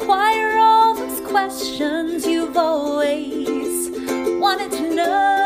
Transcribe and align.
inquire 0.00 0.58
all 0.58 0.94
those 0.94 1.20
questions 1.22 2.24
you've 2.24 2.56
always 2.56 3.90
wanted 4.38 4.70
to 4.70 4.94
know. 4.94 5.37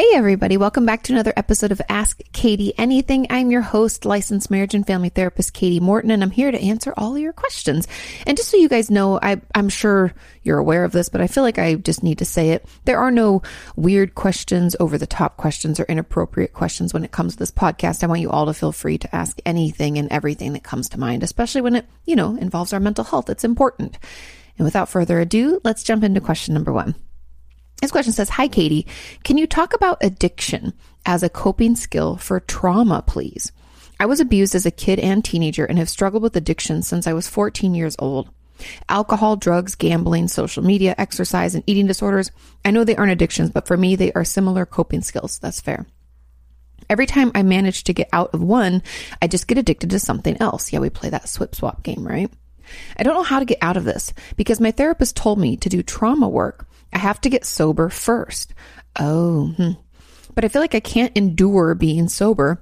Hey, 0.00 0.12
everybody. 0.14 0.56
Welcome 0.56 0.86
back 0.86 1.02
to 1.02 1.12
another 1.12 1.34
episode 1.36 1.72
of 1.72 1.82
Ask 1.86 2.22
Katie 2.32 2.72
Anything. 2.78 3.26
I'm 3.28 3.50
your 3.50 3.60
host, 3.60 4.06
licensed 4.06 4.50
marriage 4.50 4.72
and 4.72 4.86
family 4.86 5.10
therapist, 5.10 5.52
Katie 5.52 5.78
Morton, 5.78 6.10
and 6.10 6.22
I'm 6.22 6.30
here 6.30 6.50
to 6.50 6.58
answer 6.58 6.94
all 6.96 7.18
your 7.18 7.34
questions. 7.34 7.86
And 8.26 8.34
just 8.34 8.48
so 8.48 8.56
you 8.56 8.70
guys 8.70 8.90
know, 8.90 9.20
I, 9.20 9.42
I'm 9.54 9.68
sure 9.68 10.14
you're 10.42 10.56
aware 10.56 10.84
of 10.84 10.92
this, 10.92 11.10
but 11.10 11.20
I 11.20 11.26
feel 11.26 11.42
like 11.42 11.58
I 11.58 11.74
just 11.74 12.02
need 12.02 12.16
to 12.20 12.24
say 12.24 12.52
it. 12.52 12.64
There 12.86 12.98
are 12.98 13.10
no 13.10 13.42
weird 13.76 14.14
questions, 14.14 14.74
over 14.80 14.96
the 14.96 15.06
top 15.06 15.36
questions, 15.36 15.78
or 15.78 15.84
inappropriate 15.84 16.54
questions 16.54 16.94
when 16.94 17.04
it 17.04 17.12
comes 17.12 17.34
to 17.34 17.38
this 17.38 17.50
podcast. 17.50 18.02
I 18.02 18.06
want 18.06 18.22
you 18.22 18.30
all 18.30 18.46
to 18.46 18.54
feel 18.54 18.72
free 18.72 18.96
to 18.96 19.14
ask 19.14 19.38
anything 19.44 19.98
and 19.98 20.10
everything 20.10 20.54
that 20.54 20.64
comes 20.64 20.88
to 20.88 20.98
mind, 20.98 21.22
especially 21.22 21.60
when 21.60 21.76
it, 21.76 21.86
you 22.06 22.16
know, 22.16 22.36
involves 22.36 22.72
our 22.72 22.80
mental 22.80 23.04
health. 23.04 23.28
It's 23.28 23.44
important. 23.44 23.98
And 24.56 24.64
without 24.64 24.88
further 24.88 25.20
ado, 25.20 25.60
let's 25.62 25.82
jump 25.82 26.04
into 26.04 26.22
question 26.22 26.54
number 26.54 26.72
one. 26.72 26.94
This 27.80 27.90
question 27.90 28.12
says, 28.12 28.28
Hi, 28.30 28.48
Katie. 28.48 28.86
Can 29.24 29.38
you 29.38 29.46
talk 29.46 29.74
about 29.74 29.98
addiction 30.02 30.74
as 31.06 31.22
a 31.22 31.28
coping 31.28 31.76
skill 31.76 32.16
for 32.16 32.40
trauma, 32.40 33.02
please? 33.06 33.52
I 33.98 34.06
was 34.06 34.20
abused 34.20 34.54
as 34.54 34.66
a 34.66 34.70
kid 34.70 34.98
and 34.98 35.24
teenager 35.24 35.64
and 35.64 35.78
have 35.78 35.88
struggled 35.88 36.22
with 36.22 36.36
addiction 36.36 36.82
since 36.82 37.06
I 37.06 37.12
was 37.12 37.28
14 37.28 37.74
years 37.74 37.96
old. 37.98 38.30
Alcohol, 38.88 39.36
drugs, 39.36 39.74
gambling, 39.74 40.28
social 40.28 40.62
media, 40.62 40.94
exercise, 40.98 41.54
and 41.54 41.64
eating 41.66 41.86
disorders. 41.86 42.30
I 42.64 42.70
know 42.70 42.84
they 42.84 42.96
aren't 42.96 43.12
addictions, 43.12 43.50
but 43.50 43.66
for 43.66 43.76
me, 43.76 43.96
they 43.96 44.12
are 44.12 44.24
similar 44.24 44.66
coping 44.66 45.02
skills. 45.02 45.38
That's 45.38 45.60
fair. 45.60 45.86
Every 46.88 47.06
time 47.06 47.30
I 47.34 47.42
manage 47.42 47.84
to 47.84 47.92
get 47.92 48.08
out 48.12 48.34
of 48.34 48.42
one, 48.42 48.82
I 49.22 49.28
just 49.28 49.46
get 49.46 49.58
addicted 49.58 49.90
to 49.90 49.98
something 49.98 50.36
else. 50.40 50.72
Yeah, 50.72 50.80
we 50.80 50.90
play 50.90 51.10
that 51.10 51.28
swip 51.28 51.54
swap 51.54 51.82
game, 51.82 52.06
right? 52.06 52.30
I 52.96 53.02
don't 53.02 53.14
know 53.14 53.22
how 53.22 53.38
to 53.38 53.44
get 53.44 53.58
out 53.62 53.76
of 53.76 53.84
this 53.84 54.12
because 54.36 54.60
my 54.60 54.70
therapist 54.70 55.16
told 55.16 55.38
me 55.38 55.56
to 55.58 55.68
do 55.68 55.82
trauma 55.82 56.28
work. 56.28 56.66
I 56.92 56.98
have 56.98 57.20
to 57.22 57.30
get 57.30 57.44
sober 57.44 57.88
first. 57.88 58.54
Oh, 58.98 59.48
hmm. 59.56 59.72
but 60.34 60.44
I 60.44 60.48
feel 60.48 60.62
like 60.62 60.74
I 60.74 60.80
can't 60.80 61.16
endure 61.16 61.74
being 61.74 62.08
sober 62.08 62.60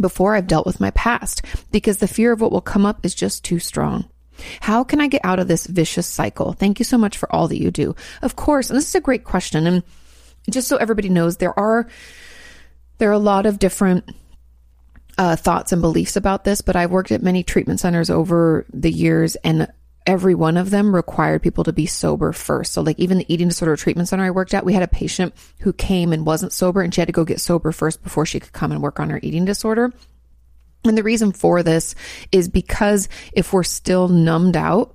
before 0.00 0.34
I've 0.34 0.48
dealt 0.48 0.66
with 0.66 0.80
my 0.80 0.90
past 0.90 1.42
because 1.70 1.98
the 1.98 2.08
fear 2.08 2.32
of 2.32 2.40
what 2.40 2.50
will 2.50 2.60
come 2.60 2.84
up 2.84 3.04
is 3.04 3.14
just 3.14 3.44
too 3.44 3.58
strong. 3.58 4.08
How 4.60 4.82
can 4.82 5.00
I 5.00 5.06
get 5.06 5.24
out 5.24 5.38
of 5.38 5.46
this 5.46 5.66
vicious 5.66 6.06
cycle? 6.06 6.52
Thank 6.52 6.80
you 6.80 6.84
so 6.84 6.98
much 6.98 7.16
for 7.16 7.32
all 7.32 7.46
that 7.48 7.60
you 7.60 7.70
do. 7.70 7.94
Of 8.20 8.34
course, 8.34 8.68
and 8.68 8.76
this 8.76 8.88
is 8.88 8.94
a 8.94 9.00
great 9.00 9.24
question. 9.24 9.66
And 9.66 9.82
just 10.50 10.68
so 10.68 10.76
everybody 10.76 11.08
knows, 11.08 11.36
there 11.36 11.58
are 11.58 11.86
there 12.98 13.10
are 13.10 13.12
a 13.12 13.18
lot 13.18 13.46
of 13.46 13.58
different 13.58 14.10
uh, 15.16 15.36
thoughts 15.36 15.72
and 15.72 15.80
beliefs 15.80 16.16
about 16.16 16.44
this, 16.44 16.60
but 16.60 16.76
I've 16.76 16.90
worked 16.90 17.12
at 17.12 17.22
many 17.22 17.42
treatment 17.42 17.80
centers 17.80 18.10
over 18.10 18.66
the 18.72 18.90
years, 18.90 19.36
and 19.36 19.68
every 20.06 20.34
one 20.34 20.56
of 20.56 20.70
them 20.70 20.94
required 20.94 21.42
people 21.42 21.64
to 21.64 21.72
be 21.72 21.86
sober 21.86 22.32
first. 22.32 22.72
So, 22.72 22.82
like 22.82 22.98
even 22.98 23.18
the 23.18 23.32
eating 23.32 23.48
disorder 23.48 23.76
treatment 23.76 24.08
center 24.08 24.24
I 24.24 24.30
worked 24.30 24.54
at, 24.54 24.64
we 24.64 24.74
had 24.74 24.82
a 24.82 24.88
patient 24.88 25.34
who 25.60 25.72
came 25.72 26.12
and 26.12 26.26
wasn't 26.26 26.52
sober, 26.52 26.82
and 26.82 26.94
she 26.94 27.00
had 27.00 27.08
to 27.08 27.12
go 27.12 27.24
get 27.24 27.40
sober 27.40 27.72
first 27.72 28.02
before 28.02 28.26
she 28.26 28.40
could 28.40 28.52
come 28.52 28.72
and 28.72 28.82
work 28.82 29.00
on 29.00 29.10
her 29.10 29.20
eating 29.22 29.44
disorder. 29.44 29.92
And 30.84 30.98
the 30.98 31.02
reason 31.02 31.32
for 31.32 31.62
this 31.62 31.94
is 32.30 32.48
because 32.48 33.08
if 33.32 33.52
we're 33.52 33.62
still 33.62 34.08
numbed 34.08 34.56
out 34.56 34.94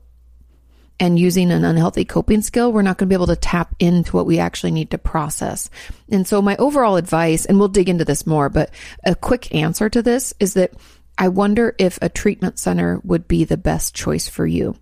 and 0.99 1.17
using 1.17 1.49
an 1.49 1.65
unhealthy 1.65 2.05
coping 2.05 2.43
skill, 2.43 2.71
we're 2.71 2.83
not 2.83 2.97
going 2.97 3.07
to 3.07 3.09
be 3.09 3.15
able 3.15 3.27
to 3.27 3.35
tap 3.35 3.73
into 3.79 4.15
what 4.15 4.27
we 4.27 4.37
actually 4.37 4.71
need 4.71 4.91
to 4.91 4.99
process. 4.99 5.69
And 6.09 6.27
so 6.27 6.43
my 6.43 6.55
overall 6.57 6.97
advice, 6.97 7.45
and 7.45 7.57
we'll 7.57 7.69
dig 7.69 7.89
into 7.89 8.05
this 8.05 8.27
more, 8.27 8.49
but 8.49 8.69
a 9.03 9.15
quick 9.15 9.55
answer 9.55 9.89
to 9.89 10.03
this 10.03 10.33
is 10.39 10.53
that 10.53 10.73
I 11.17 11.29
wonder 11.29 11.73
if 11.79 11.97
a 12.01 12.09
treatment 12.09 12.59
center 12.59 13.01
would 13.03 13.27
be 13.27 13.43
the 13.43 13.57
best 13.57 13.95
choice 13.95 14.27
for 14.27 14.45
you 14.45 14.75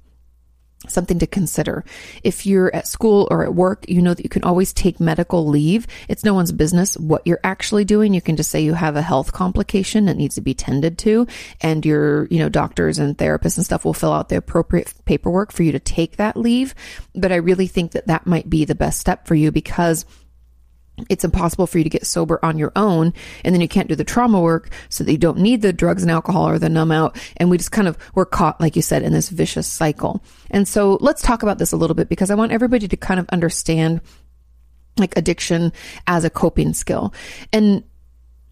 something 0.91 1.19
to 1.19 1.27
consider. 1.27 1.83
If 2.23 2.45
you're 2.45 2.73
at 2.75 2.87
school 2.87 3.27
or 3.31 3.43
at 3.43 3.55
work, 3.55 3.85
you 3.87 4.01
know 4.01 4.13
that 4.13 4.23
you 4.23 4.29
can 4.29 4.43
always 4.43 4.73
take 4.73 4.99
medical 4.99 5.47
leave. 5.47 5.87
It's 6.07 6.23
no 6.23 6.33
one's 6.33 6.51
business 6.51 6.97
what 6.97 7.25
you're 7.25 7.39
actually 7.43 7.85
doing. 7.85 8.13
You 8.13 8.21
can 8.21 8.35
just 8.35 8.51
say 8.51 8.61
you 8.61 8.73
have 8.73 8.95
a 8.95 9.01
health 9.01 9.33
complication 9.33 10.05
that 10.05 10.17
needs 10.17 10.35
to 10.35 10.41
be 10.41 10.53
tended 10.53 10.97
to 10.99 11.27
and 11.61 11.85
your, 11.85 12.27
you 12.27 12.39
know, 12.39 12.49
doctors 12.49 12.99
and 12.99 13.17
therapists 13.17 13.57
and 13.57 13.65
stuff 13.65 13.85
will 13.85 13.93
fill 13.93 14.13
out 14.13 14.29
the 14.29 14.37
appropriate 14.37 14.93
paperwork 15.05 15.51
for 15.51 15.63
you 15.63 15.71
to 15.71 15.79
take 15.79 16.17
that 16.17 16.37
leave. 16.37 16.75
But 17.15 17.31
I 17.31 17.37
really 17.37 17.67
think 17.67 17.91
that 17.91 18.07
that 18.07 18.27
might 18.27 18.49
be 18.49 18.65
the 18.65 18.75
best 18.75 18.99
step 18.99 19.27
for 19.27 19.35
you 19.35 19.51
because 19.51 20.05
it's 21.09 21.23
impossible 21.23 21.67
for 21.67 21.77
you 21.77 21.83
to 21.83 21.89
get 21.89 22.05
sober 22.05 22.43
on 22.43 22.57
your 22.57 22.71
own 22.75 23.13
and 23.43 23.53
then 23.53 23.61
you 23.61 23.67
can't 23.67 23.87
do 23.87 23.95
the 23.95 24.03
trauma 24.03 24.41
work 24.41 24.69
so 24.89 25.03
that 25.03 25.11
you 25.11 25.17
don't 25.17 25.37
need 25.37 25.61
the 25.61 25.71
drugs 25.71 26.01
and 26.01 26.11
alcohol 26.11 26.47
or 26.47 26.57
the 26.57 26.69
numb 26.69 26.91
out 26.91 27.17
and 27.37 27.49
we 27.49 27.57
just 27.57 27.71
kind 27.71 27.87
of 27.87 27.97
we're 28.15 28.25
caught 28.25 28.59
like 28.59 28.75
you 28.75 28.81
said 28.81 29.03
in 29.03 29.13
this 29.13 29.29
vicious 29.29 29.67
cycle 29.67 30.23
and 30.49 30.67
so 30.67 30.97
let's 31.01 31.21
talk 31.21 31.43
about 31.43 31.59
this 31.59 31.71
a 31.71 31.77
little 31.77 31.95
bit 31.95 32.09
because 32.09 32.31
i 32.31 32.35
want 32.35 32.51
everybody 32.51 32.87
to 32.87 32.97
kind 32.97 33.19
of 33.19 33.29
understand 33.29 34.01
like 34.97 35.15
addiction 35.15 35.71
as 36.07 36.25
a 36.25 36.29
coping 36.29 36.73
skill 36.73 37.13
and 37.53 37.83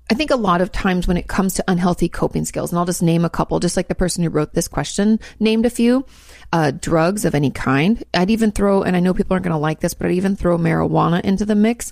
I 0.08 0.14
think 0.14 0.30
a 0.30 0.36
lot 0.36 0.62
of 0.62 0.72
times 0.72 1.08
when 1.08 1.18
it 1.18 1.28
comes 1.28 1.56
to 1.56 1.64
unhealthy 1.68 2.10
coping 2.10 2.46
skills, 2.46 2.72
and 2.72 2.78
I'll 2.78 2.86
just 2.86 3.02
name 3.02 3.26
a 3.26 3.30
couple, 3.30 3.60
just 3.60 3.76
like 3.76 3.88
the 3.88 3.96
person 3.96 4.24
who 4.24 4.30
wrote 4.30 4.54
this 4.54 4.68
question 4.68 5.20
named 5.40 5.66
a 5.66 5.70
few, 5.72 6.06
uh, 6.54 6.72
drugs 6.72 7.26
of 7.26 7.34
any 7.34 7.50
kind. 7.50 8.04
I'd 8.14 8.30
even 8.30 8.52
throw, 8.52 8.84
and 8.84 8.96
I 8.96 9.00
know 9.00 9.16
people 9.16 9.34
aren't 9.34 9.46
going 9.46 9.56
to 9.56 9.60
like 9.60 9.80
this, 9.80 9.96
but 9.96 10.06
I'd 10.06 10.14
even 10.14 10.36
throw 10.36 10.60
marijuana 10.60 11.22
into 11.22 11.44
the 11.44 11.56
mix. 11.56 11.92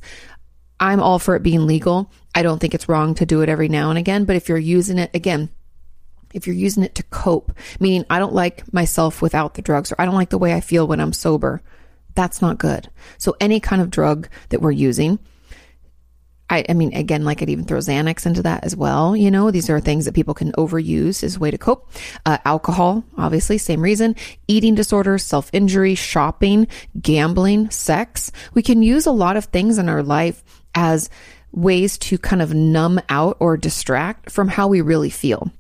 I'm 0.84 1.02
all 1.02 1.18
for 1.18 1.38
it 1.38 1.44
being 1.44 1.66
legal. 1.66 2.12
I 2.36 2.44
don't 2.44 2.60
think 2.60 2.76
it's 2.76 2.90
wrong 2.90 3.16
to 3.16 3.26
do 3.26 3.42
it 3.42 3.48
every 3.48 3.70
now 3.70 3.90
and 3.90 3.98
again, 3.98 4.26
but 4.26 4.36
if 4.36 4.50
you're 4.50 4.58
using 4.58 4.98
it 4.98 5.12
again, 5.14 5.50
if 6.34 6.46
you're 6.46 6.58
using 6.58 6.84
it 6.84 6.94
to 6.96 7.04
cope, 7.04 7.54
meaning 7.80 8.04
I 8.10 8.20
don't 8.20 8.34
like 8.34 8.72
myself 8.74 9.22
without 9.22 9.54
the 9.54 9.62
drugs 9.62 9.94
or 9.94 9.96
I 9.98 10.04
don't 10.04 10.14
like 10.14 10.30
the 10.30 10.38
way 10.38 10.54
I 10.54 10.60
feel 10.60 10.86
when 10.86 11.00
I'm 11.00 11.14
sober, 11.14 11.62
that's 12.16 12.42
not 12.42 12.58
good. 12.58 12.90
So 13.18 13.34
any 13.40 13.62
kind 13.62 13.82
of 13.82 13.92
drug 13.92 14.28
that 14.50 14.60
we're 14.60 14.72
using, 14.72 15.20
I, 16.50 16.66
I, 16.68 16.74
mean, 16.74 16.94
again, 16.94 17.24
like 17.24 17.42
I'd 17.42 17.50
even 17.50 17.64
throw 17.64 17.80
Xanax 17.80 18.26
into 18.26 18.42
that 18.42 18.66
as 18.66 18.76
well. 18.76 19.16
You 19.16 19.32
know, 19.32 19.52
these 19.52 19.70
are 19.70 19.80
things 19.80 20.04
that 20.04 20.16
people 20.16 20.34
can 20.34 20.52
overuse 20.52 21.24
as 21.24 21.38
a 21.38 21.40
way 21.40 21.50
to 21.50 21.58
cope. 21.58 21.90
Uh, 22.26 22.40
alcohol, 22.44 23.06
obviously, 23.18 23.58
same 23.58 23.80
reason. 23.80 24.18
Eating 24.50 24.76
disorders, 24.76 25.24
self 25.24 25.50
injury, 25.54 25.96
shopping, 25.96 26.68
gambling, 27.02 27.70
sex. 27.70 28.34
We 28.54 28.62
can 28.62 28.84
use 28.84 29.06
a 29.06 29.12
lot 29.12 29.38
of 29.38 29.46
things 29.46 29.78
in 29.78 29.88
our 29.88 30.04
life 30.04 30.44
as 30.76 31.10
ways 31.52 31.98
to 32.00 32.18
kind 32.18 32.42
of 32.42 32.54
numb 32.54 33.00
out 33.10 33.38
or 33.40 33.58
distract 33.58 34.32
from 34.32 34.48
how 34.48 34.68
we 34.68 34.82
really 34.82 35.10
feel. 35.10 35.52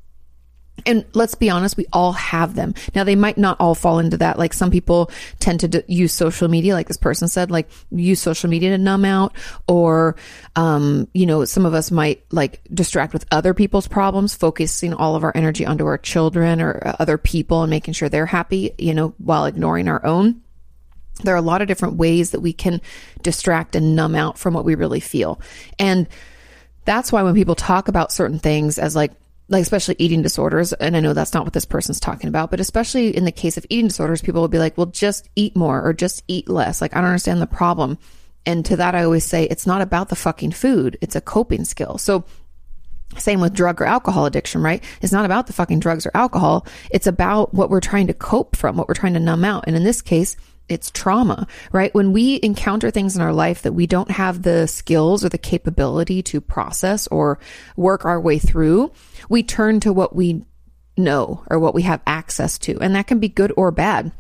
And 0.85 1.06
let's 1.13 1.35
be 1.35 1.50
honest, 1.50 1.78
we 1.78 1.85
all 1.94 2.13
have 2.13 2.56
them. 2.56 2.74
Now, 2.96 3.03
they 3.03 3.16
might 3.16 3.38
not 3.38 3.57
all 3.59 3.75
fall 3.75 4.00
into 4.00 4.18
that. 4.18 4.40
Like 4.40 4.53
some 4.53 4.72
people 4.72 5.12
tend 5.40 5.62
to 5.62 5.68
d- 5.68 5.84
use 5.88 6.13
social 6.13 6.47
media, 6.47 6.74
like 6.74 6.88
this 6.88 6.97
person 6.97 7.28
said, 7.28 7.51
like 7.51 7.69
use 7.91 8.19
social 8.19 8.50
media 8.50 8.72
to 8.72 8.78
numb 8.78 9.06
out. 9.06 9.34
Or, 9.68 10.16
um, 10.56 11.07
you 11.13 11.25
know, 11.25 11.45
some 11.45 11.66
of 11.66 11.74
us 11.74 11.91
might 11.91 12.25
like 12.31 12.62
distract 12.74 13.13
with 13.13 13.25
other 13.31 13.53
people's 13.53 13.88
problems, 13.88 14.35
focusing 14.35 14.94
all 14.94 15.16
of 15.16 15.24
our 15.24 15.31
energy 15.35 15.66
onto 15.66 15.85
our 15.85 16.00
children 16.00 16.59
or 16.59 16.81
uh, 16.85 16.95
other 17.00 17.18
people 17.18 17.62
and 17.62 17.69
making 17.69 17.94
sure 17.94 18.09
they're 18.09 18.25
happy, 18.25 18.72
you 18.78 18.94
know, 18.94 19.13
while 19.19 19.45
ignoring 19.45 19.88
our 19.88 20.03
own. 20.06 20.43
There 21.22 21.34
are 21.34 21.38
a 21.38 21.41
lot 21.41 21.62
of 21.62 21.68
different 21.68 21.96
ways 21.96 22.31
that 22.31 22.40
we 22.40 22.53
can 22.53 22.81
distract 23.22 23.75
and 23.75 23.96
numb 23.96 24.16
out 24.16 24.38
from 24.38 24.53
what 24.53 24.66
we 24.66 24.75
really 24.75 25.00
feel. 25.00 25.40
And 25.78 26.07
that's 26.85 27.12
why 27.12 27.24
when 27.24 27.35
people 27.35 27.56
talk 27.56 27.88
about 27.88 28.12
certain 28.12 28.40
things 28.40 28.79
as 28.79 28.96
like, 28.96 29.12
like 29.47 29.62
especially 29.62 29.96
eating 30.00 30.22
disorders, 30.22 30.74
and 30.74 30.97
I 30.97 31.00
know 31.00 31.13
that's 31.13 31.34
not 31.34 31.44
what 31.44 31.53
this 31.53 31.66
person's 31.66 32.00
talking 32.00 32.28
about, 32.28 32.50
but 32.50 32.59
especially 32.59 33.16
in 33.16 33.25
the 33.25 33.31
case 33.31 33.57
of 33.57 33.66
eating 33.69 33.88
disorders, 33.88 34.22
people 34.22 34.41
will 34.41 34.47
be 34.47 34.57
like, 34.57 34.78
well, 34.78 34.88
just 34.88 35.29
eat 35.35 35.56
more 35.56 35.85
or 35.85 35.94
just 35.94 36.24
eat 36.28 36.50
less. 36.50 36.81
Like, 36.81 36.96
I 36.96 37.00
don't 37.00 37.09
understand 37.09 37.41
the 37.41 37.47
problem. 37.47 37.97
And 38.45 38.66
to 38.66 38.78
that, 38.78 38.95
I 38.95 39.03
always 39.03 39.24
say 39.24 39.44
it's 39.44 39.68
not 39.68 39.81
about 39.81 40.09
the 40.09 40.16
fucking 40.16 40.51
food. 40.51 40.97
It's 41.01 41.16
a 41.16 41.22
coping 41.22 41.66
skill. 41.66 41.97
So 41.97 42.25
same 43.18 43.42
with 43.42 43.54
drug 43.54 43.81
or 43.81 43.86
alcohol 43.86 44.25
addiction, 44.25 44.62
right? 44.62 44.83
It's 45.01 45.13
not 45.13 45.25
about 45.25 45.48
the 45.48 45.54
fucking 45.54 45.80
drugs 45.80 46.06
or 46.06 46.12
alcohol. 46.13 46.65
It's 46.89 47.07
about 47.07 47.54
what 47.54 47.69
we're 47.69 47.80
trying 47.80 48.07
to 48.07 48.13
cope 48.13 48.56
from, 48.56 48.75
what 48.75 48.88
we're 48.88 48.95
trying 48.95 49.13
to 49.13 49.19
numb 49.19 49.45
out. 49.45 49.65
And 49.68 49.75
in 49.75 49.83
this 49.83 50.01
case, 50.01 50.36
it's 50.69 50.92
trauma, 50.92 51.48
right? 51.71 51.94
When 51.94 52.13
we 52.13 52.39
encounter 52.42 52.89
things 52.89 53.15
in 53.15 53.21
our 53.21 53.33
life 53.33 53.63
that 53.63 53.74
we 53.74 53.86
don't 53.86 54.12
have 54.12 54.42
the 54.42 54.68
skills 54.68 55.24
or 55.24 55.30
the 55.30 55.38
capability 55.38 56.21
to 56.24 56.42
process 56.42 57.07
or 57.07 57.39
work 57.75 58.06
our 58.06 58.19
way 58.19 58.39
through, 58.39 58.92
we 59.30 59.44
turn 59.44 59.80
to 59.81 59.94
what 59.94 60.15
we 60.15 60.45
know 60.98 61.44
or 61.50 61.60
what 61.60 61.74
we 61.74 61.81
have 61.83 62.01
access 62.07 62.57
to. 62.60 62.80
And 62.80 62.95
that 62.95 63.07
can 63.07 63.19
be 63.19 63.30
good 63.30 63.51
or 63.57 63.71
bad. 63.71 64.12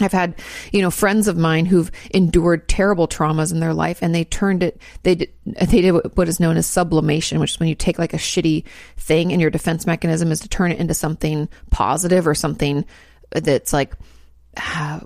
I've 0.00 0.12
had, 0.12 0.40
you 0.72 0.82
know, 0.82 0.90
friends 0.90 1.28
of 1.28 1.36
mine 1.36 1.66
who've 1.66 1.90
endured 2.10 2.68
terrible 2.68 3.06
traumas 3.06 3.52
in 3.52 3.60
their 3.60 3.74
life 3.74 4.00
and 4.02 4.12
they 4.12 4.24
turned 4.24 4.62
it, 4.62 4.80
they 5.04 5.14
did, 5.14 5.32
they 5.46 5.82
did 5.82 6.16
what 6.16 6.28
is 6.28 6.40
known 6.40 6.56
as 6.56 6.66
sublimation, 6.66 7.38
which 7.38 7.52
is 7.52 7.60
when 7.60 7.68
you 7.68 7.76
take 7.76 7.98
like 7.98 8.12
a 8.12 8.18
shitty 8.18 8.64
thing 8.96 9.32
and 9.32 9.40
your 9.40 9.50
defense 9.50 9.86
mechanism 9.86 10.32
is 10.32 10.40
to 10.40 10.48
turn 10.48 10.72
it 10.72 10.80
into 10.80 10.94
something 10.94 11.48
positive 11.70 12.26
or 12.26 12.34
something 12.34 12.84
that's 13.30 13.72
like, 13.72 13.94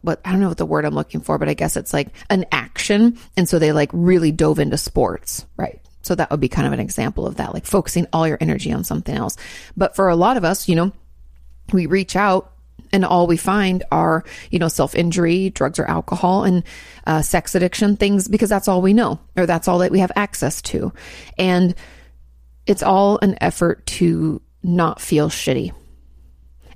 what 0.02 0.20
I 0.24 0.32
don't 0.32 0.40
know 0.40 0.48
what 0.48 0.58
the 0.58 0.66
word 0.66 0.84
I'm 0.84 0.94
looking 0.94 1.20
for, 1.20 1.38
but 1.38 1.48
I 1.48 1.54
guess 1.54 1.76
it's 1.76 1.92
like 1.92 2.08
an 2.30 2.46
action. 2.52 3.18
And 3.36 3.48
so 3.48 3.58
they 3.58 3.72
like 3.72 3.90
really 3.92 4.32
dove 4.32 4.58
into 4.58 4.78
sports, 4.78 5.46
right? 5.56 5.80
So 6.02 6.14
that 6.14 6.30
would 6.30 6.40
be 6.40 6.48
kind 6.48 6.66
of 6.66 6.72
an 6.72 6.80
example 6.80 7.26
of 7.26 7.36
that, 7.36 7.52
like 7.52 7.66
focusing 7.66 8.06
all 8.12 8.26
your 8.26 8.38
energy 8.40 8.72
on 8.72 8.84
something 8.84 9.14
else. 9.14 9.36
But 9.76 9.94
for 9.96 10.08
a 10.08 10.16
lot 10.16 10.36
of 10.36 10.44
us, 10.44 10.68
you 10.68 10.74
know, 10.74 10.92
we 11.72 11.86
reach 11.86 12.16
out 12.16 12.52
and 12.92 13.04
all 13.04 13.26
we 13.26 13.36
find 13.36 13.84
are 13.92 14.24
you 14.50 14.58
know 14.58 14.68
self 14.68 14.94
injury 14.94 15.50
drugs 15.50 15.78
or 15.78 15.84
alcohol 15.84 16.44
and 16.44 16.64
uh, 17.06 17.22
sex 17.22 17.54
addiction 17.54 17.96
things 17.96 18.28
because 18.28 18.48
that's 18.48 18.68
all 18.68 18.80
we 18.82 18.94
know 18.94 19.18
or 19.36 19.46
that's 19.46 19.68
all 19.68 19.78
that 19.78 19.92
we 19.92 19.98
have 19.98 20.12
access 20.16 20.62
to 20.62 20.92
and 21.36 21.74
it's 22.66 22.82
all 22.82 23.18
an 23.20 23.36
effort 23.40 23.84
to 23.86 24.40
not 24.62 25.00
feel 25.00 25.28
shitty 25.28 25.72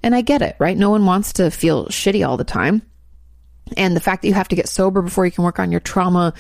and 0.02 0.14
i 0.14 0.20
get 0.20 0.42
it 0.42 0.56
right? 0.58 0.76
No 0.76 0.90
one 0.90 1.06
wants 1.06 1.34
to 1.34 1.50
feel 1.50 1.86
shitty 1.86 2.26
all 2.26 2.36
the 2.36 2.44
time. 2.44 2.82
And 3.76 3.96
the 3.96 4.00
fact 4.00 4.22
that 4.22 4.28
you 4.28 4.34
have 4.34 4.48
to 4.48 4.56
get 4.56 4.68
sober 4.68 5.02
before 5.02 5.24
you 5.24 5.32
can 5.32 5.44
work 5.44 5.58
on 5.58 5.70
your 5.70 5.80
trauma 5.80 6.34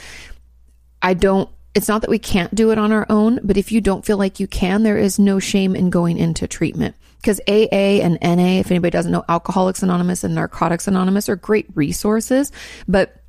i 1.00 1.14
don't 1.14 1.48
it's 1.74 1.88
not 1.88 2.02
that 2.02 2.10
we 2.10 2.18
can't 2.18 2.54
do 2.54 2.70
it 2.70 2.78
on 2.78 2.92
our 2.92 3.06
own 3.08 3.40
but 3.42 3.56
if 3.56 3.72
you 3.72 3.80
don't 3.80 4.04
feel 4.04 4.18
like 4.18 4.38
you 4.38 4.46
can 4.46 4.82
there 4.82 4.98
is 4.98 5.18
no 5.18 5.38
shame 5.38 5.74
in 5.74 5.90
going 5.90 6.18
into 6.18 6.46
treatment. 6.46 6.94
Because 7.22 7.40
AA 7.46 8.02
and 8.02 8.18
NA, 8.20 8.58
if 8.58 8.72
anybody 8.72 8.90
doesn't 8.90 9.12
know, 9.12 9.24
Alcoholics 9.28 9.84
Anonymous 9.84 10.24
and 10.24 10.34
Narcotics 10.34 10.88
Anonymous 10.88 11.28
are 11.28 11.36
great 11.36 11.66
resources, 11.76 12.50
but 12.88 13.21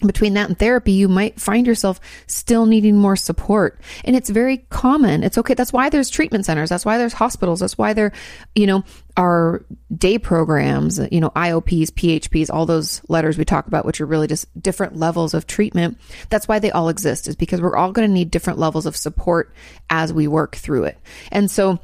between 0.00 0.34
that 0.34 0.48
and 0.48 0.58
therapy, 0.58 0.92
you 0.92 1.08
might 1.08 1.40
find 1.40 1.66
yourself 1.66 2.00
still 2.26 2.66
needing 2.66 2.96
more 2.96 3.16
support. 3.16 3.80
And 4.04 4.14
it's 4.14 4.28
very 4.28 4.58
common. 4.68 5.22
It's 5.22 5.38
okay. 5.38 5.54
That's 5.54 5.72
why 5.72 5.88
there's 5.88 6.10
treatment 6.10 6.44
centers. 6.44 6.68
That's 6.68 6.84
why 6.84 6.98
there's 6.98 7.14
hospitals. 7.14 7.60
That's 7.60 7.78
why 7.78 7.94
there, 7.94 8.12
you 8.54 8.66
know, 8.66 8.84
are 9.16 9.64
day 9.96 10.18
programs, 10.18 11.00
you 11.10 11.20
know, 11.20 11.30
IOPs, 11.30 11.90
PHPs, 11.92 12.50
all 12.52 12.66
those 12.66 13.00
letters 13.08 13.38
we 13.38 13.46
talk 13.46 13.66
about, 13.66 13.86
which 13.86 14.00
are 14.02 14.06
really 14.06 14.26
just 14.26 14.46
different 14.60 14.96
levels 14.96 15.32
of 15.32 15.46
treatment. 15.46 15.98
That's 16.28 16.46
why 16.46 16.58
they 16.58 16.70
all 16.70 16.90
exist 16.90 17.26
is 17.26 17.34
because 17.34 17.62
we're 17.62 17.76
all 17.76 17.92
going 17.92 18.06
to 18.06 18.12
need 18.12 18.30
different 18.30 18.58
levels 18.58 18.84
of 18.84 18.96
support 18.96 19.54
as 19.88 20.12
we 20.12 20.28
work 20.28 20.56
through 20.56 20.84
it. 20.84 20.98
And 21.32 21.50
so, 21.50 21.78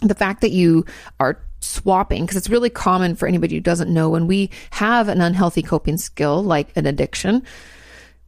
the 0.00 0.14
fact 0.14 0.42
that 0.42 0.52
you 0.52 0.86
are 1.18 1.40
swapping 1.60 2.24
because 2.24 2.36
it's 2.36 2.50
really 2.50 2.70
common 2.70 3.14
for 3.14 3.26
anybody 3.26 3.56
who 3.56 3.60
doesn't 3.60 3.92
know 3.92 4.08
when 4.08 4.26
we 4.26 4.50
have 4.70 5.08
an 5.08 5.20
unhealthy 5.20 5.62
coping 5.62 5.96
skill 5.96 6.42
like 6.42 6.76
an 6.76 6.86
addiction 6.86 7.44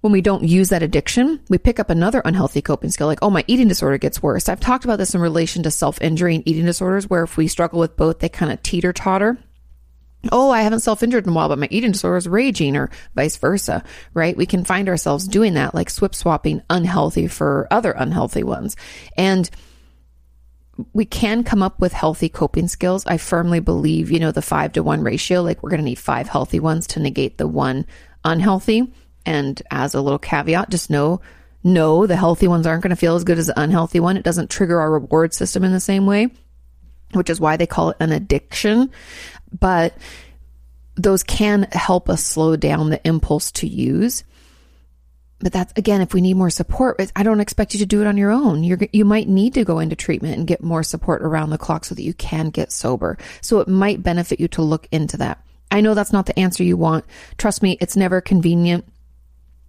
when 0.01 0.13
we 0.13 0.23
don't 0.23 0.45
use 0.45 0.71
that 0.71 0.83
addiction, 0.83 1.41
we 1.49 1.59
pick 1.59 1.79
up 1.79 1.91
another 1.91 2.23
unhealthy 2.25 2.63
coping 2.63 2.91
skill, 2.91 3.07
like, 3.07 3.19
oh, 3.23 3.31
my 3.31 3.45
eating 3.47 3.69
disorder 3.69 3.99
gets 3.99 4.23
worse. 4.23 4.49
I've 4.49 4.61
talked 4.61 4.85
about 4.85 4.97
this 4.97 5.15
in 5.15 5.21
relation 5.21 5.63
to 5.65 5.71
self 5.71 6.01
injury 6.01 6.35
and 6.37 6.49
eating 6.49 6.65
disorders, 6.65 7.09
where 7.09 7.23
if 7.23 7.37
we 7.37 7.49
struggle 7.49 7.81
with 7.81 7.97
both, 7.97 8.19
they 8.19 8.29
kind 8.29 8.51
of 8.51 8.63
teeter 8.63 8.93
totter. 8.93 9.39
Oh, 10.33 10.51
I 10.51 10.63
haven't 10.63 10.81
self 10.81 11.03
injured 11.03 11.25
in 11.25 11.31
a 11.31 11.35
while, 11.35 11.49
but 11.49 11.59
my 11.59 11.69
eating 11.71 11.93
disorder 11.93 12.17
is 12.17 12.29
raging, 12.29 12.77
or 12.77 12.91
vice 13.15 13.37
versa, 13.37 13.85
right? 14.15 14.37
We 14.37 14.47
can 14.47 14.65
find 14.65 14.89
ourselves 14.89 15.29
doing 15.29 15.55
that, 15.55 15.75
like 15.75 15.91
swip 15.91 16.15
swapping 16.15 16.63
unhealthy 16.71 17.27
for 17.27 17.69
other 17.71 17.93
unhealthy 17.93 18.43
ones. 18.43 18.77
And 19.19 19.49
we 20.93 21.05
can 21.05 21.45
come 21.45 21.63
up 21.63 21.81
with 21.81 21.93
healthy 21.93 22.29
coping 22.29 22.69
skills. 22.69 23.05
I 23.07 23.17
firmly 23.17 23.61
believe, 23.61 24.11
you 24.11 24.19
know, 24.19 24.33
the 24.33 24.43
five 24.43 24.73
to 24.73 24.83
one 24.83 25.03
ratio, 25.03 25.43
like 25.43 25.63
we're 25.63 25.71
going 25.71 25.81
to 25.81 25.85
need 25.85 25.99
five 25.99 26.29
healthy 26.29 26.61
ones 26.61 26.87
to 26.89 27.01
negate 27.01 27.39
the 27.39 27.49
one 27.49 27.87
unhealthy. 28.25 28.93
And 29.27 29.61
as 29.71 29.95
a 29.95 30.01
little 30.01 30.19
caveat, 30.19 30.71
just 30.71 30.91
know, 30.91 31.21
no, 31.63 32.07
the 32.07 32.17
healthy 32.17 32.49
ones 32.49 32.67
aren't 32.67 32.83
going 32.83 32.91
to 32.91 32.97
feel 32.97 33.17
as 33.17 33.25
good 33.25 33.39
as 33.39 33.49
the 33.49 33.61
unhealthy 33.61 34.01
one. 34.01 34.17
It 34.17 34.25
doesn't 34.25 34.51
trigger 34.51 34.81
our 34.81 34.91
reward 34.91 35.35
system 35.35 35.65
in 35.65 35.73
the 35.73 35.81
same 35.81 36.07
way, 36.07 36.29
which 37.13 37.29
is 37.29 37.41
why 37.41 37.57
they 37.57 37.67
call 37.67 37.91
it 37.91 37.99
an 38.01 38.13
addiction. 38.13 38.91
But 39.59 39.95
those 40.95 41.23
can 41.23 41.65
help 41.73 42.09
us 42.09 42.25
slow 42.25 42.57
down 42.57 42.91
the 42.91 43.07
impulse 43.07 43.53
to 43.53 43.67
use 43.67 44.25
but 45.41 45.53
that's 45.53 45.73
again 45.77 46.01
if 46.01 46.15
we 46.15 46.21
need 46.21 46.35
more 46.35 46.51
support 46.51 47.01
i 47.17 47.23
don't 47.23 47.41
expect 47.41 47.75
you 47.75 47.81
to 47.81 47.87
do 47.87 48.01
it 48.01 48.07
on 48.07 48.17
your 48.17 48.31
own. 48.31 48.63
You're 48.63 48.79
you 48.93 49.05
might 49.05 49.29
need 49.29 49.55
to 49.55 49.65
go 49.65 49.79
into 49.79 49.97
treatment 49.97 50.37
and 50.37 50.47
get 50.47 50.63
more 50.63 50.83
support 50.83 51.23
around 51.23 51.51
the 51.51 51.59
clock 51.59 51.85
so 51.85 51.95
that 51.95 52.03
you 52.03 52.15
can 52.15 52.51
get 52.51 52.73
sober. 52.73 53.19
So 53.41 53.61
it 53.61 53.69
might 53.69 54.03
benefit 54.03 54.41
you 54.41 54.49
to 54.49 54.63
look 54.63 54.87
into 54.93 55.17
that. 55.19 55.43
I 55.71 55.81
know 55.81 55.95
that's 55.95 56.13
not 56.13 56.27
the 56.27 56.39
answer 56.39 56.63
you 56.63 56.77
want. 56.77 57.05
Trust 57.39 57.63
me 57.63 57.77
it's 57.81 57.97
never 57.97 58.21
convenient 58.21 58.85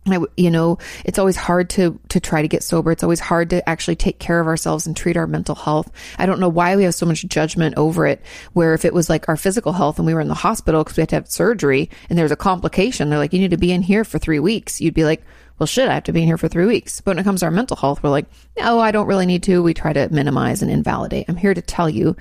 I, 0.07 0.19
you 0.36 0.50
know, 0.50 0.80
it's 1.06 1.19
always 1.19 1.36
hard 1.36 1.69
to 1.71 2.00
to 2.09 2.19
try 2.19 2.42
to 2.42 2.48
get 2.48 2.63
sober. 2.63 2.92
It's 2.92 3.03
always 3.03 3.19
hard 3.19 3.51
to 3.51 3.68
actually 3.69 3.95
take 3.95 4.18
care 4.18 4.39
of 4.39 4.48
ourselves 4.48 4.88
and 4.88 4.98
treat 4.98 5.15
our 5.15 5.27
mental 5.27 5.53
health. 5.53 5.92
I 6.18 6.25
don't 6.25 6.39
know 6.39 6.50
why 6.50 6.75
we 6.75 6.83
have 6.86 6.95
so 6.95 7.06
much 7.06 7.24
judgment 7.27 7.75
over 7.77 8.07
it. 8.07 8.19
Where 8.53 8.74
if 8.74 8.83
it 8.83 8.95
was 8.95 9.09
like 9.09 9.30
our 9.30 9.38
physical 9.38 9.74
health 9.74 10.00
and 10.00 10.06
we 10.07 10.15
were 10.15 10.21
in 10.21 10.27
the 10.27 10.33
hospital 10.33 10.83
because 10.83 10.98
we 10.98 11.01
had 11.01 11.09
to 11.09 11.15
have 11.15 11.30
surgery 11.30 11.89
and 12.09 12.18
there's 12.18 12.31
a 12.31 12.36
complication, 12.36 13.09
they're 13.09 13.19
like, 13.19 13.33
you 13.33 13.39
need 13.39 13.51
to 13.51 13.57
be 13.57 13.71
in 13.71 13.83
here 13.83 14.03
for 14.03 14.18
three 14.18 14.39
weeks. 14.39 14.81
You'd 14.81 14.95
be 14.95 15.06
like, 15.06 15.21
well, 15.59 15.68
shit, 15.68 15.88
I 15.88 15.94
have 15.94 16.06
to 16.06 16.13
be 16.13 16.21
in 16.21 16.27
here 16.27 16.39
for 16.39 16.48
three 16.48 16.65
weeks. 16.65 17.00
But 17.01 17.12
when 17.12 17.19
it 17.19 17.24
comes 17.24 17.42
to 17.42 17.45
our 17.45 17.51
mental 17.51 17.77
health, 17.77 18.01
we're 18.01 18.09
like, 18.09 18.25
no, 18.57 18.80
I 18.80 18.89
don't 18.89 19.06
really 19.06 19.27
need 19.27 19.44
to. 19.44 19.62
We 19.62 19.75
try 19.75 19.94
to 19.94 20.09
minimize 20.09 20.63
and 20.63 20.71
invalidate. 20.71 21.25
I'm 21.30 21.36
here 21.36 21.53
to 21.53 21.62
tell 21.62 21.88
you 21.88 22.15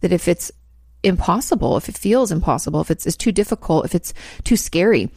that 0.00 0.12
if 0.12 0.28
it's 0.28 0.52
impossible, 1.02 1.78
if 1.78 1.88
it 1.88 1.96
feels 1.96 2.30
impossible, 2.30 2.82
if 2.82 2.90
it's, 2.90 3.06
it's 3.06 3.16
too 3.16 3.32
difficult, 3.32 3.86
if 3.86 3.94
it's 3.94 4.12
too 4.42 4.58
scary, 4.58 5.10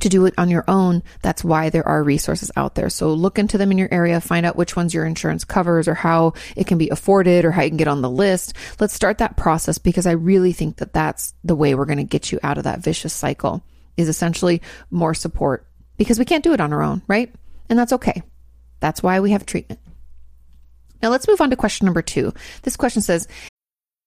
to 0.00 0.08
do 0.08 0.26
it 0.26 0.34
on 0.38 0.50
your 0.50 0.64
own, 0.68 1.02
that's 1.22 1.44
why 1.44 1.70
there 1.70 1.86
are 1.86 2.02
resources 2.02 2.50
out 2.56 2.74
there. 2.74 2.90
So 2.90 3.12
look 3.12 3.38
into 3.38 3.58
them 3.58 3.70
in 3.70 3.78
your 3.78 3.92
area, 3.92 4.20
find 4.20 4.44
out 4.46 4.56
which 4.56 4.76
ones 4.76 4.94
your 4.94 5.04
insurance 5.04 5.44
covers 5.44 5.88
or 5.88 5.94
how 5.94 6.34
it 6.56 6.66
can 6.66 6.78
be 6.78 6.88
afforded 6.88 7.44
or 7.44 7.50
how 7.50 7.62
you 7.62 7.70
can 7.70 7.76
get 7.76 7.88
on 7.88 8.02
the 8.02 8.10
list. 8.10 8.54
Let's 8.80 8.94
start 8.94 9.18
that 9.18 9.36
process 9.36 9.78
because 9.78 10.06
I 10.06 10.12
really 10.12 10.52
think 10.52 10.76
that 10.76 10.92
that's 10.92 11.34
the 11.44 11.56
way 11.56 11.74
we're 11.74 11.84
going 11.84 11.98
to 11.98 12.04
get 12.04 12.32
you 12.32 12.38
out 12.42 12.58
of 12.58 12.64
that 12.64 12.80
vicious 12.80 13.12
cycle 13.12 13.62
is 13.96 14.08
essentially 14.08 14.62
more 14.90 15.14
support 15.14 15.66
because 15.96 16.18
we 16.18 16.24
can't 16.24 16.44
do 16.44 16.52
it 16.52 16.60
on 16.60 16.72
our 16.72 16.82
own, 16.82 17.02
right? 17.08 17.34
And 17.68 17.78
that's 17.78 17.92
okay. 17.92 18.22
That's 18.80 19.02
why 19.02 19.20
we 19.20 19.32
have 19.32 19.44
treatment. 19.44 19.80
Now 21.02 21.10
let's 21.10 21.28
move 21.28 21.40
on 21.40 21.50
to 21.50 21.56
question 21.56 21.84
number 21.84 22.02
two. 22.02 22.32
This 22.62 22.76
question 22.76 23.02
says, 23.02 23.28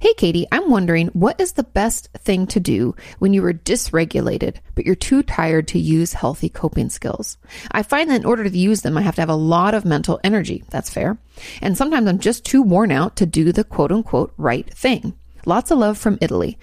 Hey, 0.00 0.14
Katie, 0.14 0.46
I'm 0.50 0.70
wondering 0.70 1.08
what 1.08 1.40
is 1.40 1.52
the 1.52 1.62
best 1.62 2.08
thing 2.12 2.46
to 2.48 2.60
do 2.60 2.94
when 3.18 3.34
you 3.34 3.44
are 3.44 3.52
dysregulated, 3.52 4.56
but 4.74 4.86
you're 4.86 4.94
too 4.94 5.22
tired 5.22 5.68
to 5.68 5.78
use 5.78 6.12
healthy 6.12 6.48
coping 6.48 6.88
skills? 6.88 7.36
I 7.70 7.82
find 7.82 8.10
that 8.10 8.20
in 8.20 8.26
order 8.26 8.44
to 8.44 8.58
use 8.58 8.82
them, 8.82 8.96
I 8.96 9.02
have 9.02 9.16
to 9.16 9.22
have 9.22 9.28
a 9.28 9.34
lot 9.34 9.74
of 9.74 9.84
mental 9.84 10.20
energy. 10.24 10.64
That's 10.70 10.90
fair. 10.90 11.18
And 11.60 11.76
sometimes 11.76 12.08
I'm 12.08 12.18
just 12.18 12.44
too 12.44 12.62
worn 12.62 12.90
out 12.90 13.16
to 13.16 13.26
do 13.26 13.52
the 13.52 13.64
quote 13.64 13.92
unquote 13.92 14.32
right 14.36 14.72
thing. 14.72 15.14
Lots 15.44 15.70
of 15.70 15.78
love 15.78 15.98
from 15.98 16.18
Italy. 16.20 16.58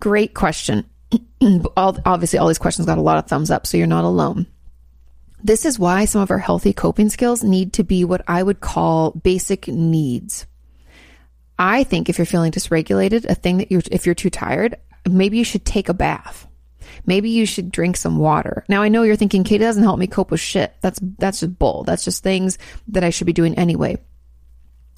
Great 0.00 0.34
question. 0.34 0.84
Obviously, 1.76 2.38
all 2.38 2.48
these 2.48 2.58
questions 2.58 2.86
got 2.86 2.98
a 2.98 3.02
lot 3.02 3.18
of 3.18 3.26
thumbs 3.26 3.50
up, 3.50 3.66
so 3.66 3.76
you're 3.76 3.86
not 3.86 4.04
alone. 4.04 4.46
This 5.42 5.64
is 5.64 5.78
why 5.78 6.04
some 6.06 6.22
of 6.22 6.30
our 6.30 6.38
healthy 6.38 6.72
coping 6.72 7.10
skills 7.10 7.44
need 7.44 7.74
to 7.74 7.84
be 7.84 8.04
what 8.04 8.22
I 8.26 8.42
would 8.42 8.60
call 8.60 9.10
basic 9.10 9.68
needs 9.68 10.46
I 11.58 11.84
think 11.84 12.08
if 12.08 12.18
you're 12.18 12.26
feeling 12.26 12.52
dysregulated, 12.52 13.24
a 13.26 13.34
thing 13.34 13.58
that 13.58 13.70
you're, 13.70 13.82
if 13.90 14.06
you're 14.06 14.14
too 14.14 14.30
tired, 14.30 14.76
maybe 15.08 15.38
you 15.38 15.44
should 15.44 15.64
take 15.64 15.88
a 15.88 15.94
bath. 15.94 16.46
Maybe 17.06 17.30
you 17.30 17.46
should 17.46 17.70
drink 17.70 17.96
some 17.96 18.18
water. 18.18 18.64
Now 18.68 18.82
I 18.82 18.88
know 18.88 19.02
you're 19.02 19.16
thinking, 19.16 19.44
Kate 19.44 19.58
doesn't 19.58 19.82
help 19.82 19.98
me 19.98 20.06
cope 20.06 20.30
with 20.30 20.40
shit. 20.40 20.74
That's, 20.80 20.98
that's 21.18 21.40
just 21.40 21.58
bull. 21.58 21.84
That's 21.84 22.04
just 22.04 22.22
things 22.22 22.58
that 22.88 23.04
I 23.04 23.10
should 23.10 23.26
be 23.26 23.32
doing 23.32 23.56
anyway. 23.56 23.98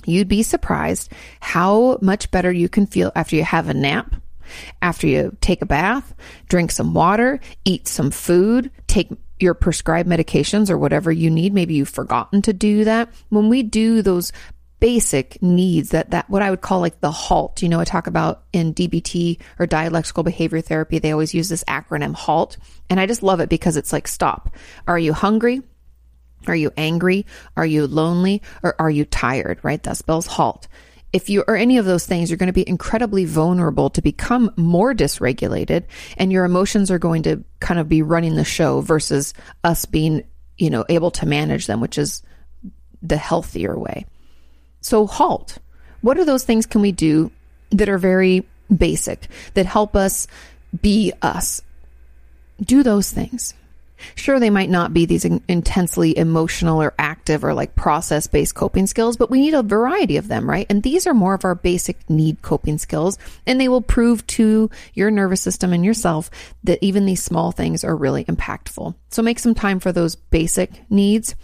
You'd 0.05 0.29
be 0.29 0.43
surprised 0.43 1.11
how 1.41 1.99
much 2.01 2.31
better 2.31 2.53
you 2.53 2.69
can 2.69 2.87
feel 2.87 3.13
after 3.17 3.35
you 3.35 3.45
have 3.45 3.69
a 3.69 3.75
nap, 3.75 4.15
after 4.81 5.07
you 5.07 5.37
take 5.41 5.63
a 5.63 5.67
bath, 5.67 6.15
drink 6.49 6.71
some 6.71 6.95
water, 6.95 7.41
eat 7.65 7.89
some 7.89 8.11
food, 8.11 8.71
take 8.87 9.11
your 9.41 9.55
prescribed 9.55 10.09
medications 10.09 10.71
or 10.71 10.79
whatever 10.79 11.11
you 11.11 11.31
need. 11.31 11.53
Maybe 11.53 11.75
you've 11.75 11.89
forgotten 11.89 12.41
to 12.43 12.53
do 12.53 12.85
that. 12.85 13.13
When 13.29 13.49
we 13.49 13.63
do 13.63 14.01
those 14.01 14.33
basic 14.81 15.43
needs 15.43 15.91
that 15.91 16.11
that 16.11 16.29
what 16.29 16.43
I 16.43 16.51
would 16.51 16.61
call 16.61 16.81
like 16.81 17.01
the 17.01 17.11
halt. 17.11 17.63
You 17.63 17.69
know, 17.69 17.81
I 17.81 17.85
talk 17.85 18.07
about 18.07 18.45
in 18.53 18.75
DBT 18.75 19.41
or 19.59 19.67
dialectical 19.67 20.23
behavior 20.23 20.61
therapy, 20.61 20.99
they 20.99 21.13
always 21.13 21.35
use 21.35 21.49
this 21.49 21.65
acronym 21.65 22.15
HALT, 22.15 22.57
and 22.91 23.01
I 23.01 23.07
just 23.07 23.23
love 23.23 23.41
it 23.41 23.49
because 23.49 23.77
it's 23.77 23.93
like 23.93 24.09
stop. 24.09 24.55
Are 24.87 24.99
you 24.99 25.13
hungry? 25.13 25.63
Are 26.47 26.57
you 26.57 26.71
angry? 26.77 27.27
Are 27.57 27.67
you 27.67 27.87
lonely? 27.87 28.43
Or 28.63 28.77
are 28.79 28.91
you 28.91 29.05
tired? 29.05 29.59
Right? 29.63 29.83
That 29.83 29.97
spells 29.97 30.27
HALT. 30.27 30.69
If 31.13 31.31
you 31.31 31.45
are 31.49 31.57
any 31.57 31.79
of 31.79 31.87
those 31.87 32.05
things, 32.05 32.29
you're 32.31 32.37
going 32.37 32.49
to 32.49 32.53
be 32.53 32.69
incredibly 32.69 33.25
vulnerable 33.25 33.89
to 33.91 34.03
become 34.03 34.53
more 34.57 34.93
dysregulated 34.93 35.85
and 36.19 36.31
your 36.31 36.45
emotions 36.45 36.91
are 36.91 36.99
going 36.99 37.23
to 37.23 37.43
kind 37.61 37.81
of 37.81 37.89
be 37.89 38.03
running 38.03 38.35
the 38.35 38.45
show 38.45 38.81
versus 38.83 39.33
us 39.65 39.87
being, 39.87 40.25
you 40.59 40.69
know, 40.69 40.85
able 40.89 41.11
to 41.13 41.25
manage 41.25 41.67
them, 41.69 41.81
which 41.81 41.97
is 41.97 42.23
the 43.03 43.17
healthier 43.17 43.79
way. 43.79 44.05
So, 44.87 45.09
halt. 45.09 45.59
What 46.01 46.17
are 46.17 46.25
those 46.25 46.45
things 46.45 46.65
can 46.65 46.81
we 46.81 46.93
do 46.93 47.33
that 47.71 47.89
are 47.89 47.99
very 47.99 48.47
basic, 48.73 49.27
that 49.55 49.67
help 49.67 49.97
us 49.97 50.29
be 50.81 51.13
us? 51.23 51.61
Do 52.61 52.85
those 52.85 53.11
things. 53.11 53.53
Sure, 54.15 54.39
they 54.39 54.49
might 54.49 54.71
not 54.71 54.95
be 54.95 55.05
these 55.05 55.25
in- 55.25 55.43
intensely 55.49 56.17
emotional 56.17 56.81
or 56.81 56.95
active 57.01 57.43
or 57.43 57.53
like 57.53 57.75
process 57.75 58.29
based 58.29 58.55
coping 58.55 58.87
skills, 58.87 59.17
but 59.17 59.29
we 59.29 59.41
need 59.41 59.55
a 59.55 59.65
variety 59.65 60.19
of 60.19 60.29
them, 60.29 60.49
right? 60.49 60.67
And 60.71 60.85
these 60.85 61.05
are 61.09 61.15
more 61.15 61.35
of 61.35 61.45
our 61.45 61.57
basic 61.57 62.09
need 62.09 62.41
coping 62.43 62.79
skills, 62.79 63.19
and 63.45 63.61
they 63.61 63.67
will 63.69 63.83
prove 63.83 64.25
to 64.39 64.71
your 64.95 65.11
nervous 65.11 65.41
system 65.41 65.73
and 65.73 65.85
yourself 65.85 66.31
that 66.63 66.79
even 66.81 67.07
these 67.07 67.25
small 67.25 67.51
things 67.51 67.83
are 67.83 67.97
really 67.97 68.25
impactful. 68.27 68.95
So 69.09 69.21
make 69.21 69.41
some 69.41 69.57
time 69.57 69.81
for 69.81 69.91
those 69.91 70.15
basic 70.15 70.89
needs 70.89 71.35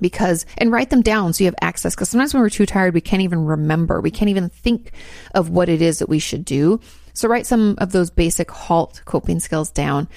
because 0.00 0.46
and 0.56 0.72
write 0.72 0.90
them 0.90 1.02
down 1.02 1.32
so 1.32 1.44
you 1.44 1.46
have 1.46 1.54
access 1.60 1.94
because 1.94 2.08
sometimes 2.08 2.34
when 2.34 2.42
we're 2.42 2.50
too 2.50 2.66
tired 2.66 2.94
we 2.94 3.00
can't 3.00 3.22
even 3.22 3.44
remember 3.44 4.00
we 4.00 4.10
can't 4.10 4.30
even 4.30 4.48
think 4.48 4.92
of 5.34 5.50
what 5.50 5.68
it 5.68 5.82
is 5.82 5.98
that 5.98 6.08
we 6.08 6.18
should 6.18 6.44
do 6.44 6.80
so 7.18 7.28
write 7.28 7.46
some 7.46 7.74
of 7.78 7.90
those 7.90 8.10
basic 8.10 8.50
halt 8.50 9.02
coping 9.04 9.40
skills 9.40 9.70
down 9.70 10.08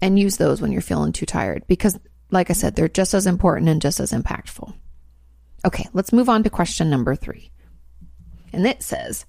and 0.00 0.18
use 0.18 0.36
those 0.36 0.60
when 0.60 0.72
you're 0.72 0.80
feeling 0.80 1.12
too 1.12 1.26
tired 1.26 1.66
because, 1.66 1.98
like 2.30 2.50
I 2.50 2.52
said, 2.52 2.76
they're 2.76 2.88
just 2.88 3.14
as 3.14 3.26
important 3.26 3.68
and 3.68 3.82
just 3.82 4.00
as 4.00 4.12
impactful. 4.12 4.72
Okay, 5.64 5.88
let's 5.92 6.12
move 6.12 6.28
on 6.28 6.44
to 6.44 6.50
question 6.50 6.88
number 6.88 7.16
three. 7.16 7.50
And 8.52 8.66
it 8.66 8.82
says, 8.82 9.26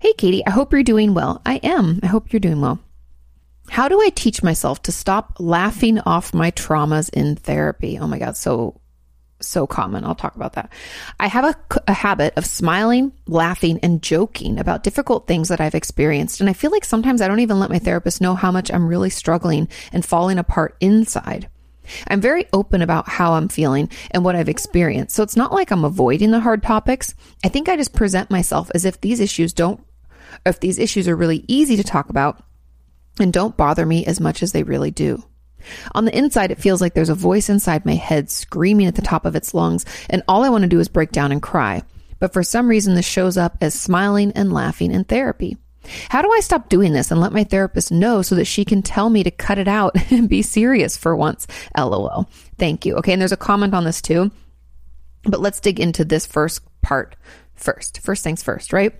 Hey, 0.00 0.12
Katie, 0.12 0.44
I 0.46 0.50
hope 0.50 0.72
you're 0.72 0.82
doing 0.82 1.14
well. 1.14 1.40
I 1.46 1.56
am. 1.62 2.00
I 2.02 2.08
hope 2.08 2.32
you're 2.32 2.40
doing 2.40 2.60
well. 2.60 2.78
How 3.70 3.88
do 3.88 4.00
I 4.00 4.10
teach 4.10 4.42
myself 4.42 4.82
to 4.82 4.92
stop 4.92 5.36
laughing 5.38 5.98
off 6.00 6.34
my 6.34 6.50
traumas 6.50 7.08
in 7.10 7.36
therapy? 7.36 7.98
Oh 7.98 8.06
my 8.06 8.18
God, 8.18 8.36
so 8.36 8.81
so 9.42 9.66
common. 9.66 10.04
I'll 10.04 10.14
talk 10.14 10.36
about 10.36 10.54
that. 10.54 10.72
I 11.20 11.28
have 11.28 11.44
a, 11.44 11.80
a, 11.88 11.92
habit 11.92 12.34
of 12.36 12.46
smiling, 12.46 13.12
laughing, 13.26 13.78
and 13.82 14.02
joking 14.02 14.58
about 14.58 14.82
difficult 14.82 15.26
things 15.26 15.48
that 15.48 15.60
I've 15.60 15.74
experienced. 15.74 16.40
And 16.40 16.48
I 16.48 16.52
feel 16.52 16.70
like 16.70 16.84
sometimes 16.84 17.20
I 17.20 17.28
don't 17.28 17.40
even 17.40 17.60
let 17.60 17.70
my 17.70 17.78
therapist 17.78 18.20
know 18.20 18.34
how 18.34 18.50
much 18.50 18.70
I'm 18.70 18.88
really 18.88 19.10
struggling 19.10 19.68
and 19.92 20.04
falling 20.04 20.38
apart 20.38 20.76
inside. 20.80 21.48
I'm 22.06 22.20
very 22.20 22.46
open 22.52 22.82
about 22.82 23.08
how 23.08 23.32
I'm 23.32 23.48
feeling 23.48 23.90
and 24.10 24.24
what 24.24 24.36
I've 24.36 24.48
experienced. 24.48 25.14
So 25.14 25.22
it's 25.22 25.36
not 25.36 25.52
like 25.52 25.70
I'm 25.70 25.84
avoiding 25.84 26.30
the 26.30 26.40
hard 26.40 26.62
topics. 26.62 27.14
I 27.44 27.48
think 27.48 27.68
I 27.68 27.76
just 27.76 27.94
present 27.94 28.30
myself 28.30 28.70
as 28.74 28.84
if 28.84 29.00
these 29.00 29.20
issues 29.20 29.52
don't, 29.52 29.84
if 30.46 30.60
these 30.60 30.78
issues 30.78 31.08
are 31.08 31.16
really 31.16 31.44
easy 31.48 31.76
to 31.76 31.84
talk 31.84 32.08
about 32.08 32.42
and 33.20 33.32
don't 33.32 33.56
bother 33.56 33.84
me 33.84 34.06
as 34.06 34.20
much 34.20 34.42
as 34.42 34.52
they 34.52 34.62
really 34.62 34.90
do. 34.90 35.22
On 35.94 36.04
the 36.04 36.16
inside, 36.16 36.50
it 36.50 36.60
feels 36.60 36.80
like 36.80 36.94
there's 36.94 37.08
a 37.08 37.14
voice 37.14 37.48
inside 37.48 37.86
my 37.86 37.94
head 37.94 38.30
screaming 38.30 38.86
at 38.86 38.94
the 38.94 39.02
top 39.02 39.24
of 39.24 39.36
its 39.36 39.54
lungs, 39.54 39.84
and 40.10 40.22
all 40.28 40.44
I 40.44 40.48
want 40.48 40.62
to 40.62 40.68
do 40.68 40.80
is 40.80 40.88
break 40.88 41.12
down 41.12 41.32
and 41.32 41.42
cry. 41.42 41.82
But 42.18 42.32
for 42.32 42.42
some 42.42 42.68
reason, 42.68 42.94
this 42.94 43.04
shows 43.04 43.36
up 43.36 43.56
as 43.60 43.74
smiling 43.74 44.32
and 44.32 44.52
laughing 44.52 44.92
in 44.92 45.04
therapy. 45.04 45.56
How 46.08 46.22
do 46.22 46.32
I 46.32 46.40
stop 46.40 46.68
doing 46.68 46.92
this 46.92 47.10
and 47.10 47.20
let 47.20 47.32
my 47.32 47.44
therapist 47.44 47.90
know 47.90 48.22
so 48.22 48.36
that 48.36 48.44
she 48.44 48.64
can 48.64 48.82
tell 48.82 49.10
me 49.10 49.24
to 49.24 49.30
cut 49.30 49.58
it 49.58 49.68
out 49.68 49.96
and 50.12 50.28
be 50.28 50.42
serious 50.42 50.96
for 50.96 51.16
once? 51.16 51.46
LOL. 51.76 52.28
Thank 52.58 52.86
you. 52.86 52.96
Okay, 52.96 53.12
and 53.12 53.20
there's 53.20 53.32
a 53.32 53.36
comment 53.36 53.74
on 53.74 53.84
this 53.84 54.00
too. 54.00 54.30
But 55.24 55.40
let's 55.40 55.60
dig 55.60 55.80
into 55.80 56.04
this 56.04 56.26
first 56.26 56.62
part 56.80 57.16
first. 57.54 58.00
First 58.00 58.24
things 58.24 58.42
first, 58.42 58.72
right? 58.72 58.94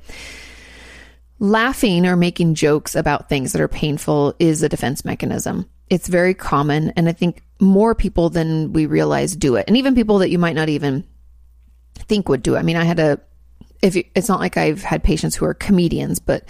Laughing 1.39 2.07
or 2.07 2.17
making 2.17 2.55
jokes 2.55 2.95
about 2.95 3.29
things 3.29 3.53
that 3.53 3.61
are 3.61 3.69
painful 3.69 4.35
is 4.39 4.63
a 4.63 4.69
defense 4.69 5.05
mechanism. 5.05 5.69
It's 5.93 6.09
very 6.09 6.33
common. 6.33 6.89
And 6.97 7.07
I 7.07 7.13
think 7.13 7.43
more 7.61 7.95
people 7.95 8.31
than 8.31 8.73
we 8.73 8.87
realize 8.87 9.37
do 9.37 9.57
it. 9.57 9.67
And 9.69 9.77
even 9.77 9.95
people 9.95 10.21
that 10.21 10.31
you 10.31 10.39
might 10.39 10.57
not 10.57 10.71
even 10.71 11.05
think 11.95 12.31
would 12.31 12.43
do 12.43 12.55
it. 12.55 12.61
I 12.61 12.63
mean, 12.63 12.77
I 12.77 12.85
had 12.85 12.99
a, 12.99 13.21
if 13.83 13.95
you, 13.97 14.05
it's 14.15 14.27
not 14.27 14.41
like 14.41 14.57
I've 14.57 14.83
had 14.83 15.05
patients 15.05 15.37
who 15.37 15.45
are 15.45 15.53
comedians, 15.53 16.19
but 16.19 16.47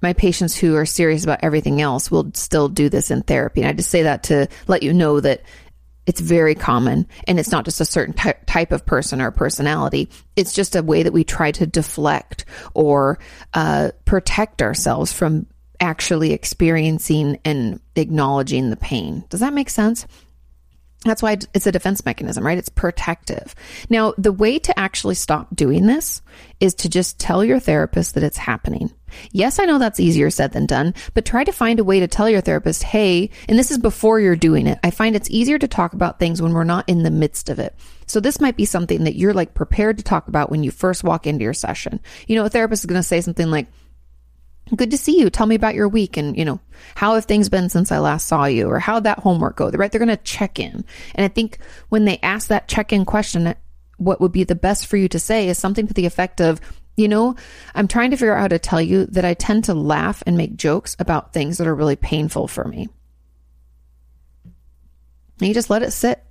my 0.00 0.12
patients 0.12 0.56
who 0.56 0.76
are 0.76 0.86
serious 0.86 1.24
about 1.24 1.40
everything 1.42 1.80
else 1.80 2.12
will 2.12 2.30
still 2.34 2.68
do 2.68 2.88
this 2.88 3.10
in 3.10 3.22
therapy. 3.22 3.60
And 3.60 3.68
I 3.68 3.72
just 3.72 3.90
say 3.90 4.04
that 4.04 4.22
to 4.24 4.46
let 4.68 4.84
you 4.84 4.94
know 4.94 5.18
that 5.18 5.42
it's 6.06 6.20
very 6.20 6.54
common 6.54 7.08
and 7.26 7.40
it's 7.40 7.50
not 7.50 7.64
just 7.64 7.80
a 7.80 7.84
certain 7.84 8.14
ty- 8.14 8.38
type 8.46 8.70
of 8.70 8.86
person 8.86 9.20
or 9.20 9.32
personality. 9.32 10.10
It's 10.36 10.52
just 10.52 10.76
a 10.76 10.82
way 10.84 11.02
that 11.02 11.12
we 11.12 11.24
try 11.24 11.50
to 11.50 11.66
deflect 11.66 12.44
or 12.72 13.18
uh, 13.52 13.90
protect 14.04 14.62
ourselves 14.62 15.12
from 15.12 15.48
actually 15.80 16.32
experiencing 16.32 17.38
and 17.44 17.80
acknowledging 17.96 18.70
the 18.70 18.76
pain. 18.76 19.24
Does 19.30 19.40
that 19.40 19.54
make 19.54 19.70
sense? 19.70 20.06
That's 21.04 21.22
why 21.22 21.38
it's 21.54 21.66
a 21.66 21.72
defense 21.72 22.04
mechanism, 22.04 22.44
right? 22.44 22.58
It's 22.58 22.68
protective. 22.68 23.54
Now, 23.88 24.12
the 24.18 24.32
way 24.32 24.58
to 24.58 24.78
actually 24.78 25.14
stop 25.14 25.48
doing 25.56 25.86
this 25.86 26.20
is 26.60 26.74
to 26.74 26.90
just 26.90 27.18
tell 27.18 27.42
your 27.42 27.58
therapist 27.58 28.14
that 28.14 28.22
it's 28.22 28.36
happening. 28.36 28.92
Yes, 29.32 29.58
I 29.58 29.64
know 29.64 29.78
that's 29.78 29.98
easier 29.98 30.28
said 30.28 30.52
than 30.52 30.66
done, 30.66 30.92
but 31.14 31.24
try 31.24 31.42
to 31.42 31.52
find 31.52 31.80
a 31.80 31.84
way 31.84 32.00
to 32.00 32.06
tell 32.06 32.28
your 32.28 32.42
therapist, 32.42 32.82
hey, 32.82 33.30
and 33.48 33.58
this 33.58 33.70
is 33.70 33.78
before 33.78 34.20
you're 34.20 34.36
doing 34.36 34.66
it. 34.66 34.78
I 34.84 34.90
find 34.90 35.16
it's 35.16 35.30
easier 35.30 35.58
to 35.58 35.66
talk 35.66 35.94
about 35.94 36.18
things 36.18 36.42
when 36.42 36.52
we're 36.52 36.64
not 36.64 36.86
in 36.86 37.02
the 37.02 37.10
midst 37.10 37.48
of 37.48 37.58
it. 37.58 37.74
So 38.06 38.20
this 38.20 38.38
might 38.38 38.58
be 38.58 38.66
something 38.66 39.04
that 39.04 39.16
you're 39.16 39.32
like 39.32 39.54
prepared 39.54 39.96
to 39.98 40.04
talk 40.04 40.28
about 40.28 40.50
when 40.50 40.62
you 40.62 40.70
first 40.70 41.02
walk 41.02 41.26
into 41.26 41.44
your 41.44 41.54
session. 41.54 42.00
You 42.26 42.36
know, 42.36 42.44
a 42.44 42.50
therapist 42.50 42.82
is 42.82 42.86
going 42.86 43.00
to 43.00 43.08
say 43.08 43.22
something 43.22 43.50
like, 43.50 43.68
good 44.76 44.90
to 44.90 44.98
see 44.98 45.18
you. 45.18 45.30
Tell 45.30 45.46
me 45.46 45.54
about 45.54 45.74
your 45.74 45.88
week 45.88 46.16
and, 46.16 46.36
you 46.36 46.44
know, 46.44 46.60
how 46.94 47.14
have 47.14 47.24
things 47.24 47.48
been 47.48 47.68
since 47.68 47.90
I 47.90 47.98
last 47.98 48.26
saw 48.28 48.44
you 48.44 48.68
or 48.68 48.78
how 48.78 49.00
that 49.00 49.18
homework 49.18 49.56
go, 49.56 49.70
right? 49.70 49.90
They're 49.90 49.98
going 49.98 50.08
to 50.08 50.16
check 50.18 50.58
in. 50.58 50.84
And 51.14 51.24
I 51.24 51.28
think 51.28 51.58
when 51.88 52.04
they 52.04 52.18
ask 52.22 52.48
that 52.48 52.68
check 52.68 52.92
in 52.92 53.04
question, 53.04 53.54
what 53.96 54.20
would 54.20 54.32
be 54.32 54.44
the 54.44 54.54
best 54.54 54.86
for 54.86 54.96
you 54.96 55.08
to 55.08 55.18
say 55.18 55.48
is 55.48 55.58
something 55.58 55.86
to 55.86 55.94
the 55.94 56.06
effect 56.06 56.40
of, 56.40 56.60
you 56.96 57.08
know, 57.08 57.36
I'm 57.74 57.88
trying 57.88 58.10
to 58.10 58.16
figure 58.16 58.34
out 58.34 58.40
how 58.40 58.48
to 58.48 58.58
tell 58.58 58.80
you 58.80 59.06
that 59.06 59.24
I 59.24 59.34
tend 59.34 59.64
to 59.64 59.74
laugh 59.74 60.22
and 60.26 60.36
make 60.36 60.56
jokes 60.56 60.96
about 60.98 61.32
things 61.32 61.58
that 61.58 61.66
are 61.66 61.74
really 61.74 61.96
painful 61.96 62.48
for 62.48 62.64
me. 62.64 62.88
And 65.38 65.48
you 65.48 65.54
just 65.54 65.70
let 65.70 65.82
it 65.82 65.92
sit. 65.92 66.22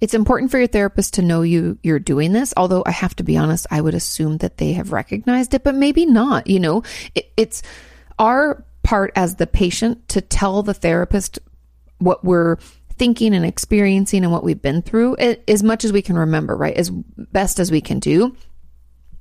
It's 0.00 0.14
important 0.14 0.50
for 0.50 0.58
your 0.58 0.68
therapist 0.68 1.14
to 1.14 1.22
know 1.22 1.42
you 1.42 1.78
you're 1.82 1.98
doing 1.98 2.32
this, 2.32 2.54
although 2.56 2.82
I 2.86 2.92
have 2.92 3.16
to 3.16 3.24
be 3.24 3.36
honest, 3.36 3.66
I 3.70 3.80
would 3.80 3.94
assume 3.94 4.38
that 4.38 4.58
they 4.58 4.72
have 4.74 4.92
recognized 4.92 5.54
it, 5.54 5.64
but 5.64 5.74
maybe 5.74 6.06
not, 6.06 6.46
you 6.46 6.60
know. 6.60 6.82
It, 7.14 7.32
it's 7.36 7.62
our 8.18 8.64
part 8.82 9.12
as 9.16 9.36
the 9.36 9.46
patient 9.46 10.08
to 10.10 10.20
tell 10.20 10.62
the 10.62 10.74
therapist 10.74 11.38
what 11.98 12.24
we're 12.24 12.56
thinking 12.98 13.34
and 13.34 13.44
experiencing 13.44 14.24
and 14.24 14.32
what 14.32 14.44
we've 14.44 14.62
been 14.62 14.82
through 14.82 15.16
as 15.16 15.62
much 15.62 15.84
as 15.84 15.92
we 15.92 16.02
can 16.02 16.16
remember, 16.16 16.56
right? 16.56 16.76
As 16.76 16.90
best 16.90 17.60
as 17.60 17.70
we 17.70 17.80
can 17.80 17.98
do 17.98 18.36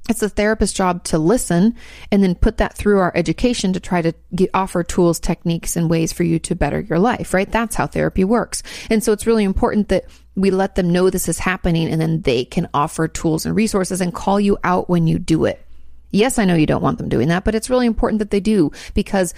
it's 0.09 0.21
the 0.21 0.29
therapist's 0.29 0.75
job 0.75 1.03
to 1.05 1.17
listen 1.17 1.75
and 2.11 2.23
then 2.23 2.35
put 2.35 2.57
that 2.57 2.77
through 2.77 2.99
our 2.99 3.11
education 3.15 3.73
to 3.73 3.79
try 3.79 4.01
to 4.01 4.13
get, 4.33 4.49
offer 4.53 4.83
tools, 4.83 5.19
techniques, 5.19 5.75
and 5.75 5.89
ways 5.89 6.13
for 6.13 6.23
you 6.23 6.39
to 6.39 6.55
better 6.55 6.79
your 6.79 6.99
life, 6.99 7.33
right? 7.33 7.51
That's 7.51 7.75
how 7.75 7.87
therapy 7.87 8.23
works. 8.23 8.63
And 8.89 9.03
so 9.03 9.11
it's 9.11 9.27
really 9.27 9.43
important 9.43 9.89
that 9.89 10.05
we 10.35 10.51
let 10.51 10.75
them 10.75 10.91
know 10.91 11.09
this 11.09 11.27
is 11.27 11.39
happening 11.39 11.89
and 11.89 11.99
then 11.99 12.21
they 12.21 12.45
can 12.45 12.69
offer 12.73 13.07
tools 13.07 13.45
and 13.45 13.55
resources 13.55 14.01
and 14.01 14.13
call 14.13 14.39
you 14.39 14.57
out 14.63 14.89
when 14.89 15.07
you 15.07 15.19
do 15.19 15.45
it. 15.45 15.65
Yes, 16.11 16.39
I 16.39 16.45
know 16.45 16.55
you 16.55 16.65
don't 16.65 16.83
want 16.83 16.99
them 16.99 17.09
doing 17.09 17.27
that, 17.27 17.43
but 17.43 17.55
it's 17.55 17.69
really 17.69 17.85
important 17.85 18.19
that 18.19 18.31
they 18.31 18.39
do 18.39 18.71
because 18.93 19.33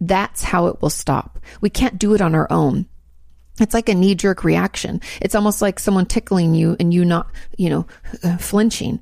that's 0.00 0.42
how 0.42 0.66
it 0.66 0.82
will 0.82 0.90
stop. 0.90 1.38
We 1.60 1.70
can't 1.70 1.98
do 1.98 2.14
it 2.14 2.20
on 2.20 2.34
our 2.34 2.50
own 2.50 2.86
it's 3.60 3.74
like 3.74 3.88
a 3.88 3.94
knee 3.94 4.14
jerk 4.14 4.44
reaction. 4.44 5.00
It's 5.20 5.34
almost 5.34 5.60
like 5.60 5.78
someone 5.78 6.06
tickling 6.06 6.54
you 6.54 6.74
and 6.80 6.92
you 6.92 7.04
not, 7.04 7.30
you 7.58 7.68
know, 7.68 7.86
uh, 8.24 8.38
flinching. 8.38 9.00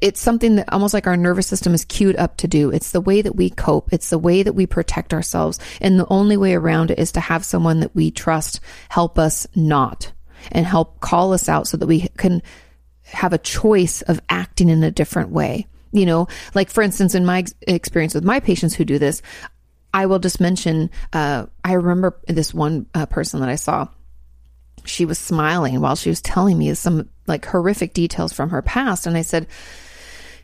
It's 0.00 0.20
something 0.20 0.56
that 0.56 0.72
almost 0.72 0.94
like 0.94 1.08
our 1.08 1.16
nervous 1.16 1.48
system 1.48 1.74
is 1.74 1.84
cued 1.84 2.16
up 2.16 2.36
to 2.38 2.48
do. 2.48 2.70
It's 2.70 2.92
the 2.92 3.00
way 3.00 3.22
that 3.22 3.34
we 3.34 3.50
cope. 3.50 3.92
It's 3.92 4.10
the 4.10 4.18
way 4.18 4.44
that 4.44 4.54
we 4.54 4.66
protect 4.66 5.12
ourselves. 5.12 5.58
And 5.80 5.98
the 5.98 6.06
only 6.08 6.36
way 6.36 6.54
around 6.54 6.92
it 6.92 6.98
is 6.98 7.12
to 7.12 7.20
have 7.20 7.44
someone 7.44 7.80
that 7.80 7.94
we 7.94 8.12
trust 8.12 8.60
help 8.88 9.18
us 9.18 9.48
not 9.56 10.12
and 10.52 10.64
help 10.64 11.00
call 11.00 11.32
us 11.32 11.48
out 11.48 11.66
so 11.66 11.76
that 11.76 11.86
we 11.86 12.08
can 12.16 12.40
have 13.02 13.32
a 13.32 13.38
choice 13.38 14.02
of 14.02 14.20
acting 14.28 14.68
in 14.68 14.84
a 14.84 14.92
different 14.92 15.30
way. 15.30 15.66
You 15.90 16.06
know, 16.06 16.28
like 16.54 16.70
for 16.70 16.82
instance, 16.82 17.14
in 17.14 17.24
my 17.24 17.44
experience 17.62 18.14
with 18.14 18.24
my 18.24 18.40
patients 18.40 18.74
who 18.74 18.84
do 18.84 18.98
this, 18.98 19.22
I 19.92 20.06
will 20.06 20.18
just 20.18 20.40
mention, 20.40 20.90
uh, 21.12 21.46
I 21.64 21.72
remember 21.72 22.18
this 22.26 22.52
one 22.52 22.86
uh, 22.94 23.06
person 23.06 23.40
that 23.40 23.48
I 23.48 23.56
saw. 23.56 23.88
She 24.84 25.04
was 25.04 25.18
smiling 25.18 25.80
while 25.80 25.96
she 25.96 26.08
was 26.08 26.22
telling 26.22 26.58
me 26.58 26.72
some 26.74 27.08
like 27.26 27.44
horrific 27.44 27.94
details 27.94 28.32
from 28.32 28.50
her 28.50 28.62
past. 28.62 29.06
And 29.06 29.16
I 29.16 29.22
said, 29.22 29.46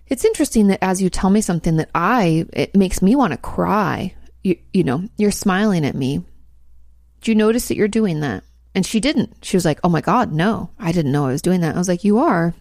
It's 0.07 0.25
interesting 0.25 0.69
that 0.69 0.83
as 0.83 1.01
you 1.01 1.09
tell 1.09 1.31
me 1.31 1.41
something 1.41 1.77
that 1.77 1.91
I, 1.95 2.47
it 2.53 2.77
makes 2.77 3.01
me 3.01 3.17
want 3.17 3.33
to 3.33 3.39
cry. 3.39 4.15
You, 4.43 4.59
you 4.73 4.85
know, 4.85 5.09
you're 5.17 5.31
smiling 5.31 5.87
at 5.87 5.95
me. 5.95 6.23
Do 7.23 7.31
you 7.31 7.35
notice 7.35 7.69
that 7.69 7.77
you're 7.77 7.89
doing 7.89 8.21
that? 8.21 8.45
And 8.75 8.85
she 8.85 9.01
didn't. 9.01 9.37
She 9.43 9.57
was 9.57 9.65
like, 9.65 9.81
Oh 9.85 9.89
my 9.89 10.01
God, 10.01 10.33
no, 10.33 10.71
I 10.79 10.93
didn't 10.93 11.13
know 11.13 11.27
I 11.27 11.33
was 11.33 11.43
doing 11.43 11.61
that. 11.61 11.75
I 11.75 11.79
was 11.79 11.89
like, 11.89 12.05
You 12.05 12.19
are. 12.19 12.55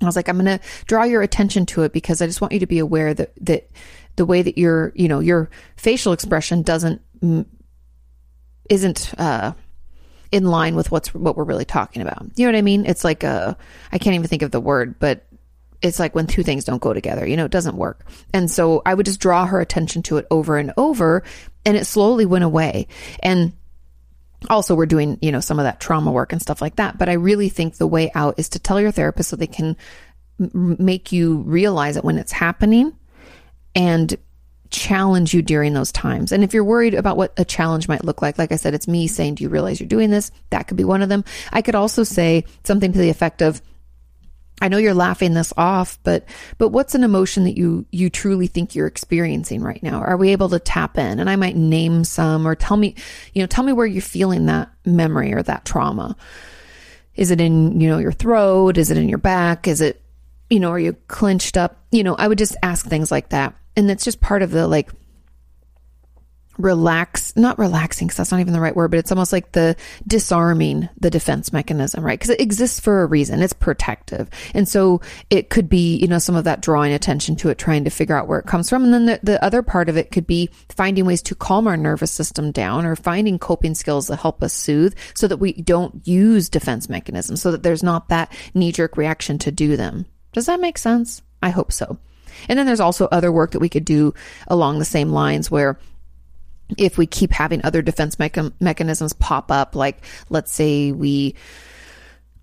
I 0.00 0.04
was 0.04 0.16
like, 0.16 0.28
I'm 0.28 0.38
going 0.38 0.58
to 0.58 0.64
draw 0.86 1.04
your 1.04 1.22
attention 1.22 1.66
to 1.66 1.82
it 1.82 1.92
because 1.92 2.22
I 2.22 2.26
just 2.26 2.40
want 2.40 2.52
you 2.52 2.60
to 2.60 2.66
be 2.66 2.78
aware 2.78 3.14
that, 3.14 3.32
that 3.40 3.68
the 4.18 4.26
way 4.26 4.42
that 4.42 4.58
your, 4.58 4.92
you 4.94 5.08
know, 5.08 5.20
your 5.20 5.48
facial 5.76 6.12
expression 6.12 6.62
doesn't, 6.62 7.00
isn't, 8.68 9.14
uh, 9.18 9.52
in 10.30 10.44
line 10.44 10.74
with 10.74 10.90
what's 10.90 11.14
what 11.14 11.36
we're 11.36 11.44
really 11.44 11.64
talking 11.64 12.02
about. 12.02 12.26
You 12.36 12.44
know 12.44 12.52
what 12.52 12.58
I 12.58 12.62
mean? 12.62 12.84
It's 12.84 13.04
like 13.04 13.24
a 13.24 13.56
I 13.92 13.98
can't 13.98 14.14
even 14.14 14.28
think 14.28 14.42
of 14.42 14.50
the 14.50 14.60
word, 14.60 14.98
but 14.98 15.24
it's 15.80 15.98
like 15.98 16.14
when 16.14 16.26
two 16.26 16.42
things 16.42 16.64
don't 16.64 16.82
go 16.82 16.92
together, 16.92 17.26
you 17.26 17.36
know, 17.36 17.44
it 17.44 17.50
doesn't 17.52 17.76
work. 17.76 18.04
And 18.34 18.50
so 18.50 18.82
I 18.84 18.94
would 18.94 19.06
just 19.06 19.20
draw 19.20 19.46
her 19.46 19.60
attention 19.60 20.02
to 20.04 20.16
it 20.16 20.26
over 20.30 20.58
and 20.58 20.72
over 20.76 21.22
and 21.64 21.76
it 21.76 21.86
slowly 21.86 22.26
went 22.26 22.44
away. 22.44 22.88
And 23.22 23.52
also 24.50 24.74
we're 24.74 24.86
doing, 24.86 25.18
you 25.22 25.32
know, 25.32 25.40
some 25.40 25.58
of 25.58 25.64
that 25.64 25.80
trauma 25.80 26.10
work 26.10 26.32
and 26.32 26.42
stuff 26.42 26.60
like 26.60 26.76
that, 26.76 26.98
but 26.98 27.08
I 27.08 27.14
really 27.14 27.48
think 27.48 27.76
the 27.76 27.86
way 27.86 28.10
out 28.14 28.38
is 28.38 28.48
to 28.50 28.58
tell 28.58 28.80
your 28.80 28.90
therapist 28.90 29.30
so 29.30 29.36
they 29.36 29.46
can 29.46 29.76
make 30.38 31.12
you 31.12 31.38
realize 31.38 31.96
it 31.96 32.04
when 32.04 32.18
it's 32.18 32.32
happening 32.32 32.92
and 33.78 34.18
challenge 34.70 35.32
you 35.32 35.40
during 35.40 35.72
those 35.72 35.92
times. 35.92 36.32
And 36.32 36.42
if 36.44 36.52
you're 36.52 36.64
worried 36.64 36.92
about 36.92 37.16
what 37.16 37.32
a 37.38 37.44
challenge 37.44 37.88
might 37.88 38.04
look 38.04 38.20
like, 38.20 38.38
like 38.38 38.52
I 38.52 38.56
said, 38.56 38.74
it's 38.74 38.88
me 38.88 39.06
saying, 39.06 39.36
Do 39.36 39.44
you 39.44 39.48
realize 39.48 39.80
you're 39.80 39.88
doing 39.88 40.10
this? 40.10 40.30
That 40.50 40.66
could 40.66 40.76
be 40.76 40.84
one 40.84 41.00
of 41.00 41.08
them. 41.08 41.24
I 41.52 41.62
could 41.62 41.76
also 41.76 42.02
say 42.02 42.44
something 42.64 42.92
to 42.92 42.98
the 42.98 43.08
effect 43.08 43.40
of, 43.40 43.62
I 44.60 44.66
know 44.66 44.78
you're 44.78 44.92
laughing 44.92 45.34
this 45.34 45.52
off, 45.56 46.00
but 46.02 46.24
but 46.58 46.70
what's 46.70 46.96
an 46.96 47.04
emotion 47.04 47.44
that 47.44 47.56
you 47.56 47.86
you 47.92 48.10
truly 48.10 48.48
think 48.48 48.74
you're 48.74 48.88
experiencing 48.88 49.62
right 49.62 49.80
now? 49.80 50.00
Are 50.00 50.16
we 50.16 50.30
able 50.30 50.48
to 50.48 50.58
tap 50.58 50.98
in? 50.98 51.20
And 51.20 51.30
I 51.30 51.36
might 51.36 51.54
name 51.54 52.02
some 52.02 52.46
or 52.46 52.56
tell 52.56 52.76
me, 52.76 52.96
you 53.32 53.42
know, 53.42 53.46
tell 53.46 53.62
me 53.62 53.72
where 53.72 53.86
you're 53.86 54.02
feeling 54.02 54.46
that 54.46 54.68
memory 54.84 55.32
or 55.32 55.44
that 55.44 55.64
trauma. 55.64 56.16
Is 57.14 57.30
it 57.30 57.40
in, 57.40 57.80
you 57.80 57.88
know, 57.88 57.98
your 57.98 58.10
throat? 58.10 58.78
Is 58.78 58.90
it 58.90 58.96
in 58.96 59.08
your 59.08 59.18
back? 59.18 59.68
Is 59.68 59.80
it, 59.80 60.02
you 60.50 60.58
know, 60.58 60.70
are 60.70 60.78
you 60.78 60.94
clenched 61.06 61.56
up? 61.56 61.76
You 61.92 62.02
know, 62.02 62.16
I 62.16 62.26
would 62.26 62.38
just 62.38 62.56
ask 62.60 62.84
things 62.84 63.12
like 63.12 63.28
that 63.28 63.54
and 63.78 63.90
it's 63.90 64.04
just 64.04 64.20
part 64.20 64.42
of 64.42 64.50
the 64.50 64.66
like 64.66 64.90
relax 66.58 67.36
not 67.36 67.56
relaxing 67.56 68.08
because 68.08 68.16
that's 68.16 68.32
not 68.32 68.40
even 68.40 68.52
the 68.52 68.60
right 68.60 68.74
word 68.74 68.90
but 68.90 68.98
it's 68.98 69.12
almost 69.12 69.32
like 69.32 69.52
the 69.52 69.76
disarming 70.08 70.88
the 70.98 71.08
defense 71.08 71.52
mechanism 71.52 72.04
right? 72.04 72.18
Because 72.18 72.30
it 72.30 72.40
exists 72.40 72.80
for 72.80 73.02
a 73.02 73.06
reason. 73.06 73.40
It's 73.40 73.52
protective. 73.52 74.28
And 74.54 74.68
so 74.68 75.00
it 75.30 75.50
could 75.50 75.68
be 75.68 75.96
you 75.96 76.08
know 76.08 76.18
some 76.18 76.34
of 76.34 76.44
that 76.44 76.60
drawing 76.60 76.92
attention 76.92 77.36
to 77.36 77.48
it 77.48 77.58
trying 77.58 77.84
to 77.84 77.90
figure 77.90 78.16
out 78.16 78.26
where 78.26 78.40
it 78.40 78.46
comes 78.46 78.68
from. 78.68 78.82
And 78.82 78.92
then 78.92 79.06
the, 79.06 79.20
the 79.22 79.44
other 79.44 79.62
part 79.62 79.88
of 79.88 79.96
it 79.96 80.10
could 80.10 80.26
be 80.26 80.50
finding 80.68 81.06
ways 81.06 81.22
to 81.22 81.36
calm 81.36 81.68
our 81.68 81.76
nervous 81.76 82.10
system 82.10 82.50
down 82.50 82.84
or 82.84 82.96
finding 82.96 83.38
coping 83.38 83.76
skills 83.76 84.08
that 84.08 84.16
help 84.16 84.42
us 84.42 84.52
soothe 84.52 84.96
so 85.14 85.28
that 85.28 85.36
we 85.36 85.52
don't 85.52 86.06
use 86.08 86.48
defense 86.48 86.88
mechanisms 86.88 87.40
so 87.40 87.52
that 87.52 87.62
there's 87.62 87.84
not 87.84 88.08
that 88.08 88.32
knee-jerk 88.54 88.96
reaction 88.96 89.38
to 89.38 89.52
do 89.52 89.76
them. 89.76 90.06
Does 90.32 90.46
that 90.46 90.60
make 90.60 90.76
sense? 90.78 91.22
I 91.40 91.50
hope 91.50 91.70
so 91.70 91.98
and 92.48 92.58
then 92.58 92.66
there's 92.66 92.80
also 92.80 93.06
other 93.06 93.32
work 93.32 93.52
that 93.52 93.60
we 93.60 93.68
could 93.68 93.84
do 93.84 94.14
along 94.46 94.78
the 94.78 94.84
same 94.84 95.10
lines 95.10 95.50
where 95.50 95.78
if 96.76 96.98
we 96.98 97.06
keep 97.06 97.32
having 97.32 97.64
other 97.64 97.80
defense 97.82 98.16
mecha- 98.16 98.52
mechanisms 98.60 99.12
pop 99.14 99.50
up, 99.50 99.74
like 99.74 100.04
let's 100.28 100.52
say 100.52 100.92
we 100.92 101.34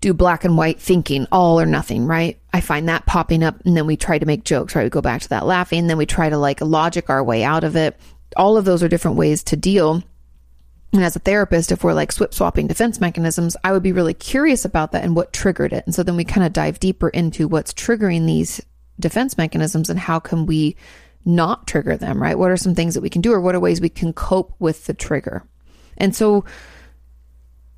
do 0.00 0.12
black 0.12 0.44
and 0.44 0.56
white 0.56 0.80
thinking, 0.80 1.26
all 1.32 1.60
or 1.60 1.66
nothing, 1.66 2.06
right? 2.06 2.38
I 2.52 2.60
find 2.60 2.88
that 2.88 3.06
popping 3.06 3.42
up 3.42 3.60
and 3.64 3.76
then 3.76 3.86
we 3.86 3.96
try 3.96 4.18
to 4.18 4.26
make 4.26 4.44
jokes, 4.44 4.74
right? 4.74 4.84
We 4.84 4.90
go 4.90 5.00
back 5.00 5.22
to 5.22 5.28
that 5.30 5.46
laughing, 5.46 5.86
then 5.86 5.98
we 5.98 6.06
try 6.06 6.28
to 6.28 6.38
like 6.38 6.60
logic 6.60 7.08
our 7.08 7.22
way 7.22 7.44
out 7.44 7.64
of 7.64 7.76
it. 7.76 7.96
All 8.36 8.56
of 8.56 8.64
those 8.64 8.82
are 8.82 8.88
different 8.88 9.16
ways 9.16 9.42
to 9.44 9.56
deal. 9.56 10.02
And 10.92 11.04
as 11.04 11.16
a 11.16 11.20
therapist, 11.20 11.72
if 11.72 11.82
we're 11.82 11.94
like 11.94 12.12
swip 12.12 12.32
swapping 12.32 12.66
defense 12.66 13.00
mechanisms, 13.00 13.56
I 13.64 13.72
would 13.72 13.82
be 13.82 13.92
really 13.92 14.14
curious 14.14 14.64
about 14.64 14.92
that 14.92 15.04
and 15.04 15.16
what 15.16 15.32
triggered 15.32 15.72
it. 15.72 15.84
And 15.86 15.94
so 15.94 16.02
then 16.02 16.16
we 16.16 16.24
kind 16.24 16.46
of 16.46 16.52
dive 16.52 16.80
deeper 16.80 17.08
into 17.08 17.48
what's 17.48 17.72
triggering 17.72 18.26
these 18.26 18.60
defense 18.98 19.36
mechanisms 19.36 19.90
and 19.90 19.98
how 19.98 20.18
can 20.18 20.46
we 20.46 20.76
not 21.24 21.66
trigger 21.66 21.96
them, 21.96 22.22
right? 22.22 22.38
What 22.38 22.50
are 22.50 22.56
some 22.56 22.74
things 22.74 22.94
that 22.94 23.00
we 23.00 23.10
can 23.10 23.20
do 23.20 23.32
or 23.32 23.40
what 23.40 23.54
are 23.54 23.60
ways 23.60 23.80
we 23.80 23.88
can 23.88 24.12
cope 24.12 24.54
with 24.58 24.86
the 24.86 24.94
trigger? 24.94 25.44
And 25.98 26.14
so 26.14 26.44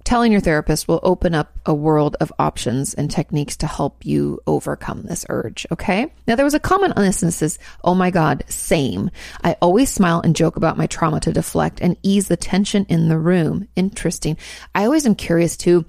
telling 0.08 0.32
your 0.32 0.40
therapist 0.40 0.88
will 0.88 1.00
open 1.02 1.34
up 1.34 1.58
a 1.66 1.75
world 1.75 2.16
of 2.20 2.32
options 2.38 2.94
and 2.94 3.10
techniques 3.10 3.58
to 3.58 3.66
help 3.66 4.06
you 4.06 4.40
overcome 4.46 5.02
this 5.02 5.26
urge. 5.28 5.66
Okay. 5.70 6.10
Now 6.26 6.34
there 6.34 6.46
was 6.46 6.54
a 6.54 6.60
comment 6.60 6.94
on 6.96 7.04
this 7.04 7.22
and 7.22 7.32
says, 7.32 7.58
Oh 7.84 7.95
my 7.95 8.10
God, 8.10 8.43
same. 8.49 9.10
I 9.45 9.56
always 9.60 9.90
smile 9.90 10.23
and 10.23 10.34
joke 10.34 10.56
about 10.56 10.78
my 10.78 10.86
trauma 10.86 11.21
to 11.21 11.32
deflect 11.32 11.80
and 11.82 11.95
ease 12.02 12.28
the 12.28 12.38
tension 12.38 12.86
in 12.88 13.08
the 13.08 13.19
room. 13.19 13.69
Interesting. 13.76 14.38
I 14.75 14.86
always 14.86 15.04
am 15.04 15.14
curious 15.14 15.58
too 15.58 15.84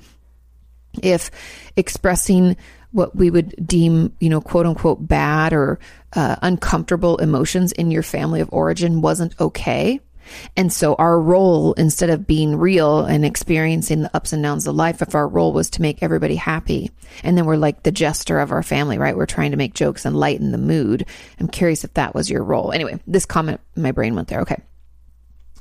if 1.01 1.31
expressing 1.77 2.57
what 2.91 3.15
we 3.15 3.29
would 3.29 3.55
deem, 3.65 4.15
you 4.19 4.29
know, 4.29 4.41
quote 4.41 4.65
unquote 4.65 5.07
bad 5.07 5.53
or 5.53 5.79
uh, 6.13 6.35
uncomfortable 6.41 7.17
emotions 7.17 7.71
in 7.73 7.91
your 7.91 8.03
family 8.03 8.41
of 8.41 8.49
origin 8.51 9.01
wasn't 9.01 9.39
okay. 9.39 9.99
And 10.55 10.71
so 10.71 10.95
our 10.95 11.19
role, 11.19 11.73
instead 11.73 12.09
of 12.09 12.27
being 12.27 12.55
real 12.55 13.05
and 13.05 13.25
experiencing 13.25 14.01
the 14.01 14.15
ups 14.15 14.33
and 14.33 14.43
downs 14.43 14.67
of 14.67 14.75
life, 14.75 15.01
if 15.01 15.15
our 15.15 15.27
role 15.27 15.53
was 15.53 15.69
to 15.71 15.81
make 15.81 16.03
everybody 16.03 16.35
happy, 16.35 16.91
and 17.23 17.37
then 17.37 17.45
we're 17.45 17.55
like 17.55 17.83
the 17.83 17.91
jester 17.91 18.39
of 18.39 18.51
our 18.51 18.63
family, 18.63 18.97
right? 18.97 19.17
We're 19.17 19.25
trying 19.25 19.51
to 19.51 19.57
make 19.57 19.73
jokes 19.73 20.05
and 20.05 20.15
lighten 20.15 20.51
the 20.51 20.57
mood. 20.57 21.05
I'm 21.39 21.47
curious 21.47 21.83
if 21.83 21.93
that 21.95 22.13
was 22.13 22.29
your 22.29 22.43
role. 22.43 22.71
Anyway, 22.71 22.99
this 23.07 23.25
comment, 23.25 23.59
my 23.75 23.91
brain 23.91 24.15
went 24.15 24.27
there. 24.27 24.41
Okay. 24.41 24.61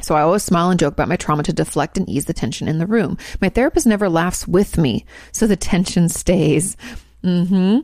So 0.00 0.14
I 0.14 0.22
always 0.22 0.44
smile 0.44 0.70
and 0.70 0.78
joke 0.78 0.92
about 0.92 1.08
my 1.08 1.16
trauma 1.16 1.42
to 1.44 1.52
deflect 1.52 1.98
and 1.98 2.08
ease 2.08 2.26
the 2.26 2.32
tension 2.32 2.68
in 2.68 2.78
the 2.78 2.86
room. 2.86 3.18
My 3.40 3.48
therapist 3.48 3.86
never 3.86 4.08
laughs 4.08 4.46
with 4.46 4.78
me, 4.78 5.04
so 5.32 5.46
the 5.46 5.56
tension 5.56 6.08
stays. 6.08 6.76
Mm-hmm. 7.24 7.80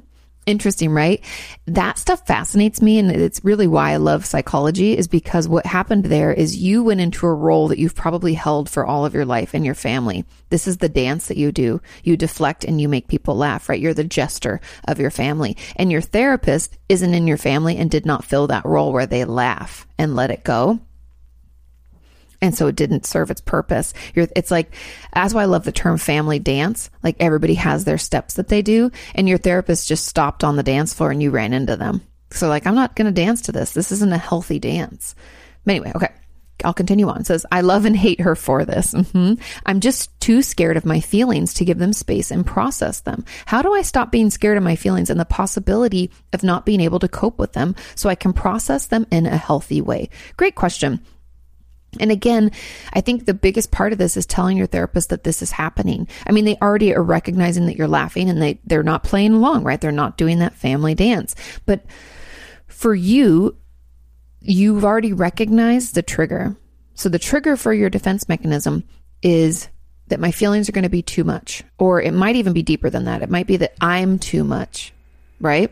Interesting, 0.47 0.90
right? 0.90 1.25
That 1.66 1.99
stuff 1.99 2.27
fascinates 2.27 2.83
me. 2.83 2.99
And 2.99 3.11
it's 3.11 3.42
really 3.44 3.66
why 3.66 3.92
I 3.92 3.97
love 3.97 4.27
psychology 4.27 4.97
is 4.97 5.09
because 5.09 5.49
what 5.49 5.64
happened 5.64 6.05
there 6.05 6.33
is 6.33 6.57
you 6.57 6.83
went 6.83 7.01
into 7.01 7.27
a 7.27 7.33
role 7.33 7.68
that 7.68 7.79
you've 7.79 7.94
probably 7.94 8.35
held 8.35 8.68
for 8.68 8.85
all 8.85 9.07
of 9.07 9.14
your 9.14 9.25
life 9.25 9.55
and 9.55 9.64
your 9.64 9.75
family. 9.75 10.27
This 10.51 10.68
is 10.68 10.77
the 10.79 10.88
dance 10.90 11.29
that 11.29 11.38
you 11.38 11.51
do. 11.51 11.81
You 12.03 12.18
deflect 12.18 12.62
and 12.64 12.79
you 12.79 12.90
make 12.90 13.09
people 13.09 13.37
laugh, 13.37 13.70
right? 13.70 13.81
You're 13.81 13.94
the 13.94 14.05
jester 14.05 14.61
of 14.87 14.99
your 15.01 15.11
family 15.11 15.57
and 15.77 15.90
your 15.90 16.03
therapist 16.03 16.77
isn't 16.90 17.14
in 17.14 17.27
your 17.27 17.38
family 17.38 17.79
and 17.79 17.90
did 17.90 18.05
not 18.05 18.25
fill 18.25 18.49
that 18.49 18.66
role 18.66 18.92
where 18.92 19.07
they 19.07 19.25
laugh 19.25 19.87
and 19.99 20.14
let 20.14 20.31
it 20.31 20.44
go 20.44 20.79
and 22.44 22.54
so 22.54 22.66
it 22.66 22.76
didn't 22.76 23.07
serve 23.07 23.30
its 23.30 23.40
purpose. 23.40 23.94
You're, 24.14 24.28
it's 24.37 24.50
like 24.50 24.74
that's 25.14 25.33
why 25.33 25.42
I 25.42 25.46
love 25.46 25.64
the 25.64 25.72
term 25.72 25.96
family 25.96 26.38
dance. 26.38 26.90
Like 27.02 27.16
everybody 27.18 27.54
has 27.54 27.85
their 27.85 27.98
steps 27.98 28.35
that 28.35 28.48
they 28.48 28.61
do, 28.61 28.90
and 29.14 29.26
your 29.28 29.38
therapist 29.38 29.88
just 29.88 30.07
stopped 30.07 30.44
on 30.44 30.57
the 30.57 30.62
dance 30.62 30.92
floor 30.92 31.11
and 31.11 31.22
you 31.22 31.30
ran 31.30 31.54
into 31.54 31.76
them. 31.76 32.02
So 32.30 32.48
like 32.48 32.66
I'm 32.66 32.74
not 32.74 32.96
going 32.96 33.07
to 33.07 33.12
dance 33.12 33.42
to 33.42 33.52
this. 33.52 33.72
This 33.72 33.92
isn't 33.92 34.12
a 34.12 34.18
healthy 34.18 34.59
dance. 34.59 35.14
But 35.64 35.72
anyway, 35.72 35.92
okay. 35.94 36.11
I'll 36.62 36.72
continue 36.72 37.09
on. 37.09 37.20
It 37.20 37.26
says, 37.26 37.44
I 37.50 37.62
love 37.62 37.85
and 37.85 37.96
hate 37.96 38.20
her 38.20 38.37
for 38.37 38.64
this. 38.64 38.94
Mm-hmm. 38.94 39.42
I'm 39.66 39.80
just 39.80 40.18
too 40.20 40.40
scared 40.40 40.76
of 40.76 40.87
my 40.87 41.00
feelings 41.00 41.52
to 41.54 41.64
give 41.64 41.78
them 41.78 41.92
space 41.92 42.30
and 42.30 42.46
process 42.46 43.00
them. 43.00 43.24
How 43.44 43.61
do 43.61 43.74
I 43.74 43.83
stop 43.83 44.12
being 44.12 44.30
scared 44.30 44.57
of 44.57 44.62
my 44.62 44.76
feelings 44.76 45.11
and 45.11 45.18
the 45.18 45.24
possibility 45.24 46.11
of 46.33 46.44
not 46.44 46.64
being 46.64 46.80
able 46.80 47.00
to 47.00 47.09
cope 47.09 47.38
with 47.38 47.54
them 47.54 47.74
so 47.96 48.09
I 48.09 48.14
can 48.14 48.33
process 48.33 48.87
them 48.87 49.07
in 49.11 49.26
a 49.26 49.37
healthy 49.37 49.80
way? 49.80 50.11
Great 50.37 50.54
question. 50.54 51.00
And 52.00 52.11
again, 52.11 52.50
I 52.92 53.00
think 53.00 53.24
the 53.24 53.35
biggest 53.35 53.70
part 53.70 53.92
of 53.92 53.98
this 53.98 54.16
is 54.16 54.26
telling 54.26 54.57
your 54.57 54.66
therapist 54.66 55.11
that 55.11 55.24
this 55.24 55.42
is 55.42 55.50
happening. 55.50 56.09
I 56.26 56.33
mean, 56.33 56.44
they 56.44 56.57
already 56.57 56.94
are 56.94 57.02
recognizing 57.02 57.66
that 57.66 57.76
you're 57.76 57.88
laughing 57.88 58.28
and 58.28 58.40
they, 58.40 58.61
they're 58.64 58.83
not 58.83 59.04
playing 59.04 59.35
along, 59.35 59.64
right? 59.64 59.80
They're 59.80 59.92
not 59.92 60.16
doing 60.16 60.38
that 60.40 60.54
family 60.54 60.94
dance. 60.94 61.35
But 61.66 61.85
for 62.66 62.94
you, 62.94 63.57
you've 64.40 64.85
already 64.85 65.12
recognized 65.12 65.94
the 65.94 66.02
trigger. 66.02 66.57
So 66.94 67.09
the 67.09 67.18
trigger 67.18 67.57
for 67.57 67.72
your 67.72 67.90
defense 67.90 68.28
mechanism 68.28 68.85
is 69.22 69.68
that 70.09 70.20
my 70.20 70.30
feelings 70.30 70.68
are 70.68 70.72
going 70.72 70.85
to 70.85 70.90
be 70.90 71.02
too 71.02 71.24
much, 71.24 71.64
or 71.78 72.00
it 72.00 72.12
might 72.12 72.37
even 72.37 72.52
be 72.52 72.62
deeper 72.62 72.90
than 72.90 73.04
that. 73.04 73.22
It 73.22 73.30
might 73.30 73.46
be 73.46 73.57
that 73.57 73.74
I'm 73.80 74.18
too 74.18 74.44
much, 74.44 74.92
right? 75.40 75.70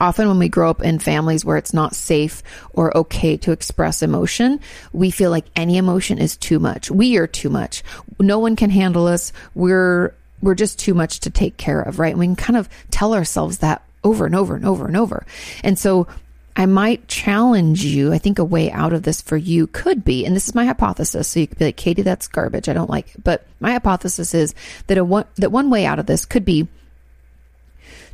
Often, 0.00 0.28
when 0.28 0.38
we 0.38 0.48
grow 0.48 0.70
up 0.70 0.82
in 0.82 0.98
families 0.98 1.44
where 1.44 1.56
it's 1.56 1.74
not 1.74 1.94
safe 1.94 2.42
or 2.72 2.96
okay 2.96 3.36
to 3.38 3.52
express 3.52 4.02
emotion, 4.02 4.60
we 4.92 5.10
feel 5.10 5.30
like 5.30 5.46
any 5.56 5.76
emotion 5.76 6.18
is 6.18 6.36
too 6.36 6.58
much. 6.58 6.90
We 6.90 7.16
are 7.16 7.26
too 7.26 7.50
much. 7.50 7.82
No 8.18 8.38
one 8.38 8.56
can 8.56 8.70
handle 8.70 9.06
us. 9.06 9.32
We're 9.54 10.14
we're 10.42 10.54
just 10.54 10.78
too 10.78 10.94
much 10.94 11.20
to 11.20 11.30
take 11.30 11.56
care 11.56 11.80
of, 11.80 11.98
right? 11.98 12.10
And 12.10 12.18
we 12.18 12.26
can 12.26 12.36
kind 12.36 12.56
of 12.56 12.68
tell 12.90 13.14
ourselves 13.14 13.58
that 13.58 13.82
over 14.04 14.26
and 14.26 14.34
over 14.34 14.54
and 14.54 14.64
over 14.64 14.86
and 14.86 14.96
over. 14.96 15.26
And 15.64 15.78
so 15.78 16.06
I 16.54 16.64
might 16.64 17.06
challenge 17.06 17.84
you. 17.84 18.12
I 18.12 18.18
think 18.18 18.38
a 18.38 18.44
way 18.44 18.70
out 18.70 18.94
of 18.94 19.02
this 19.02 19.20
for 19.20 19.36
you 19.36 19.66
could 19.66 20.04
be, 20.04 20.24
and 20.24 20.34
this 20.34 20.48
is 20.48 20.54
my 20.54 20.64
hypothesis. 20.64 21.28
So 21.28 21.40
you 21.40 21.46
could 21.46 21.58
be 21.58 21.66
like, 21.66 21.76
Katie, 21.76 22.02
that's 22.02 22.28
garbage. 22.28 22.68
I 22.68 22.72
don't 22.72 22.88
like 22.88 23.14
it. 23.14 23.22
But 23.22 23.46
my 23.60 23.72
hypothesis 23.72 24.32
is 24.32 24.54
that 24.86 24.96
a 24.96 25.04
one, 25.04 25.26
that 25.36 25.52
one 25.52 25.68
way 25.68 25.84
out 25.84 25.98
of 25.98 26.06
this 26.06 26.24
could 26.24 26.44
be 26.46 26.66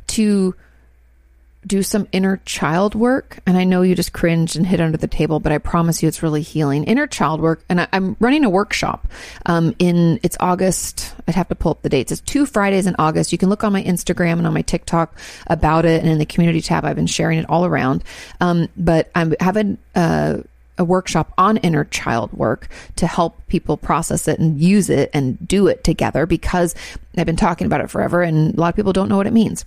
to 0.07 0.55
do 1.65 1.83
some 1.83 2.07
inner 2.11 2.41
child 2.45 2.95
work. 2.95 3.39
And 3.45 3.57
I 3.57 3.63
know 3.63 3.81
you 3.81 3.95
just 3.95 4.13
cringed 4.13 4.55
and 4.55 4.65
hit 4.65 4.81
under 4.81 4.97
the 4.97 5.07
table, 5.07 5.39
but 5.39 5.51
I 5.51 5.57
promise 5.57 6.01
you 6.01 6.07
it's 6.07 6.23
really 6.23 6.41
healing. 6.41 6.83
Inner 6.85 7.07
child 7.07 7.41
work. 7.41 7.63
And 7.69 7.81
I, 7.81 7.87
am 7.93 8.15
running 8.19 8.45
a 8.45 8.49
workshop 8.49 9.07
um, 9.45 9.75
in, 9.79 10.19
it's 10.23 10.37
August. 10.39 11.13
I'd 11.27 11.35
have 11.35 11.49
to 11.49 11.55
pull 11.55 11.71
up 11.71 11.81
the 11.81 11.89
dates. 11.89 12.11
It's 12.11 12.21
two 12.21 12.45
Fridays 12.45 12.87
in 12.87 12.95
August. 12.99 13.31
You 13.31 13.37
can 13.37 13.49
look 13.49 13.63
on 13.63 13.73
my 13.73 13.83
Instagram 13.83 14.33
and 14.33 14.47
on 14.47 14.53
my 14.53 14.61
TikTok 14.61 15.17
about 15.47 15.85
it. 15.85 16.01
And 16.01 16.09
in 16.09 16.17
the 16.17 16.25
community 16.25 16.61
tab, 16.61 16.85
I've 16.85 16.95
been 16.95 17.07
sharing 17.07 17.39
it 17.39 17.49
all 17.49 17.65
around. 17.65 18.03
Um, 18.41 18.69
but 18.77 19.09
I'm 19.15 19.33
having, 19.39 19.77
uh, 19.95 20.37
a 20.39 20.43
a 20.77 20.83
workshop 20.83 21.31
on 21.37 21.57
inner 21.57 21.83
child 21.85 22.33
work 22.33 22.67
to 22.95 23.05
help 23.05 23.45
people 23.47 23.77
process 23.77 24.27
it 24.27 24.39
and 24.39 24.59
use 24.59 24.89
it 24.89 25.09
and 25.13 25.47
do 25.47 25.67
it 25.67 25.83
together 25.83 26.25
because 26.25 26.73
I've 27.15 27.27
been 27.27 27.35
talking 27.35 27.67
about 27.67 27.81
it 27.81 27.89
forever 27.89 28.21
and 28.23 28.55
a 28.55 28.59
lot 28.59 28.69
of 28.69 28.75
people 28.75 28.93
don't 28.93 29.07
know 29.07 29.17
what 29.17 29.27
it 29.27 29.33
means 29.33 29.65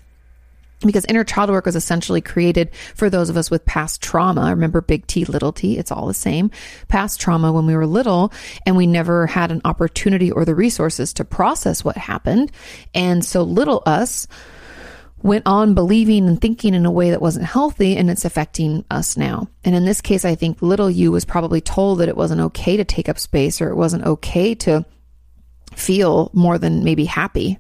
because 0.80 1.04
inner 1.06 1.24
child 1.24 1.50
work 1.50 1.64
was 1.64 1.76
essentially 1.76 2.20
created 2.20 2.70
for 2.94 3.08
those 3.08 3.30
of 3.30 3.36
us 3.36 3.50
with 3.50 3.64
past 3.64 4.02
trauma. 4.02 4.50
Remember 4.50 4.80
big 4.80 5.06
T, 5.06 5.24
little 5.24 5.52
t, 5.52 5.78
it's 5.78 5.90
all 5.90 6.06
the 6.06 6.14
same. 6.14 6.50
Past 6.88 7.20
trauma 7.20 7.52
when 7.52 7.66
we 7.66 7.74
were 7.74 7.86
little 7.86 8.32
and 8.66 8.76
we 8.76 8.86
never 8.86 9.26
had 9.26 9.50
an 9.50 9.62
opportunity 9.64 10.30
or 10.30 10.44
the 10.44 10.54
resources 10.54 11.12
to 11.14 11.24
process 11.24 11.84
what 11.84 11.96
happened. 11.96 12.52
And 12.94 13.24
so 13.24 13.42
little 13.42 13.82
us 13.86 14.26
went 15.22 15.46
on 15.46 15.74
believing 15.74 16.28
and 16.28 16.40
thinking 16.40 16.74
in 16.74 16.86
a 16.86 16.90
way 16.90 17.10
that 17.10 17.22
wasn't 17.22 17.46
healthy 17.46 17.96
and 17.96 18.10
it's 18.10 18.24
affecting 18.24 18.84
us 18.90 19.16
now. 19.16 19.48
And 19.64 19.74
in 19.74 19.84
this 19.84 20.00
case, 20.00 20.24
I 20.24 20.34
think 20.34 20.60
little 20.60 20.90
you 20.90 21.10
was 21.10 21.24
probably 21.24 21.60
told 21.60 21.98
that 21.98 22.08
it 22.08 22.16
wasn't 22.16 22.42
okay 22.42 22.76
to 22.76 22.84
take 22.84 23.08
up 23.08 23.18
space 23.18 23.60
or 23.60 23.70
it 23.70 23.76
wasn't 23.76 24.04
okay 24.04 24.54
to 24.56 24.84
feel 25.74 26.30
more 26.32 26.58
than 26.58 26.84
maybe 26.84 27.06
happy. 27.06 27.58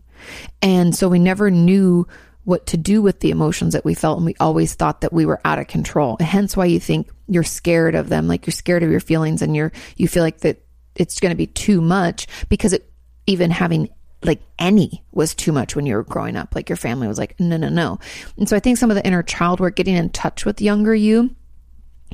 And 0.62 0.94
so 0.94 1.08
we 1.08 1.18
never 1.18 1.50
knew 1.50 2.06
what 2.46 2.64
to 2.66 2.76
do 2.76 3.02
with 3.02 3.18
the 3.18 3.32
emotions 3.32 3.72
that 3.72 3.84
we 3.84 3.92
felt. 3.92 4.18
And 4.18 4.24
we 4.24 4.36
always 4.38 4.74
thought 4.74 5.00
that 5.00 5.12
we 5.12 5.26
were 5.26 5.40
out 5.44 5.58
of 5.58 5.66
control. 5.66 6.16
Hence 6.20 6.56
why 6.56 6.66
you 6.66 6.78
think 6.78 7.10
you're 7.26 7.42
scared 7.42 7.96
of 7.96 8.08
them. 8.08 8.28
Like 8.28 8.46
you're 8.46 8.52
scared 8.52 8.84
of 8.84 8.90
your 8.90 9.00
feelings 9.00 9.42
and 9.42 9.56
you're, 9.56 9.72
you 9.96 10.06
feel 10.06 10.22
like 10.22 10.38
that 10.38 10.62
it's 10.94 11.18
going 11.18 11.30
to 11.30 11.36
be 11.36 11.48
too 11.48 11.80
much 11.80 12.28
because 12.48 12.72
it, 12.72 12.88
even 13.26 13.50
having 13.50 13.88
like 14.22 14.40
any 14.60 15.04
was 15.10 15.34
too 15.34 15.50
much 15.50 15.74
when 15.74 15.86
you 15.86 15.96
were 15.96 16.04
growing 16.04 16.36
up. 16.36 16.54
Like 16.54 16.68
your 16.68 16.76
family 16.76 17.08
was 17.08 17.18
like, 17.18 17.34
no, 17.40 17.56
no, 17.56 17.68
no. 17.68 17.98
And 18.36 18.48
so 18.48 18.54
I 18.54 18.60
think 18.60 18.78
some 18.78 18.92
of 18.92 18.96
the 18.96 19.04
inner 19.04 19.24
child 19.24 19.58
work, 19.58 19.74
getting 19.74 19.96
in 19.96 20.10
touch 20.10 20.44
with 20.44 20.62
younger 20.62 20.94
you, 20.94 21.34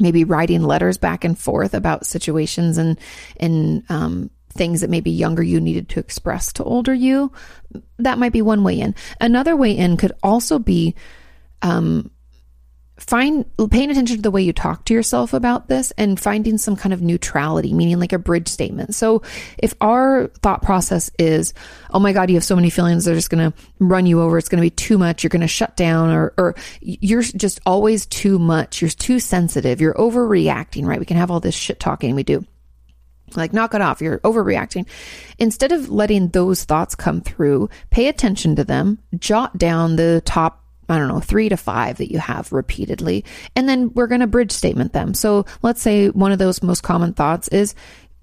maybe 0.00 0.24
writing 0.24 0.62
letters 0.62 0.96
back 0.96 1.24
and 1.24 1.38
forth 1.38 1.74
about 1.74 2.06
situations 2.06 2.78
and, 2.78 2.98
and, 3.36 3.84
um, 3.90 4.30
things 4.52 4.80
that 4.80 4.90
maybe 4.90 5.10
younger 5.10 5.42
you 5.42 5.60
needed 5.60 5.88
to 5.90 6.00
express 6.00 6.52
to 6.54 6.64
older 6.64 6.94
you. 6.94 7.32
That 7.98 8.18
might 8.18 8.32
be 8.32 8.42
one 8.42 8.64
way 8.64 8.80
in. 8.80 8.94
Another 9.20 9.56
way 9.56 9.72
in 9.72 9.96
could 9.96 10.12
also 10.22 10.58
be 10.58 10.94
um, 11.62 12.10
find 13.02 13.44
paying 13.70 13.90
attention 13.90 14.16
to 14.16 14.22
the 14.22 14.30
way 14.30 14.42
you 14.42 14.52
talk 14.52 14.84
to 14.84 14.94
yourself 14.94 15.32
about 15.32 15.66
this 15.66 15.92
and 15.98 16.20
finding 16.20 16.56
some 16.56 16.76
kind 16.76 16.92
of 16.92 17.02
neutrality 17.02 17.72
meaning 17.72 17.98
like 17.98 18.12
a 18.12 18.18
bridge 18.18 18.46
statement 18.46 18.94
so 18.94 19.22
if 19.58 19.74
our 19.80 20.28
thought 20.42 20.62
process 20.62 21.10
is 21.18 21.52
oh 21.90 21.98
my 21.98 22.12
god 22.12 22.28
you 22.28 22.36
have 22.36 22.44
so 22.44 22.54
many 22.54 22.70
feelings 22.70 23.04
they're 23.04 23.14
just 23.14 23.30
going 23.30 23.50
to 23.50 23.58
run 23.80 24.06
you 24.06 24.20
over 24.20 24.38
it's 24.38 24.48
going 24.48 24.60
to 24.60 24.66
be 24.66 24.70
too 24.70 24.98
much 24.98 25.24
you're 25.24 25.30
going 25.30 25.40
to 25.40 25.48
shut 25.48 25.74
down 25.76 26.10
or 26.10 26.32
or 26.36 26.54
you're 26.80 27.22
just 27.22 27.60
always 27.66 28.06
too 28.06 28.38
much 28.38 28.80
you're 28.80 28.90
too 28.90 29.18
sensitive 29.18 29.80
you're 29.80 29.94
overreacting 29.94 30.84
right 30.84 31.00
we 31.00 31.06
can 31.06 31.16
have 31.16 31.30
all 31.30 31.40
this 31.40 31.54
shit 31.54 31.80
talking 31.80 32.14
we 32.14 32.22
do 32.22 32.44
like, 33.36 33.52
knock 33.52 33.74
it 33.74 33.80
off. 33.80 34.00
You're 34.00 34.18
overreacting. 34.20 34.86
Instead 35.38 35.72
of 35.72 35.88
letting 35.88 36.28
those 36.28 36.64
thoughts 36.64 36.94
come 36.94 37.20
through, 37.20 37.68
pay 37.90 38.08
attention 38.08 38.56
to 38.56 38.64
them, 38.64 38.98
jot 39.18 39.58
down 39.58 39.96
the 39.96 40.22
top 40.24 40.62
I 40.88 40.98
don't 40.98 41.08
know, 41.08 41.20
three 41.20 41.48
to 41.48 41.56
five 41.56 41.98
that 41.98 42.10
you 42.10 42.18
have 42.18 42.52
repeatedly. 42.52 43.24
And 43.56 43.68
then 43.68 43.92
we're 43.94 44.08
going 44.08 44.20
to 44.20 44.26
bridge 44.26 44.52
statement 44.52 44.92
them. 44.92 45.14
So 45.14 45.46
let's 45.62 45.80
say 45.80 46.08
one 46.10 46.32
of 46.32 46.38
those 46.38 46.62
most 46.62 46.82
common 46.82 47.14
thoughts 47.14 47.48
is, 47.48 47.74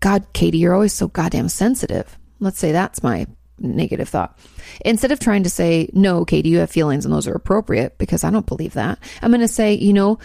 God, 0.01 0.25
Katie, 0.33 0.59
you're 0.59 0.73
always 0.73 0.93
so 0.93 1.07
goddamn 1.07 1.49
sensitive. 1.49 2.17
Let's 2.39 2.59
say 2.59 2.71
that's 2.71 3.01
my 3.01 3.27
negative 3.57 4.09
thought. 4.09 4.37
Instead 4.85 5.11
of 5.11 5.19
trying 5.19 5.43
to 5.43 5.49
say, 5.49 5.89
no, 5.93 6.25
Katie, 6.25 6.49
you 6.49 6.59
have 6.59 6.69
feelings 6.69 7.05
and 7.05 7.13
those 7.13 7.27
are 7.27 7.33
appropriate 7.33 7.97
because 7.97 8.23
I 8.23 8.29
don't 8.29 8.45
believe 8.45 8.73
that, 8.73 8.99
I'm 9.21 9.31
going 9.31 9.41
to 9.41 9.47
say, 9.47 9.73
you 9.73 9.93
know, 9.93 10.19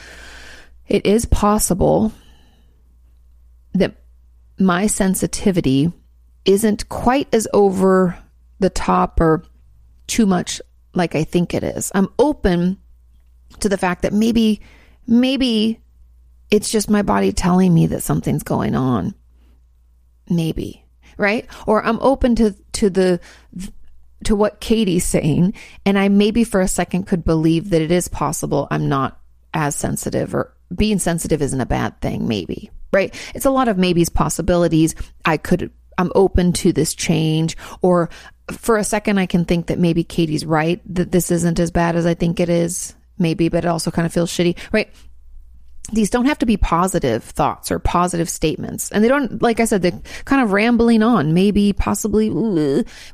it 0.87 1.07
is 1.07 1.25
possible 1.27 2.13
that 3.73 3.97
my 4.59 4.87
sensitivity 4.87 5.93
isn't 6.45 6.89
quite 6.89 7.33
as 7.33 7.49
over 7.53 8.19
the 8.61 8.71
top 8.71 9.21
or 9.21 9.45
too 10.07 10.27
much 10.27 10.61
like 10.95 11.15
I 11.15 11.25
think 11.25 11.55
it 11.55 11.65
is. 11.65 11.91
I'm 11.95 12.09
open 12.19 12.79
to 13.61 13.69
the 13.69 13.79
fact 13.79 14.03
that 14.03 14.13
maybe, 14.13 14.61
maybe 15.07 15.81
it's 16.51 16.71
just 16.71 16.91
my 16.91 17.03
body 17.03 17.33
telling 17.33 17.73
me 17.75 17.87
that 17.89 18.03
something's 18.03 18.43
going 18.43 18.75
on. 18.75 19.15
Maybe, 20.29 20.85
right? 21.17 21.47
Or 21.67 21.85
I'm 21.85 21.99
open 22.01 22.37
to, 22.37 22.55
to 22.73 22.91
the, 22.91 23.21
to 24.25 24.37
what 24.37 24.61
Katie's 24.61 25.05
saying. 25.05 25.55
And 25.85 25.99
I 25.99 26.09
maybe 26.09 26.45
for 26.45 26.61
a 26.61 26.69
second 26.69 27.05
could 27.05 27.25
believe 27.25 27.71
that 27.71 27.83
it 27.83 27.91
is 27.91 28.09
possible 28.09 28.69
I'm 28.71 28.89
not 28.89 29.21
as 29.53 29.77
sensitive 29.77 30.35
or 30.35 30.55
being 30.75 30.99
sensitive 30.99 31.43
isn't 31.43 31.61
a 31.61 31.67
bad 31.67 32.01
thing, 32.01 32.27
maybe, 32.27 32.71
right? 32.95 33.15
It's 33.35 33.45
a 33.45 33.51
lot 33.51 33.69
of 33.69 33.77
maybes, 33.77 34.09
possibilities. 34.09 34.95
I 35.25 35.37
could, 35.37 35.71
I'm 35.99 36.13
open 36.15 36.53
to 36.55 36.73
this 36.73 36.95
change. 36.95 37.57
Or 37.83 38.09
for 38.53 38.79
a 38.79 38.85
second, 38.85 39.19
I 39.19 39.27
can 39.27 39.45
think 39.45 39.67
that 39.67 39.79
maybe 39.79 40.05
Katie's 40.05 40.47
right, 40.47 40.81
that 40.95 41.13
this 41.13 41.31
isn't 41.31 41.61
as 41.61 41.71
bad 41.71 41.97
as 41.97 42.07
I 42.07 42.15
think 42.15 42.41
it 42.41 42.49
is, 42.49 42.95
maybe, 43.19 43.49
but 43.49 43.65
it 43.65 43.69
also 43.69 43.91
kind 43.91 44.07
of 44.07 44.13
feels 44.13 44.31
shitty, 44.31 44.57
right? 44.73 44.91
these 45.93 46.09
don't 46.09 46.25
have 46.25 46.39
to 46.39 46.47
be 46.47 46.57
positive 46.57 47.23
thoughts 47.23 47.71
or 47.71 47.79
positive 47.79 48.29
statements. 48.29 48.91
And 48.91 49.05
they 49.05 49.09
don't, 49.09 49.43
like 49.43 49.61
I 49.61 49.67
said, 49.67 49.83
they're 49.83 50.01
kind 50.25 50.43
of 50.43 50.53
rambling 50.53 51.03
on, 51.03 51.35
maybe, 51.35 51.75
possibly. 51.75 52.31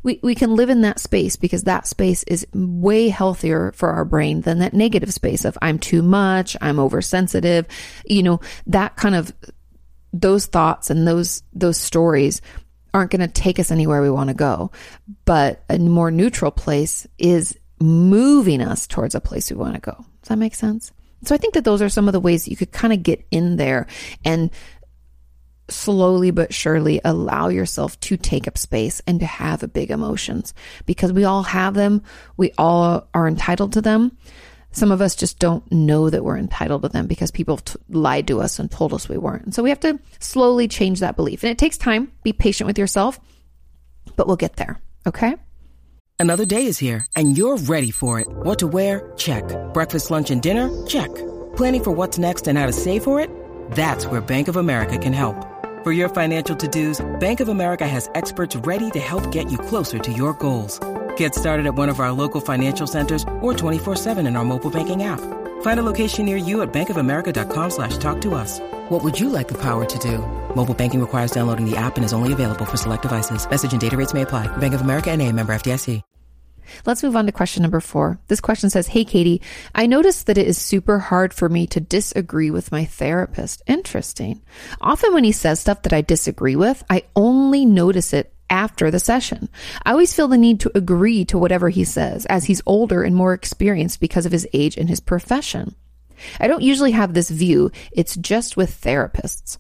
We, 0.03 0.21
we 0.23 0.35
can 0.35 0.55
live 0.55 0.71
in 0.71 0.83
that 0.83 1.01
space 1.01 1.35
because 1.35 1.65
that 1.65 1.89
space 1.89 2.23
is 2.25 2.47
way 2.55 3.09
healthier 3.09 3.73
for 3.73 3.91
our 3.91 4.05
brain 4.05 4.43
than 4.43 4.61
that 4.61 4.73
negative 4.73 5.13
space 5.13 5.45
of 5.45 5.59
I'm 5.61 5.79
too 5.79 6.03
much, 6.03 6.57
I'm 6.61 6.79
oversensitive. 6.79 7.67
You 8.07 8.23
know, 8.23 8.41
that 8.69 8.95
kind 8.95 9.17
of, 9.17 9.33
those 10.13 10.47
thoughts 10.47 10.91
and 10.91 11.07
those, 11.07 11.43
those 11.53 11.77
stories 11.77 12.41
aren't 12.93 13.11
going 13.11 13.21
to 13.21 13.29
take 13.29 13.59
us 13.59 13.71
anywhere 13.71 14.03
we 14.03 14.11
want 14.11 14.29
to 14.29 14.35
go. 14.35 14.71
But 15.25 15.65
a 15.69 15.79
more 15.79 16.11
neutral 16.11 16.51
place 16.51 17.07
is 17.19 17.57
moving 17.81 18.61
us 18.61 18.87
towards 18.87 19.15
a 19.15 19.21
place 19.21 19.51
we 19.51 19.57
want 19.57 19.75
to 19.75 19.81
go. 19.81 20.05
Does 20.23 20.29
that 20.29 20.39
make 20.39 20.55
sense? 20.55 20.93
So 21.25 21.35
I 21.35 21.39
think 21.39 21.55
that 21.55 21.65
those 21.65 21.83
are 21.83 21.89
some 21.89 22.09
of 22.09 22.13
the 22.13 22.21
ways 22.21 22.49
you 22.49 22.57
could 22.57 22.73
kind 22.73 22.93
of 22.93 23.03
get 23.03 23.27
in 23.31 23.57
there 23.57 23.87
and 24.25 24.51
slowly 25.69 26.31
but 26.31 26.53
surely 26.53 27.01
allow 27.05 27.49
yourself 27.49 27.99
to 28.01 28.17
take 28.17 28.49
up 28.49 28.59
space 28.59 29.01
and 29.07 29.21
to 29.21 29.27
have 29.27 29.73
big 29.73 29.91
emotions 29.91 30.53
because 30.87 31.13
we 31.13 31.25
all 31.25 31.43
have 31.45 31.75
them. 31.75 32.03
We 32.37 32.53
all 32.59 33.09
are 33.15 33.29
entitled 33.29 33.75
to 33.75 33.81
them. 33.81 34.17
Some 34.73 34.93
of 34.93 35.01
us 35.01 35.17
just 35.17 35.39
don't 35.39 35.71
know 35.73 36.11
that 36.11 36.25
we're 36.25 36.37
entitled 36.37 36.83
to 36.83 36.89
them 36.89 37.07
because 37.07 37.31
people 37.31 37.59
t- 37.59 37.79
lied 37.89 38.29
to 38.29 38.41
us 38.41 38.59
and 38.59 38.71
told 38.71 38.93
us 38.93 39.09
we 39.09 39.19
weren't. 39.19 39.45
And 39.45 39.55
so 39.55 39.63
we 39.63 39.71
have 39.71 39.81
to 39.81 39.99
slowly 40.21 40.69
change 40.69 41.01
that 41.01 41.17
belief. 41.17 41.43
And 41.43 41.51
it 41.51 41.59
takes 41.59 41.77
time. 41.77 42.13
Be 42.23 42.33
patient 42.33 42.67
with 42.67 42.79
yourself, 42.79 43.19
but 44.17 44.27
we'll 44.27 44.37
get 44.37 44.57
there. 44.57 44.81
Okay? 45.07 45.35
Another 46.19 46.45
day 46.45 46.67
is 46.67 46.79
here 46.79 47.07
and 47.17 47.37
you're 47.37 47.57
ready 47.57 47.91
for 47.91 48.21
it. 48.21 48.29
What 48.29 48.59
to 48.61 48.67
wear? 48.67 49.13
Check. 49.17 49.45
Breakfast, 49.73 50.11
lunch, 50.11 50.31
and 50.31 50.43
dinner? 50.43 50.69
Check. 50.87 51.13
Planning 51.57 51.85
for 51.85 51.91
what's 51.93 52.19
next 52.19 52.47
and 52.47 52.59
how 52.59 52.67
to 52.67 52.73
save 52.73 53.03
for 53.03 53.19
it? 53.19 53.31
That's 53.73 54.07
where 54.07 54.21
Bank 54.21 54.49
of 54.49 54.57
America 54.57 54.99
can 54.99 55.13
help. 55.13 55.47
For 55.83 55.93
your 55.93 56.11
financial 56.11 56.55
to-dos, 56.55 57.01
Bank 57.21 57.41
of 57.41 57.49
America 57.49 57.89
has 57.89 58.11
experts 58.15 58.55
ready 58.55 58.91
to 58.91 59.01
help 59.01 59.33
get 59.33 59.51
you 59.51 59.57
closer 59.57 59.99
to 59.99 60.13
your 60.13 60.35
goals. 60.35 60.79
Get 61.21 61.35
started 61.35 61.67
at 61.67 61.75
one 61.75 61.91
of 61.91 62.01
our 62.01 62.13
local 62.13 62.41
financial 62.41 62.87
centers 62.87 63.25
or 63.43 63.53
24-7 63.53 64.27
in 64.27 64.37
our 64.37 64.45
mobile 64.45 64.71
banking 64.71 65.03
app. 65.03 65.21
Find 65.61 65.79
a 65.79 65.83
location 65.83 66.25
near 66.25 66.39
you 66.39 66.63
at 66.63 66.73
bankofamerica.com 66.73 67.71
slash 67.71 67.99
talk 67.99 68.23
to 68.23 68.33
us. 68.33 68.59
What 68.89 69.05
would 69.05 69.21
you 69.21 69.29
like 69.29 69.49
the 69.49 69.59
power 69.59 69.85
to 69.85 69.99
do? 69.99 70.17
Mobile 70.57 70.73
banking 70.73 70.99
requires 70.99 71.31
downloading 71.31 71.71
the 71.71 71.77
app 71.77 71.97
and 71.99 72.07
is 72.07 72.15
only 72.15 72.33
available 72.33 72.65
for 72.65 72.79
select 72.79 73.03
devices. 73.03 73.47
Message 73.51 73.73
and 73.73 73.81
data 73.83 73.99
rates 73.99 74.15
may 74.15 74.23
apply. 74.23 74.47
Bank 74.57 74.73
of 74.73 74.81
America 74.81 75.11
and 75.11 75.21
a 75.21 75.31
member 75.31 75.53
FDIC. 75.53 76.01
Let's 76.87 77.03
move 77.03 77.17
on 77.17 77.27
to 77.27 77.33
question 77.33 77.63
number 77.63 77.81
four. 77.81 78.19
This 78.29 78.41
question 78.41 78.71
says, 78.71 78.87
Hey, 78.87 79.05
Katie, 79.05 79.43
I 79.75 79.87
noticed 79.87 80.27
that 80.27 80.39
it 80.39 80.47
is 80.47 80.57
super 80.57 80.99
hard 80.99 81.35
for 81.35 81.51
me 81.51 81.67
to 81.67 81.81
disagree 81.81 82.51
with 82.51 82.73
my 82.73 82.87
therapist. 82.87 83.63
Interesting. 83.67 84.41
Often 84.81 85.13
when 85.13 85.25
he 85.25 85.33
says 85.33 85.61
stuff 85.61 85.83
that 85.83 85.93
I 85.93 86.01
disagree 86.01 86.57
with, 86.57 86.83
I 86.89 87.05
only 87.15 87.67
notice 87.67 88.15
it 88.15 88.33
after 88.51 88.91
the 88.91 88.99
session. 88.99 89.49
I 89.85 89.93
always 89.93 90.13
feel 90.13 90.29
the 90.29 90.37
need 90.37 90.61
to 90.61 90.73
agree 90.77 91.25
to 91.27 91.39
whatever 91.39 91.69
he 91.69 91.85
says 91.85 92.27
as 92.27 92.45
he's 92.45 92.61
older 92.67 93.03
and 93.03 93.15
more 93.15 93.33
experienced 93.33 94.01
because 94.01 94.27
of 94.27 94.33
his 94.33 94.47
age 94.53 94.77
and 94.77 94.89
his 94.89 95.01
profession. 95.01 95.75
I 96.39 96.49
don't 96.49 96.63
usually 96.63 96.91
have 96.91 97.15
this 97.15 97.31
view. 97.31 97.71
It's 97.93 98.17
just 98.17 98.57
with 98.57 98.81
therapists. 98.83 99.57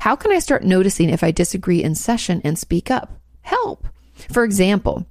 How 0.00 0.14
can 0.14 0.30
I 0.30 0.38
start 0.38 0.62
noticing 0.62 1.08
if 1.08 1.24
I 1.24 1.30
disagree 1.30 1.82
in 1.82 1.94
session 1.94 2.40
and 2.44 2.58
speak 2.58 2.90
up? 2.90 3.18
Help. 3.40 3.88
For 4.30 4.44
example, 4.44 5.06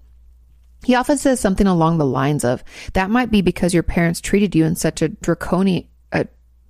he 0.84 0.96
often 0.96 1.18
says 1.18 1.40
something 1.40 1.68
along 1.68 1.98
the 1.98 2.06
lines 2.06 2.46
of, 2.46 2.64
that 2.94 3.10
might 3.10 3.32
be 3.32 3.42
because 3.42 3.74
your 3.74 3.84
parents 3.84 4.22
treated 4.22 4.56
you 4.56 4.66
in 4.66 4.76
such 4.76 5.02
a 5.02 5.10
draconic, 5.10 5.88
a 6.12 6.28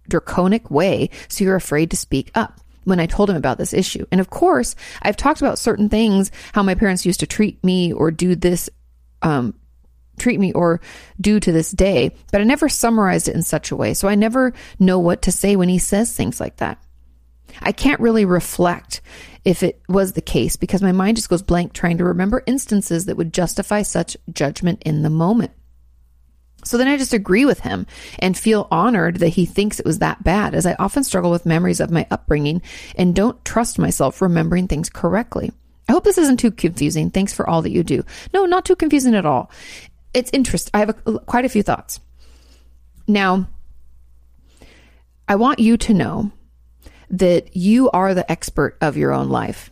draconic 0.08 0.72
way, 0.72 1.10
so 1.28 1.44
you're 1.44 1.56
afraid 1.56 1.92
to 1.92 1.98
speak 1.98 2.32
up 2.34 2.62
when 2.88 3.02
I 3.02 3.06
told 3.06 3.30
him 3.30 3.36
about 3.36 3.58
this 3.58 3.74
issue. 3.74 4.06
And 4.12 4.22
of 4.22 4.30
course, 4.30 4.76
I've 5.02 5.18
talked 5.18 5.42
about 5.42 5.60
certain 5.60 5.90
things, 5.90 6.32
how 6.54 6.64
my 6.64 6.74
parents 6.74 7.06
used 7.06 7.20
to 7.20 7.28
treat 7.28 7.62
me 7.64 7.92
or 7.92 8.12
do 8.12 8.34
this, 8.34 8.70
um, 9.22 9.54
treat 10.18 10.40
me 10.40 10.54
or 10.54 10.80
do 11.20 11.40
to 11.42 11.52
this 11.52 11.72
day, 11.72 12.16
but 12.32 12.40
I 12.40 12.46
never 12.46 12.70
summarized 12.70 13.28
it 13.28 13.36
in 13.36 13.44
such 13.44 13.72
a 13.72 13.76
way. 13.76 13.94
So 13.94 14.08
I 14.08 14.16
never 14.16 14.54
know 14.80 15.00
what 15.00 15.24
to 15.24 15.34
say 15.34 15.58
when 15.58 15.68
he 15.68 15.80
says 15.80 16.16
things 16.16 16.40
like 16.40 16.58
that. 16.58 16.82
I 17.62 17.74
can't 17.74 18.00
really 18.00 18.24
reflect 18.24 19.02
if 19.44 19.64
it 19.64 19.82
was 19.90 20.14
the 20.14 20.22
case 20.22 20.56
because 20.56 20.82
my 20.82 20.94
mind 20.94 21.18
just 21.18 21.30
goes 21.30 21.42
blank 21.42 21.74
trying 21.74 21.98
to 21.98 22.06
remember 22.06 22.44
instances 22.46 23.06
that 23.06 23.18
would 23.18 23.34
justify 23.34 23.82
such 23.82 24.16
judgment 24.32 24.82
in 24.86 25.04
the 25.04 25.10
moment. 25.10 25.52
So 26.64 26.78
then 26.78 26.88
I 26.88 26.98
just 26.98 27.14
agree 27.14 27.46
with 27.46 27.60
him 27.62 27.86
and 28.20 28.38
feel 28.38 28.68
honored 28.72 29.18
that 29.18 29.30
he 29.30 29.46
thinks 29.46 29.80
it 29.80 29.86
was 29.86 30.00
that 30.00 30.24
bad, 30.24 30.54
as 30.54 30.66
I 30.66 30.76
often 30.80 31.04
struggle 31.04 31.32
with 31.32 31.46
memories 31.46 31.80
of 31.80 31.92
my 31.92 32.06
upbringing 32.12 32.62
and 32.96 33.16
don't 33.16 33.44
trust 33.46 33.80
myself 33.80 34.22
remembering 34.22 34.68
things 34.68 34.90
correctly. 34.90 35.52
I 35.88 35.94
hope 35.94 36.04
this 36.04 36.18
isn't 36.18 36.38
too 36.38 36.52
confusing. 36.52 37.10
Thanks 37.10 37.34
for 37.34 37.50
all 37.50 37.62
that 37.62 37.72
you 37.72 37.84
do. 37.84 38.04
No, 38.34 38.46
not 38.46 38.66
too 38.66 38.76
confusing 38.76 39.16
at 39.16 39.26
all. 39.26 39.50
It's 40.14 40.32
interest. 40.34 40.70
I 40.74 40.80
have 40.80 40.90
a, 41.06 41.20
quite 41.20 41.46
a 41.46 41.50
few 41.50 41.64
thoughts. 41.64 42.02
Now, 43.08 43.48
I 45.28 45.36
want 45.36 45.60
you 45.60 45.78
to 45.78 45.94
know 45.94 46.32
that 47.10 47.56
you 47.56 47.90
are 47.92 48.14
the 48.14 48.30
expert 48.30 48.78
of 48.82 48.98
your 48.98 49.14
own 49.14 49.30
life. 49.30 49.72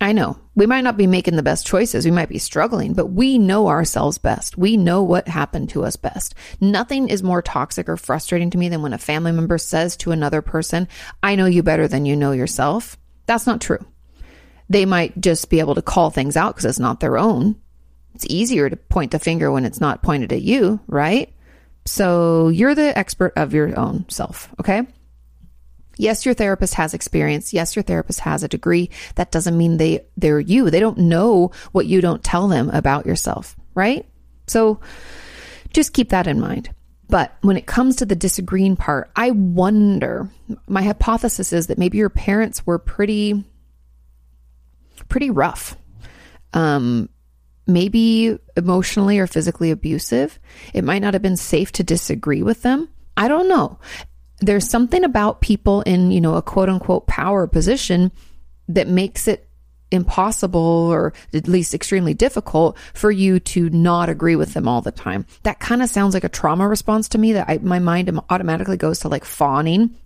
I 0.00 0.12
know 0.12 0.38
we 0.54 0.66
might 0.66 0.82
not 0.82 0.96
be 0.96 1.08
making 1.08 1.34
the 1.36 1.42
best 1.42 1.66
choices. 1.66 2.04
We 2.04 2.12
might 2.12 2.28
be 2.28 2.38
struggling, 2.38 2.92
but 2.92 3.06
we 3.06 3.36
know 3.36 3.68
ourselves 3.68 4.16
best. 4.18 4.56
We 4.56 4.76
know 4.76 5.02
what 5.02 5.26
happened 5.26 5.70
to 5.70 5.84
us 5.84 5.96
best. 5.96 6.34
Nothing 6.60 7.08
is 7.08 7.22
more 7.22 7.42
toxic 7.42 7.88
or 7.88 7.96
frustrating 7.96 8.50
to 8.50 8.58
me 8.58 8.68
than 8.68 8.82
when 8.82 8.92
a 8.92 8.98
family 8.98 9.32
member 9.32 9.58
says 9.58 9.96
to 9.98 10.12
another 10.12 10.40
person, 10.40 10.86
I 11.22 11.34
know 11.34 11.46
you 11.46 11.64
better 11.64 11.88
than 11.88 12.06
you 12.06 12.14
know 12.14 12.30
yourself. 12.30 12.96
That's 13.26 13.46
not 13.46 13.60
true. 13.60 13.84
They 14.70 14.84
might 14.84 15.20
just 15.20 15.50
be 15.50 15.60
able 15.60 15.74
to 15.74 15.82
call 15.82 16.10
things 16.10 16.36
out 16.36 16.54
because 16.54 16.66
it's 16.66 16.78
not 16.78 17.00
their 17.00 17.18
own. 17.18 17.56
It's 18.14 18.26
easier 18.26 18.70
to 18.70 18.76
point 18.76 19.10
the 19.10 19.18
finger 19.18 19.50
when 19.50 19.64
it's 19.64 19.80
not 19.80 20.02
pointed 20.02 20.32
at 20.32 20.42
you, 20.42 20.80
right? 20.86 21.32
So 21.86 22.48
you're 22.48 22.74
the 22.74 22.96
expert 22.96 23.32
of 23.36 23.54
your 23.54 23.78
own 23.78 24.04
self, 24.08 24.48
okay? 24.60 24.86
Yes, 25.98 26.24
your 26.24 26.34
therapist 26.34 26.74
has 26.74 26.94
experience. 26.94 27.52
Yes, 27.52 27.76
your 27.76 27.82
therapist 27.82 28.20
has 28.20 28.42
a 28.42 28.48
degree. 28.48 28.88
That 29.16 29.32
doesn't 29.32 29.58
mean 29.58 29.76
they 29.76 30.06
they're 30.16 30.40
you. 30.40 30.70
They 30.70 30.80
don't 30.80 30.98
know 30.98 31.50
what 31.72 31.86
you 31.86 32.00
don't 32.00 32.24
tell 32.24 32.48
them 32.48 32.70
about 32.70 33.04
yourself, 33.04 33.56
right? 33.74 34.06
So 34.46 34.80
just 35.72 35.92
keep 35.92 36.10
that 36.10 36.26
in 36.26 36.40
mind. 36.40 36.70
But 37.08 37.36
when 37.40 37.56
it 37.56 37.66
comes 37.66 37.96
to 37.96 38.06
the 38.06 38.14
disagreeing 38.14 38.76
part, 38.76 39.10
I 39.16 39.32
wonder, 39.32 40.30
my 40.66 40.82
hypothesis 40.82 41.52
is 41.52 41.66
that 41.66 41.78
maybe 41.78 41.98
your 41.98 42.10
parents 42.10 42.64
were 42.64 42.78
pretty 42.78 43.44
pretty 45.08 45.30
rough. 45.30 45.76
Um, 46.52 47.08
maybe 47.66 48.38
emotionally 48.56 49.18
or 49.18 49.26
physically 49.26 49.70
abusive. 49.70 50.38
It 50.72 50.84
might 50.84 51.00
not 51.00 51.14
have 51.14 51.22
been 51.22 51.36
safe 51.36 51.72
to 51.72 51.84
disagree 51.84 52.42
with 52.42 52.62
them. 52.62 52.88
I 53.16 53.28
don't 53.28 53.48
know. 53.48 53.78
There's 54.40 54.68
something 54.68 55.04
about 55.04 55.40
people 55.40 55.82
in, 55.82 56.10
you 56.10 56.20
know, 56.20 56.36
a 56.36 56.42
quote 56.42 56.68
unquote 56.68 57.06
power 57.06 57.46
position 57.46 58.12
that 58.68 58.88
makes 58.88 59.26
it 59.26 59.48
impossible 59.90 60.60
or 60.60 61.14
at 61.32 61.48
least 61.48 61.74
extremely 61.74 62.14
difficult 62.14 62.76
for 62.92 63.10
you 63.10 63.40
to 63.40 63.70
not 63.70 64.08
agree 64.08 64.36
with 64.36 64.52
them 64.54 64.68
all 64.68 64.82
the 64.82 64.92
time. 64.92 65.26
That 65.44 65.60
kind 65.60 65.82
of 65.82 65.88
sounds 65.88 66.14
like 66.14 66.24
a 66.24 66.28
trauma 66.28 66.68
response 66.68 67.08
to 67.10 67.18
me 67.18 67.32
that 67.32 67.48
I, 67.48 67.58
my 67.58 67.78
mind 67.78 68.20
automatically 68.28 68.76
goes 68.76 69.00
to 69.00 69.08
like 69.08 69.24
fawning 69.24 69.96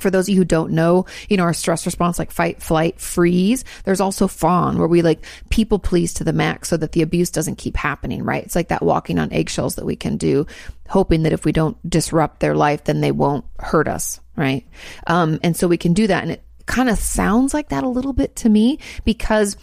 for 0.00 0.10
those 0.10 0.28
of 0.28 0.30
you 0.30 0.36
who 0.36 0.44
don't 0.44 0.72
know, 0.72 1.06
you 1.28 1.36
know, 1.36 1.44
our 1.44 1.54
stress 1.54 1.86
response, 1.86 2.18
like 2.18 2.30
fight, 2.30 2.62
flight, 2.62 3.00
freeze, 3.00 3.64
there's 3.84 4.00
also 4.00 4.28
fawn 4.28 4.78
where 4.78 4.88
we 4.88 5.02
like 5.02 5.24
people 5.50 5.78
please 5.78 6.14
to 6.14 6.24
the 6.24 6.32
max 6.32 6.68
so 6.68 6.76
that 6.76 6.92
the 6.92 7.02
abuse 7.02 7.30
doesn't 7.30 7.56
keep 7.56 7.76
happening, 7.76 8.22
right? 8.22 8.44
It's 8.44 8.56
like 8.56 8.68
that 8.68 8.82
walking 8.82 9.18
on 9.18 9.32
eggshells 9.32 9.76
that 9.76 9.86
we 9.86 9.96
can 9.96 10.16
do, 10.16 10.46
hoping 10.88 11.22
that 11.22 11.32
if 11.32 11.44
we 11.44 11.52
don't 11.52 11.78
disrupt 11.88 12.40
their 12.40 12.54
life, 12.54 12.84
then 12.84 13.00
they 13.00 13.12
won't 13.12 13.44
hurt 13.58 13.88
us, 13.88 14.20
right? 14.36 14.66
Um, 15.06 15.40
and 15.42 15.56
so 15.56 15.68
we 15.68 15.78
can 15.78 15.92
do 15.92 16.06
that. 16.06 16.22
And 16.22 16.32
it 16.32 16.42
kind 16.66 16.88
of 16.88 16.98
sounds 16.98 17.54
like 17.54 17.70
that 17.70 17.84
a 17.84 17.88
little 17.88 18.12
bit 18.12 18.36
to 18.36 18.48
me 18.48 18.78
because 19.04 19.56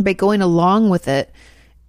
by 0.00 0.12
going 0.12 0.42
along 0.42 0.90
with 0.90 1.08
it, 1.08 1.32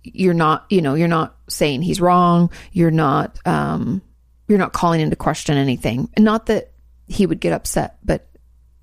you're 0.04 0.34
not, 0.34 0.66
you 0.70 0.82
know, 0.82 0.96
you're 0.96 1.08
not 1.08 1.36
saying 1.48 1.82
he's 1.82 2.02
wrong. 2.02 2.50
You're 2.72 2.92
not, 2.92 3.38
um, 3.46 4.02
you're 4.48 4.58
not 4.58 4.74
calling 4.74 5.02
into 5.02 5.16
question 5.16 5.58
anything. 5.58 6.10
And 6.16 6.26
not 6.26 6.48
that 6.48 6.72
he 7.10 7.26
would 7.26 7.40
get 7.40 7.54
upset. 7.54 7.98
But 8.06 8.28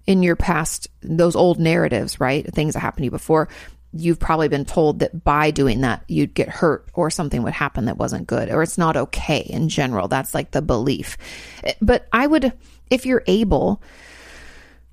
in 0.07 0.23
your 0.23 0.37
past, 0.37 0.89
those 1.01 1.37
old 1.37 1.59
narratives, 1.59 2.21
right? 2.21 2.47
Things 2.53 2.75
that 2.75 2.81
happened 2.81 3.03
to 3.03 3.05
you 3.07 3.11
before, 3.11 3.49
you've 3.93 4.19
probably 4.19 4.49
been 4.49 4.65
told 4.65 4.99
that 4.99 5.25
by 5.25 5.51
doing 5.51 5.81
that, 5.81 6.05
you'd 6.09 6.35
get 6.35 6.49
hurt 6.49 6.89
or 6.93 7.11
something 7.11 7.43
would 7.43 7.53
happen 7.53 7.87
that 7.87 7.97
wasn't 7.97 8.27
good 8.27 8.51
or 8.51 8.63
it's 8.63 8.79
not 8.79 8.97
okay 8.97 9.41
in 9.41 9.69
general. 9.69 10.09
That's 10.09 10.35
like 10.35 10.51
the 10.51 10.63
belief. 10.63 11.17
Eh, 11.65 11.75
but 11.81 12.07
I 12.13 12.27
would, 12.27 12.53
if 12.91 13.07
you're 13.07 13.25
able, 13.27 13.83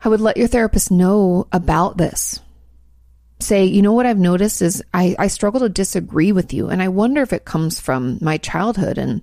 I 0.03 0.09
would 0.09 0.21
let 0.21 0.37
your 0.37 0.47
therapist 0.47 0.91
know 0.91 1.47
about 1.51 1.97
this. 1.97 2.39
Say, 3.39 3.65
you 3.65 3.81
know 3.81 3.93
what 3.93 4.05
I've 4.05 4.17
noticed 4.17 4.61
is 4.61 4.83
I, 4.93 5.15
I 5.19 5.27
struggle 5.27 5.61
to 5.61 5.69
disagree 5.69 6.31
with 6.31 6.53
you. 6.53 6.69
And 6.69 6.81
I 6.81 6.87
wonder 6.87 7.21
if 7.21 7.33
it 7.33 7.45
comes 7.45 7.79
from 7.79 8.19
my 8.21 8.37
childhood 8.37 8.97
and 8.97 9.21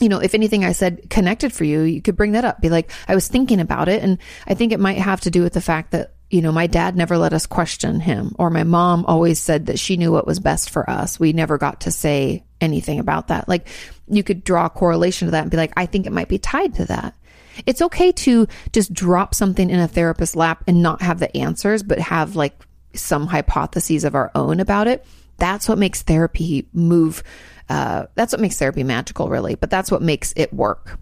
you 0.00 0.08
know, 0.08 0.18
if 0.18 0.34
anything 0.34 0.64
I 0.64 0.72
said 0.72 1.10
connected 1.10 1.52
for 1.52 1.64
you, 1.64 1.82
you 1.82 2.00
could 2.00 2.16
bring 2.16 2.32
that 2.32 2.44
up. 2.44 2.60
Be 2.60 2.68
like, 2.68 2.90
I 3.06 3.14
was 3.14 3.28
thinking 3.28 3.60
about 3.60 3.88
it. 3.88 4.02
And 4.02 4.18
I 4.46 4.54
think 4.54 4.72
it 4.72 4.80
might 4.80 4.98
have 4.98 5.20
to 5.22 5.30
do 5.30 5.42
with 5.42 5.52
the 5.52 5.60
fact 5.60 5.90
that, 5.90 6.14
you 6.30 6.42
know, 6.42 6.52
my 6.52 6.66
dad 6.66 6.94
never 6.96 7.16
let 7.16 7.32
us 7.32 7.46
question 7.46 8.00
him, 8.00 8.34
or 8.38 8.50
my 8.50 8.64
mom 8.64 9.04
always 9.06 9.40
said 9.40 9.66
that 9.66 9.78
she 9.78 9.96
knew 9.96 10.12
what 10.12 10.26
was 10.26 10.40
best 10.40 10.70
for 10.70 10.88
us. 10.88 11.18
We 11.18 11.32
never 11.32 11.56
got 11.56 11.80
to 11.82 11.90
say 11.90 12.44
anything 12.60 12.98
about 12.98 13.28
that. 13.28 13.48
Like, 13.48 13.66
you 14.08 14.22
could 14.22 14.44
draw 14.44 14.66
a 14.66 14.70
correlation 14.70 15.28
to 15.28 15.32
that 15.32 15.42
and 15.42 15.50
be 15.50 15.56
like, 15.56 15.72
I 15.76 15.86
think 15.86 16.06
it 16.06 16.12
might 16.12 16.28
be 16.28 16.38
tied 16.38 16.74
to 16.74 16.84
that. 16.86 17.14
It's 17.66 17.82
okay 17.82 18.12
to 18.12 18.46
just 18.72 18.92
drop 18.92 19.34
something 19.34 19.68
in 19.68 19.80
a 19.80 19.88
therapist's 19.88 20.36
lap 20.36 20.62
and 20.66 20.82
not 20.82 21.02
have 21.02 21.18
the 21.18 21.34
answers, 21.36 21.82
but 21.82 21.98
have 21.98 22.36
like 22.36 22.62
some 22.94 23.26
hypotheses 23.26 24.04
of 24.04 24.14
our 24.14 24.30
own 24.34 24.60
about 24.60 24.86
it. 24.86 25.04
That's 25.38 25.68
what 25.68 25.78
makes 25.78 26.02
therapy 26.02 26.68
move 26.72 27.22
uh, 27.68 28.06
that's 28.14 28.32
what 28.32 28.40
makes 28.40 28.58
therapy 28.58 28.82
magical, 28.82 29.28
really, 29.28 29.54
but 29.54 29.70
that's 29.70 29.90
what 29.90 30.02
makes 30.02 30.32
it 30.36 30.52
work. 30.52 30.98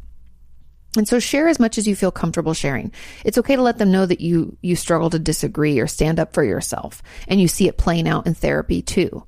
And 0.97 1.07
so 1.07 1.19
share 1.19 1.49
as 1.49 1.61
much 1.61 1.79
as 1.79 1.87
you 1.87 1.95
feel 1.95 2.11
comfortable 2.11 2.55
sharing. 2.55 2.93
It's 3.25 3.39
okay 3.39 3.57
to 3.57 3.63
let 3.63 3.79
them 3.79 3.93
know 3.93 4.07
that 4.07 4.21
you 4.21 4.57
you 4.63 4.77
struggle 4.77 5.11
to 5.11 5.19
disagree 5.19 5.79
or 5.79 5.87
stand 5.87 6.19
up 6.19 6.33
for 6.33 6.43
yourself 6.43 7.03
and 7.29 7.41
you 7.41 7.49
see 7.49 7.69
it 7.69 7.77
playing 7.77 8.09
out 8.09 8.27
in 8.27 8.35
therapy 8.35 8.83
too. 8.83 9.25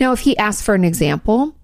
Now, 0.00 0.12
if 0.12 0.20
he 0.20 0.36
asks 0.36 0.62
for 0.62 0.74
an 0.74 0.84
example, 0.84 1.54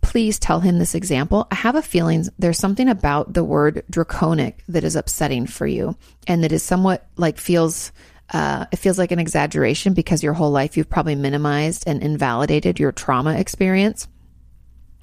please 0.00 0.38
tell 0.38 0.60
him 0.60 0.78
this 0.78 0.94
example. 0.94 1.46
I 1.50 1.56
have 1.56 1.74
a 1.74 1.82
feeling 1.82 2.24
there's 2.38 2.58
something 2.58 2.88
about 2.88 3.34
the 3.34 3.44
word 3.44 3.84
draconic 3.90 4.62
that 4.68 4.84
is 4.84 4.96
upsetting 4.96 5.46
for 5.46 5.66
you 5.66 5.96
and 6.26 6.44
that 6.44 6.52
is 6.52 6.62
somewhat 6.62 7.06
like 7.16 7.36
feels 7.36 7.92
uh, 8.32 8.66
it 8.72 8.76
feels 8.76 8.98
like 8.98 9.12
an 9.12 9.18
exaggeration 9.18 9.94
because 9.94 10.22
your 10.22 10.34
whole 10.34 10.50
life 10.50 10.76
you've 10.76 10.90
probably 10.90 11.14
minimized 11.14 11.84
and 11.86 12.02
invalidated 12.02 12.78
your 12.78 12.92
trauma 12.92 13.34
experience. 13.34 14.08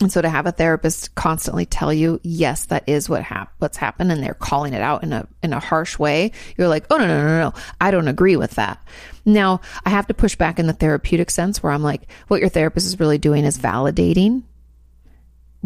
And 0.01 0.11
so 0.11 0.21
to 0.21 0.27
have 0.27 0.45
a 0.45 0.51
therapist 0.51 1.15
constantly 1.15 1.65
tell 1.65 1.93
you, 1.93 2.19
yes, 2.21 2.65
that 2.65 2.83
is 2.85 3.07
what 3.07 3.23
hap- 3.23 3.53
what's 3.59 3.77
happened, 3.77 4.11
and 4.11 4.21
they're 4.21 4.33
calling 4.33 4.73
it 4.73 4.81
out 4.81 5.03
in 5.03 5.13
a 5.13 5.25
in 5.41 5.53
a 5.53 5.59
harsh 5.59 5.97
way, 5.97 6.33
you're 6.57 6.67
like, 6.67 6.85
oh 6.89 6.97
no 6.97 7.07
no 7.07 7.21
no 7.21 7.39
no, 7.39 7.53
I 7.79 7.91
don't 7.91 8.09
agree 8.09 8.35
with 8.35 8.51
that. 8.55 8.85
Now 9.23 9.61
I 9.85 9.89
have 9.91 10.07
to 10.07 10.13
push 10.13 10.35
back 10.35 10.59
in 10.59 10.67
the 10.67 10.73
therapeutic 10.73 11.31
sense 11.31 11.63
where 11.63 11.71
I'm 11.71 11.83
like, 11.83 12.11
what 12.27 12.41
your 12.41 12.49
therapist 12.49 12.88
is 12.88 12.99
really 12.99 13.17
doing 13.17 13.45
is 13.45 13.57
validating 13.57 14.43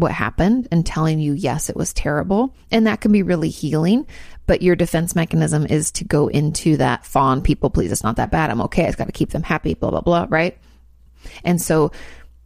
what 0.00 0.12
happened 0.12 0.68
and 0.70 0.84
telling 0.84 1.20
you, 1.20 1.32
yes, 1.32 1.70
it 1.70 1.76
was 1.76 1.92
terrible, 1.92 2.54
and 2.70 2.86
that 2.86 3.00
can 3.00 3.12
be 3.12 3.22
really 3.22 3.50
healing 3.50 4.06
but 4.46 4.62
your 4.62 4.74
defense 4.74 5.14
mechanism 5.14 5.64
is 5.64 5.92
to 5.92 6.04
go 6.04 6.26
into 6.26 6.76
that 6.76 7.06
fawn 7.06 7.40
people 7.40 7.70
please 7.70 7.92
it's 7.92 8.02
not 8.02 8.16
that 8.16 8.32
bad 8.32 8.50
i'm 8.50 8.62
okay 8.62 8.84
i've 8.84 8.96
got 8.96 9.04
to 9.04 9.12
keep 9.12 9.30
them 9.30 9.44
happy 9.44 9.74
blah 9.74 9.90
blah 9.90 10.00
blah 10.00 10.26
right? 10.28 10.58
And 11.44 11.60
so 11.60 11.92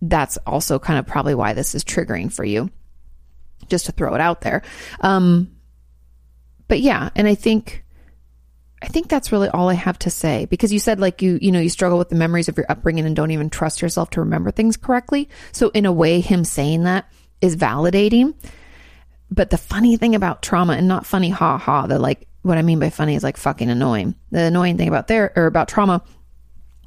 that's 0.02 0.36
also 0.46 0.78
kind 0.78 0.98
of 0.98 1.06
probably 1.06 1.34
why 1.34 1.54
this 1.54 1.74
is 1.74 1.84
triggering 1.84 2.32
for 2.32 2.44
you 2.44 2.70
just 3.68 3.86
to 3.86 3.92
throw 3.92 4.14
it 4.14 4.20
out 4.20 4.42
there. 4.42 4.62
Um 5.00 5.50
but 6.68 6.80
yeah 6.80 7.10
and 7.14 7.28
i 7.28 7.34
think 7.34 7.84
I 8.82 8.88
think 8.88 9.08
that's 9.08 9.32
really 9.32 9.48
all 9.48 9.70
I 9.70 9.74
have 9.74 9.98
to 10.00 10.10
say 10.10 10.44
because 10.44 10.70
you 10.70 10.78
said 10.78 11.00
like 11.00 11.22
you 11.22 11.38
you 11.40 11.50
know 11.52 11.60
you 11.60 11.70
struggle 11.70 11.96
with 11.96 12.10
the 12.10 12.16
memories 12.16 12.50
of 12.50 12.58
your 12.58 12.66
upbringing 12.68 13.06
and 13.06 13.16
don't 13.16 13.30
even 13.30 13.48
trust 13.48 13.80
yourself 13.80 14.10
to 14.10 14.20
remember 14.20 14.50
things 14.50 14.76
correctly. 14.76 15.30
So 15.52 15.70
in 15.70 15.86
a 15.86 15.92
way 15.92 16.20
him 16.20 16.44
saying 16.44 16.82
that 16.82 17.10
is 17.40 17.56
validating 17.56 18.34
but 19.34 19.50
the 19.50 19.58
funny 19.58 19.96
thing 19.96 20.14
about 20.14 20.42
trauma, 20.42 20.74
and 20.74 20.86
not 20.86 21.06
funny, 21.06 21.30
ha 21.30 21.58
ha, 21.58 21.86
the 21.86 21.98
like, 21.98 22.28
what 22.42 22.58
I 22.58 22.62
mean 22.62 22.78
by 22.78 22.90
funny 22.90 23.16
is 23.16 23.24
like 23.24 23.36
fucking 23.36 23.70
annoying. 23.70 24.14
The 24.30 24.42
annoying 24.42 24.76
thing 24.76 24.88
about 24.88 25.08
there 25.08 25.32
or 25.34 25.46
about 25.46 25.68
trauma 25.68 26.02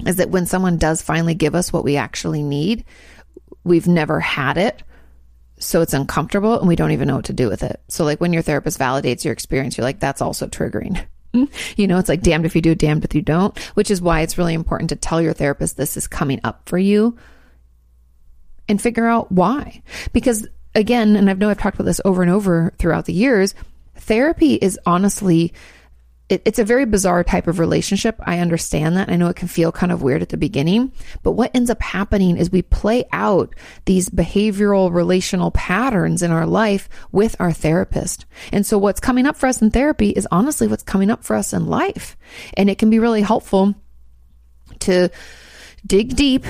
is 0.05 0.17
that 0.17 0.29
when 0.29 0.45
someone 0.45 0.77
does 0.77 1.01
finally 1.01 1.33
give 1.33 1.55
us 1.55 1.73
what 1.73 1.83
we 1.83 1.97
actually 1.97 2.43
need, 2.43 2.85
we've 3.63 3.87
never 3.87 4.19
had 4.19 4.57
it. 4.57 4.83
So 5.59 5.81
it's 5.81 5.95
uncomfortable 5.95 6.59
and 6.59 6.67
we 6.67 6.75
don't 6.75 6.91
even 6.91 7.07
know 7.07 7.15
what 7.15 7.25
to 7.25 7.33
do 7.33 7.49
with 7.49 7.63
it. 7.63 7.81
So, 7.87 8.05
like 8.05 8.21
when 8.21 8.31
your 8.31 8.43
therapist 8.43 8.79
validates 8.79 9.25
your 9.25 9.33
experience, 9.33 9.75
you're 9.75 9.83
like, 9.85 9.99
that's 9.99 10.21
also 10.21 10.47
triggering. 10.47 11.03
you 11.75 11.87
know, 11.87 11.97
it's 11.97 12.09
like 12.09 12.21
damned 12.21 12.45
if 12.45 12.55
you 12.55 12.61
do, 12.61 12.75
damned 12.75 13.03
if 13.03 13.15
you 13.15 13.23
don't, 13.23 13.57
which 13.73 13.89
is 13.89 14.01
why 14.01 14.21
it's 14.21 14.37
really 14.37 14.53
important 14.53 14.91
to 14.91 14.95
tell 14.95 15.19
your 15.19 15.33
therapist 15.33 15.75
this 15.75 15.97
is 15.97 16.07
coming 16.07 16.39
up 16.43 16.69
for 16.69 16.77
you 16.77 17.17
and 18.67 18.81
figure 18.81 19.07
out 19.07 19.31
why. 19.31 19.81
Because 20.13 20.47
again, 20.75 21.15
and 21.15 21.29
I 21.29 21.33
know 21.33 21.49
I've 21.49 21.57
talked 21.57 21.75
about 21.75 21.85
this 21.85 22.01
over 22.05 22.21
and 22.21 22.31
over 22.31 22.73
throughout 22.77 23.05
the 23.05 23.13
years, 23.13 23.55
therapy 23.95 24.55
is 24.55 24.79
honestly 24.85 25.53
it, 26.29 26.41
it's 26.45 26.59
a 26.59 26.65
very 26.65 26.85
bizarre 26.85 27.23
type 27.23 27.47
of 27.47 27.59
relationship. 27.59 28.19
I 28.25 28.39
understand 28.39 28.97
that. 28.97 29.09
I 29.09 29.15
know 29.15 29.29
it 29.29 29.35
can 29.35 29.47
feel 29.47 29.71
kind 29.71 29.91
of 29.91 30.01
weird 30.01 30.21
at 30.21 30.29
the 30.29 30.37
beginning, 30.37 30.91
but 31.23 31.31
what 31.31 31.51
ends 31.55 31.69
up 31.69 31.81
happening 31.81 32.37
is 32.37 32.51
we 32.51 32.61
play 32.61 33.05
out 33.13 33.55
these 33.85 34.09
behavioral 34.09 34.93
relational 34.93 35.51
patterns 35.51 36.21
in 36.21 36.31
our 36.31 36.45
life 36.45 36.89
with 37.11 37.35
our 37.39 37.53
therapist. 37.53 38.25
And 38.51 38.65
so 38.65 38.77
what's 38.77 38.99
coming 38.99 39.25
up 39.25 39.37
for 39.37 39.47
us 39.47 39.61
in 39.61 39.71
therapy 39.71 40.09
is 40.09 40.27
honestly 40.29 40.67
what's 40.67 40.83
coming 40.83 41.09
up 41.09 41.23
for 41.23 41.35
us 41.35 41.53
in 41.53 41.67
life. 41.67 42.17
And 42.55 42.69
it 42.69 42.77
can 42.77 42.89
be 42.89 42.99
really 42.99 43.21
helpful 43.21 43.75
to 44.79 45.09
dig 45.85 46.15
deep 46.15 46.45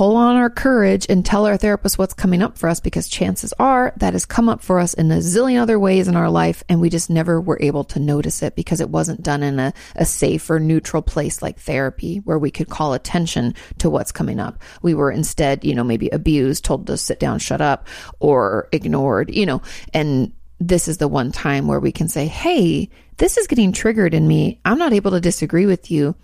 pull 0.00 0.16
on 0.16 0.34
our 0.34 0.48
courage 0.48 1.04
and 1.10 1.26
tell 1.26 1.44
our 1.44 1.58
therapist 1.58 1.98
what's 1.98 2.14
coming 2.14 2.40
up 2.40 2.56
for 2.56 2.70
us 2.70 2.80
because 2.80 3.06
chances 3.06 3.52
are 3.58 3.92
that 3.98 4.14
has 4.14 4.24
come 4.24 4.48
up 4.48 4.62
for 4.62 4.78
us 4.78 4.94
in 4.94 5.12
a 5.12 5.18
zillion 5.18 5.60
other 5.60 5.78
ways 5.78 6.08
in 6.08 6.16
our 6.16 6.30
life 6.30 6.64
and 6.70 6.80
we 6.80 6.88
just 6.88 7.10
never 7.10 7.38
were 7.38 7.58
able 7.60 7.84
to 7.84 8.00
notice 8.00 8.42
it 8.42 8.56
because 8.56 8.80
it 8.80 8.88
wasn't 8.88 9.22
done 9.22 9.42
in 9.42 9.60
a, 9.60 9.74
a 9.96 10.06
safe 10.06 10.48
or 10.48 10.58
neutral 10.58 11.02
place 11.02 11.42
like 11.42 11.58
therapy 11.58 12.16
where 12.24 12.38
we 12.38 12.50
could 12.50 12.70
call 12.70 12.94
attention 12.94 13.54
to 13.76 13.90
what's 13.90 14.10
coming 14.10 14.40
up. 14.40 14.62
We 14.80 14.94
were 14.94 15.10
instead, 15.10 15.66
you 15.66 15.74
know, 15.74 15.84
maybe 15.84 16.08
abused, 16.08 16.64
told 16.64 16.86
to 16.86 16.96
sit 16.96 17.20
down, 17.20 17.38
shut 17.38 17.60
up, 17.60 17.86
or 18.20 18.70
ignored, 18.72 19.28
you 19.34 19.44
know, 19.44 19.60
and 19.92 20.32
this 20.58 20.88
is 20.88 20.96
the 20.96 21.08
one 21.08 21.30
time 21.30 21.66
where 21.66 21.78
we 21.78 21.92
can 21.92 22.08
say, 22.08 22.26
Hey, 22.26 22.88
this 23.18 23.36
is 23.36 23.46
getting 23.48 23.72
triggered 23.72 24.14
in 24.14 24.26
me. 24.26 24.62
I'm 24.64 24.78
not 24.78 24.94
able 24.94 25.10
to 25.10 25.20
disagree 25.20 25.66
with 25.66 25.90
you. 25.90 26.16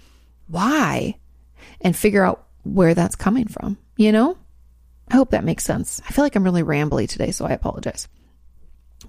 Why? 0.47 1.19
And 1.83 1.95
figure 1.95 2.25
out 2.25 2.46
where 2.75 2.95
that's 2.95 3.17
coming 3.17 3.49
from, 3.49 3.79
you 3.97 4.13
know? 4.13 4.37
I 5.09 5.15
hope 5.15 5.31
that 5.31 5.45
makes 5.45 5.65
sense. 5.65 6.01
I 6.07 6.13
feel 6.13 6.25
like 6.25 6.35
I'm 6.35 6.45
really 6.45 6.63
rambly 6.63 7.09
today, 7.09 7.31
so 7.31 7.47
I 7.47 7.53
apologize. 7.53 8.09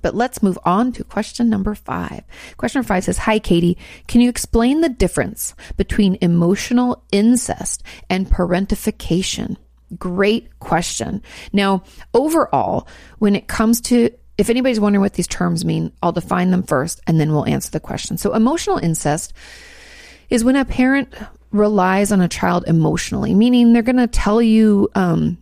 But 0.01 0.15
let's 0.15 0.43
move 0.43 0.59
on 0.63 0.91
to 0.93 1.03
question 1.03 1.49
number 1.49 1.73
five. 1.73 2.23
Question 2.57 2.83
five 2.83 3.03
says 3.03 3.17
Hi, 3.19 3.39
Katie. 3.39 3.77
Can 4.07 4.21
you 4.21 4.29
explain 4.29 4.81
the 4.81 4.89
difference 4.89 5.55
between 5.75 6.17
emotional 6.21 7.03
incest 7.11 7.83
and 8.09 8.29
parentification? 8.29 9.57
Great 9.97 10.59
question. 10.59 11.21
Now, 11.53 11.83
overall, 12.13 12.87
when 13.19 13.35
it 13.35 13.47
comes 13.47 13.81
to 13.81 14.11
if 14.37 14.51
anybody's 14.51 14.79
wondering 14.79 15.01
what 15.01 15.13
these 15.13 15.27
terms 15.27 15.65
mean, 15.65 15.91
I'll 16.03 16.11
define 16.11 16.51
them 16.51 16.61
first 16.61 17.01
and 17.07 17.19
then 17.19 17.31
we'll 17.31 17.47
answer 17.47 17.71
the 17.71 17.79
question. 17.79 18.17
So, 18.17 18.33
emotional 18.33 18.77
incest 18.77 19.33
is 20.29 20.43
when 20.43 20.55
a 20.55 20.65
parent 20.65 21.11
relies 21.51 22.11
on 22.11 22.21
a 22.21 22.27
child 22.27 22.65
emotionally, 22.67 23.33
meaning 23.33 23.73
they're 23.73 23.81
going 23.81 23.97
to 23.97 24.07
tell 24.07 24.41
you 24.41 24.89
um, 24.95 25.37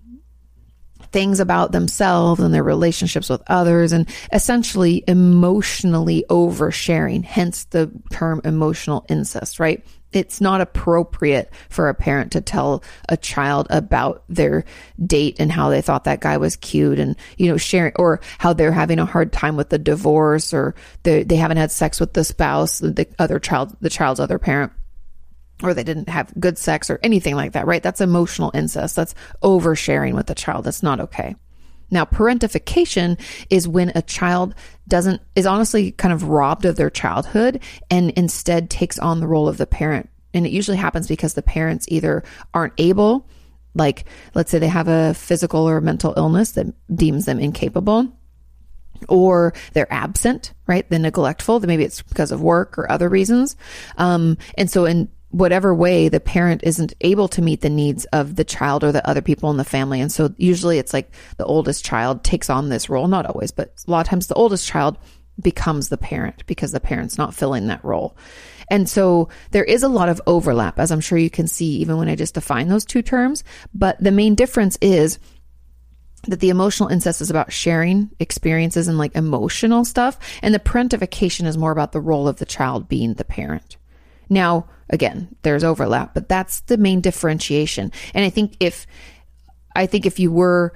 things 1.15 1.39
about 1.39 1.72
themselves 1.72 2.41
and 2.41 2.54
their 2.54 2.62
relationships 2.62 3.30
with 3.30 3.41
others 3.48 3.94
and 3.94 4.10
essentially 4.34 5.02
emotionally 5.08 6.26
oversharing, 6.30 7.24
hence 7.24 7.63
the 7.65 7.89
term 8.12 8.41
emotional 8.44 9.06
incest, 9.08 9.58
right? 9.60 9.86
It's 10.12 10.41
not 10.41 10.60
appropriate 10.60 11.54
for 11.70 11.88
a 11.88 11.94
parent 11.94 12.34
to 12.34 12.41
tell 12.41 12.84
a 13.08 13.15
child 13.15 13.68
about 13.70 14.24
their 14.28 14.65
date 15.06 15.38
and 15.39 15.50
how 15.50 15.70
they 15.70 15.82
thought 15.82 16.04
that 16.04 16.22
guy 16.22 16.36
was 16.36 16.58
cute 16.58 17.00
and, 17.00 17.15
you 17.38 17.50
know, 17.50 17.56
sharing 17.58 17.94
or 17.96 18.20
how 18.38 18.52
they're 18.52 18.74
having 18.74 19.00
a 19.00 19.06
hard 19.06 19.32
time 19.32 19.56
with 19.56 19.70
the 19.70 19.80
divorce 19.80 20.54
or 20.54 20.76
they, 21.04 21.24
they 21.24 21.38
haven't 21.38 21.58
had 21.58 21.72
sex 21.72 22.00
with 22.00 22.13
the 22.13 22.26
spouse, 22.26 22.80
the 22.80 23.08
other 23.20 23.39
child, 23.39 23.76
the 23.80 23.89
child's 23.89 24.20
other 24.20 24.38
parent 24.38 24.74
or 25.63 25.74
they 25.74 25.84
didn't 25.84 26.10
have 26.10 26.34
good 26.39 26.58
sex 26.58 26.89
or 26.89 27.00
anything 27.02 27.36
like 27.36 27.54
that, 27.54 27.65
right? 27.65 27.82
That's 27.82 28.02
emotional 28.02 28.52
incest. 28.54 28.96
That's 28.96 29.15
oversharing 29.41 30.13
with 30.13 30.28
the 30.28 30.36
child. 30.36 30.65
That's 30.65 30.84
not 30.84 31.00
okay. 31.00 31.36
Now, 31.91 32.04
parentification 32.06 33.20
is 33.50 33.68
when 33.68 33.91
a 33.96 34.02
child 34.02 34.56
doesn't, 34.88 35.22
is 35.36 35.46
honestly 35.46 35.91
kind 35.91 36.13
of 36.13 36.24
robbed 36.24 36.65
of 36.65 36.76
their 36.76 36.89
childhood 36.89 37.62
and 37.89 38.10
instead 38.12 38.70
takes 38.70 39.00
on 39.00 39.20
the 39.20 39.28
role 39.28 39.48
of 39.48 39.58
the 39.58 39.68
parent. 39.68 40.10
And 40.34 40.46
it 40.46 40.52
usually 40.52 40.78
happens 40.78 41.08
because 41.08 41.36
the 41.36 41.41
parents 41.41 41.86
either 41.88 42.24
aren't 42.54 42.74
able, 42.78 43.30
like, 43.76 44.06
let's 44.34 44.52
say 44.52 44.60
they 44.60 44.68
have 44.68 44.88
a 44.88 45.13
physical 45.13 45.70
or 45.70 45.80
mental 45.80 46.13
illness 46.18 46.54
that 46.54 46.68
deems 46.94 47.26
them 47.26 47.39
incapable 47.39 48.12
or 49.08 49.54
they're 49.74 49.91
absent, 49.94 50.54
right? 50.68 50.89
They're 50.89 51.00
neglectful. 51.00 51.60
Maybe 51.62 51.84
it's 51.84 52.02
because 52.02 52.32
of 52.32 52.41
work 52.41 52.78
or 52.78 52.91
other 52.91 53.10
reasons. 53.10 53.56
Um, 53.98 54.38
and 54.58 54.70
so 54.70 54.86
in 54.86 55.10
whatever 55.36 55.76
way 55.76 56.08
the 56.08 56.21
parent 56.21 56.62
isn't 56.63 56.93
able 57.02 57.28
to 57.28 57.41
meet 57.41 57.60
the 57.60 57.69
needs 57.69 58.06
of 58.06 58.38
the 58.38 58.45
child 58.45 58.86
or 58.86 58.93
the 58.93 59.06
other 59.06 59.21
people 59.21 59.52
in 59.52 59.58
the 59.58 59.65
family. 59.65 60.00
And 60.00 60.10
so 60.10 60.34
usually 60.38 60.78
it's 60.78 60.93
like 60.93 61.12
the 61.36 61.43
oldest 61.43 61.84
child 61.84 62.24
takes 62.24 62.50
on 62.50 62.69
this 62.69 62.89
role, 62.89 63.10
not 63.10 63.26
always, 63.26 63.52
but 63.52 63.74
a 63.86 63.91
lot 63.91 64.06
of 64.06 64.10
times 64.10 64.28
the 64.28 64.36
oldest 64.36 64.65
child 64.65 64.98
becomes 65.41 65.89
the 65.89 65.98
parent 65.98 66.45
because 66.45 66.71
the 66.71 66.80
parent's 66.80 67.17
not 67.17 67.34
filling 67.34 67.67
that 67.67 67.84
role. 67.84 68.15
And 68.69 68.88
so 68.89 69.28
there 69.52 69.65
is 69.65 69.84
a 69.84 69.89
lot 69.89 70.08
of 70.08 70.21
overlap, 70.26 70.80
as 70.80 70.89
I'm 70.89 71.02
sure 71.02 71.17
you 71.17 71.30
can 71.30 71.48
see, 71.48 71.80
even 71.80 71.98
when 71.98 72.08
I 72.08 72.15
just 72.15 72.36
define 72.36 72.69
those 72.69 72.86
two 72.86 73.02
terms. 73.02 73.43
But 73.74 74.02
the 74.02 74.12
main 74.12 74.36
difference 74.36 74.78
is 74.82 75.19
that 76.30 76.39
the 76.39 76.50
emotional 76.50 76.88
incest 76.88 77.19
is 77.19 77.30
about 77.30 77.52
sharing 77.52 78.10
experiences 78.21 78.88
and 78.88 78.98
like 78.98 79.13
emotional 79.17 79.84
stuff. 79.84 80.17
And 80.41 80.56
the 80.56 80.60
parentification 80.60 81.45
is 81.45 81.58
more 81.58 81.71
about 81.71 81.91
the 81.91 82.00
role 82.00 82.30
of 82.30 82.38
the 82.38 82.45
child 82.45 82.88
being 82.88 83.15
the 83.15 83.26
parent. 83.26 83.76
Now, 84.29 84.67
again, 84.89 85.35
there's 85.41 85.63
overlap, 85.63 86.13
but 86.13 86.29
that's 86.29 86.61
the 86.61 86.77
main 86.77 87.01
differentiation. 87.01 87.91
And 88.13 88.25
I 88.25 88.29
think 88.29 88.57
if, 88.59 88.88
I 89.75 89.85
think 89.85 90.05
if 90.05 90.19
you 90.19 90.31
were, 90.31 90.73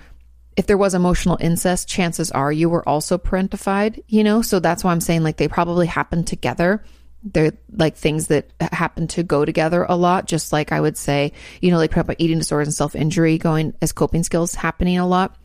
if 0.58 0.68
there 0.68 0.78
was 0.78 0.94
emotional 0.94 1.38
incest, 1.40 1.88
chances 1.88 2.32
are 2.32 2.52
you 2.52 2.70
were 2.70 2.88
also 2.88 3.18
parentified, 3.18 4.04
you 4.08 4.24
know? 4.24 4.42
So 4.42 4.60
that's 4.60 4.84
why 4.84 4.92
I'm 4.92 5.02
saying 5.02 5.24
like 5.24 5.38
they 5.38 5.48
probably 5.48 5.88
happen 5.88 6.24
together. 6.24 6.84
They're 7.24 7.54
like 7.72 7.96
things 7.96 8.28
that 8.28 8.52
happen 8.60 9.08
to 9.10 9.24
go 9.24 9.46
together 9.46 9.86
a 9.88 9.96
lot, 9.96 10.26
just 10.26 10.54
like 10.54 10.72
I 10.72 10.80
would 10.80 10.98
say, 10.98 11.34
you 11.62 11.72
know, 11.72 11.78
like 11.78 11.94
eating 12.18 12.40
disorders 12.40 12.68
and 12.68 12.76
self 12.76 12.96
injury 12.96 13.38
going 13.38 13.74
as 13.82 13.92
coping 13.92 14.24
skills 14.24 14.56
happening 14.56 14.98
a 14.98 15.08
lot 15.08 15.38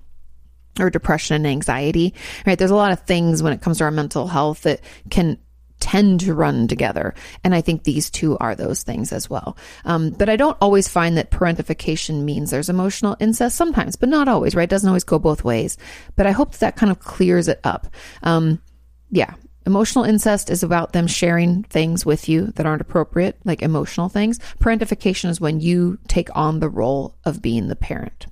or 0.79 0.91
depression 0.91 1.37
and 1.37 1.47
anxiety, 1.47 2.15
right? 2.47 2.59
There's 2.59 2.71
a 2.71 2.77
lot 2.77 2.93
of 2.93 3.01
things 3.01 3.43
when 3.43 3.53
it 3.53 3.61
comes 3.61 3.79
to 3.79 3.85
our 3.85 3.91
mental 3.91 4.27
health 4.27 4.63
that 4.63 4.81
can 5.11 5.39
tend 5.85 6.21
to 6.21 6.33
run 6.33 6.67
together. 6.67 7.13
And 7.45 7.55
I 7.55 7.61
think 7.61 7.85
these 7.85 8.09
two 8.09 8.39
are 8.39 8.55
those 8.55 8.83
things 8.83 9.13
as 9.13 9.29
well. 9.29 9.55
Um, 9.85 10.11
but 10.11 10.31
I 10.31 10.37
don't 10.37 10.57
always 10.59 10.89
find 10.89 11.19
that 11.19 11.31
parentification 11.31 12.23
means 12.23 12.51
there's 12.51 12.71
emotional 12.71 13.19
incest 13.21 13.55
sometimes, 13.55 13.95
but 13.95 14.09
not 14.09 14.27
always, 14.27 14.55
right? 14.55 14.65
It 14.65 14.71
doesn't 14.71 14.89
always 14.89 15.05
go 15.05 15.19
both 15.19 15.45
ways. 15.45 15.77
But 16.17 16.27
I 16.27 16.31
hope 16.31 16.53
that, 16.53 16.61
that 16.61 16.77
kind 16.77 16.91
of 16.91 17.01
clears 17.01 17.49
it 17.49 17.61
up. 17.65 17.87
Um, 18.23 18.63
yeah. 19.11 19.35
Emotional 19.67 20.07
incest 20.07 20.49
is 20.49 20.63
about 20.63 20.95
them 20.95 21.07
sharing 21.07 21.65
things 21.65 22.07
with 22.07 22.31
you 22.31 22.47
that 22.53 22.65
aren't 22.65 22.81
appropriate, 22.81 23.37
like 23.45 23.61
emotional 23.61 24.09
things. 24.09 24.39
Parentification 24.61 25.29
is 25.29 25.39
when 25.39 25.61
you 25.61 25.99
take 26.09 26.35
on 26.35 26.61
the 26.61 26.69
role 26.71 27.15
of 27.27 27.43
being 27.43 27.69
the 27.69 27.77
parent. 27.77 28.27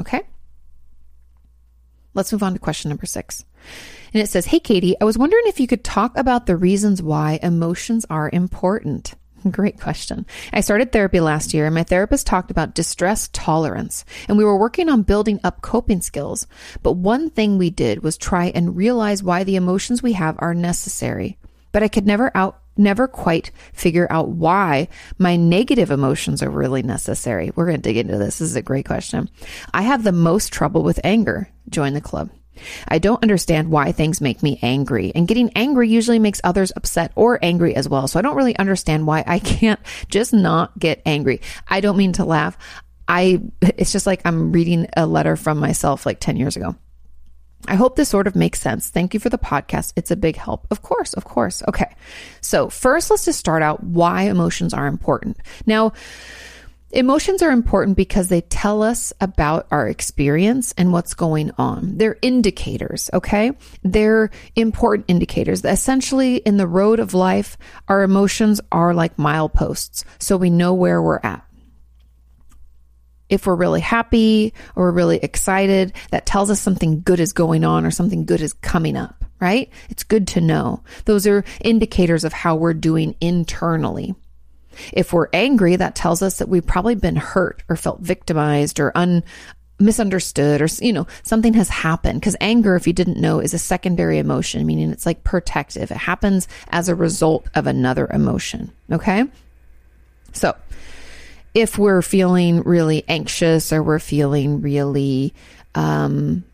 Okay? 0.00 0.22
Let's 2.14 2.32
move 2.32 2.42
on 2.42 2.54
to 2.54 2.58
question 2.58 2.88
number 2.88 3.04
six. 3.04 3.44
And 4.14 4.22
it 4.22 4.30
says, 4.30 4.46
Hey, 4.46 4.60
Katie, 4.60 4.94
I 5.00 5.04
was 5.04 5.18
wondering 5.18 5.42
if 5.46 5.58
you 5.58 5.66
could 5.66 5.84
talk 5.84 6.16
about 6.16 6.46
the 6.46 6.56
reasons 6.56 7.02
why 7.02 7.40
emotions 7.42 8.06
are 8.08 8.30
important. 8.32 9.14
Great 9.50 9.80
question. 9.80 10.24
I 10.52 10.60
started 10.60 10.92
therapy 10.92 11.20
last 11.20 11.52
year 11.52 11.66
and 11.66 11.74
my 11.74 11.82
therapist 11.82 12.26
talked 12.26 12.50
about 12.50 12.74
distress 12.74 13.28
tolerance 13.32 14.04
and 14.28 14.38
we 14.38 14.44
were 14.44 14.56
working 14.56 14.88
on 14.88 15.02
building 15.02 15.40
up 15.42 15.60
coping 15.62 16.00
skills. 16.00 16.46
But 16.82 16.92
one 16.92 17.28
thing 17.28 17.58
we 17.58 17.70
did 17.70 18.02
was 18.02 18.16
try 18.16 18.46
and 18.54 18.76
realize 18.76 19.22
why 19.22 19.44
the 19.44 19.56
emotions 19.56 20.02
we 20.02 20.12
have 20.12 20.36
are 20.38 20.54
necessary. 20.54 21.36
But 21.72 21.82
I 21.82 21.88
could 21.88 22.06
never 22.06 22.30
out 22.36 22.60
never 22.76 23.06
quite 23.06 23.52
figure 23.72 24.06
out 24.10 24.30
why 24.30 24.88
my 25.16 25.36
negative 25.36 25.92
emotions 25.92 26.42
are 26.42 26.50
really 26.50 26.82
necessary. 26.82 27.52
We're 27.54 27.66
going 27.66 27.76
to 27.76 27.82
dig 27.82 27.96
into 27.96 28.18
this. 28.18 28.38
This 28.38 28.50
is 28.50 28.56
a 28.56 28.62
great 28.62 28.84
question. 28.84 29.30
I 29.72 29.82
have 29.82 30.02
the 30.02 30.10
most 30.10 30.52
trouble 30.52 30.82
with 30.82 30.98
anger. 31.04 31.48
Join 31.68 31.94
the 31.94 32.00
club. 32.00 32.30
I 32.88 32.98
don't 32.98 33.22
understand 33.22 33.70
why 33.70 33.92
things 33.92 34.20
make 34.20 34.42
me 34.42 34.58
angry, 34.62 35.12
and 35.14 35.28
getting 35.28 35.50
angry 35.54 35.88
usually 35.88 36.18
makes 36.18 36.40
others 36.44 36.72
upset 36.76 37.12
or 37.14 37.38
angry 37.42 37.74
as 37.74 37.88
well. 37.88 38.08
So 38.08 38.18
I 38.18 38.22
don't 38.22 38.36
really 38.36 38.56
understand 38.56 39.06
why 39.06 39.24
I 39.26 39.38
can't 39.40 39.80
just 40.08 40.32
not 40.32 40.78
get 40.78 41.02
angry. 41.06 41.40
I 41.68 41.80
don't 41.80 41.96
mean 41.96 42.12
to 42.14 42.24
laugh. 42.24 42.56
I, 43.06 43.42
it's 43.60 43.92
just 43.92 44.06
like 44.06 44.22
I'm 44.24 44.52
reading 44.52 44.88
a 44.96 45.06
letter 45.06 45.36
from 45.36 45.58
myself 45.58 46.06
like 46.06 46.20
10 46.20 46.36
years 46.36 46.56
ago. 46.56 46.74
I 47.66 47.76
hope 47.76 47.96
this 47.96 48.08
sort 48.08 48.26
of 48.26 48.36
makes 48.36 48.60
sense. 48.60 48.90
Thank 48.90 49.14
you 49.14 49.20
for 49.20 49.30
the 49.30 49.38
podcast. 49.38 49.94
It's 49.96 50.10
a 50.10 50.16
big 50.16 50.36
help. 50.36 50.66
Of 50.70 50.82
course, 50.82 51.14
of 51.14 51.24
course. 51.24 51.62
Okay. 51.68 51.94
So, 52.42 52.68
first, 52.68 53.10
let's 53.10 53.24
just 53.24 53.38
start 53.38 53.62
out 53.62 53.82
why 53.82 54.24
emotions 54.24 54.74
are 54.74 54.86
important. 54.86 55.38
Now, 55.64 55.92
Emotions 56.94 57.42
are 57.42 57.50
important 57.50 57.96
because 57.96 58.28
they 58.28 58.40
tell 58.42 58.80
us 58.80 59.12
about 59.20 59.66
our 59.72 59.88
experience 59.88 60.72
and 60.78 60.92
what's 60.92 61.14
going 61.14 61.50
on. 61.58 61.98
They're 61.98 62.16
indicators, 62.22 63.10
okay? 63.12 63.50
They're 63.82 64.30
important 64.54 65.06
indicators. 65.08 65.64
Essentially, 65.64 66.36
in 66.36 66.56
the 66.56 66.68
road 66.68 67.00
of 67.00 67.12
life, 67.12 67.58
our 67.88 68.04
emotions 68.04 68.60
are 68.70 68.94
like 68.94 69.16
mileposts, 69.16 70.04
so 70.20 70.36
we 70.36 70.50
know 70.50 70.72
where 70.72 71.02
we're 71.02 71.18
at. 71.20 71.44
If 73.28 73.48
we're 73.48 73.56
really 73.56 73.80
happy 73.80 74.54
or 74.76 74.84
we're 74.84 74.92
really 74.92 75.16
excited, 75.16 75.94
that 76.12 76.26
tells 76.26 76.48
us 76.48 76.60
something 76.60 77.00
good 77.00 77.18
is 77.18 77.32
going 77.32 77.64
on 77.64 77.84
or 77.84 77.90
something 77.90 78.24
good 78.24 78.40
is 78.40 78.52
coming 78.52 78.96
up 78.96 79.24
right? 79.40 79.68
It's 79.90 80.04
good 80.04 80.28
to 80.28 80.40
know. 80.40 80.82
Those 81.04 81.26
are 81.26 81.44
indicators 81.60 82.24
of 82.24 82.32
how 82.32 82.54
we're 82.54 82.72
doing 82.72 83.14
internally. 83.20 84.14
If 84.92 85.12
we're 85.12 85.28
angry, 85.32 85.76
that 85.76 85.94
tells 85.94 86.22
us 86.22 86.38
that 86.38 86.48
we've 86.48 86.66
probably 86.66 86.94
been 86.94 87.16
hurt 87.16 87.62
or 87.68 87.76
felt 87.76 88.00
victimized 88.00 88.80
or 88.80 88.96
un, 88.96 89.22
misunderstood 89.78 90.62
or 90.62 90.68
you 90.80 90.92
know 90.92 91.06
something 91.22 91.54
has 91.54 91.68
happened. 91.68 92.20
Because 92.20 92.36
anger 92.40 92.76
if 92.76 92.86
you 92.86 92.92
didn't 92.92 93.20
know 93.20 93.40
is 93.40 93.54
a 93.54 93.58
secondary 93.58 94.18
emotion 94.18 94.66
meaning 94.66 94.90
it's 94.90 95.06
like 95.06 95.24
protective. 95.24 95.90
It 95.90 95.96
happens 95.96 96.48
as 96.68 96.88
a 96.88 96.94
result 96.94 97.48
of 97.54 97.66
another 97.66 98.06
emotion 98.12 98.72
okay? 98.90 99.24
So 100.32 100.54
if 101.54 101.78
we're 101.78 102.02
feeling 102.02 102.62
really 102.62 103.04
anxious 103.08 103.72
or 103.72 103.82
we're 103.82 104.00
feeling 104.00 104.60
really 104.60 105.32
um 105.74 106.44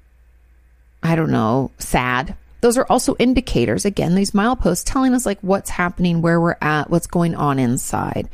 i 1.02 1.16
don't 1.16 1.30
know 1.30 1.70
sad 1.78 2.36
those 2.61 2.76
are 2.76 2.86
also 2.90 3.16
indicators 3.18 3.84
again 3.84 4.14
these 4.14 4.32
mileposts 4.32 4.84
telling 4.84 5.14
us 5.14 5.26
like 5.26 5.38
what's 5.40 5.70
happening 5.70 6.22
where 6.22 6.40
we're 6.40 6.56
at 6.61 6.90
what's 6.90 7.06
going 7.06 7.34
on 7.34 7.58
inside 7.58 8.28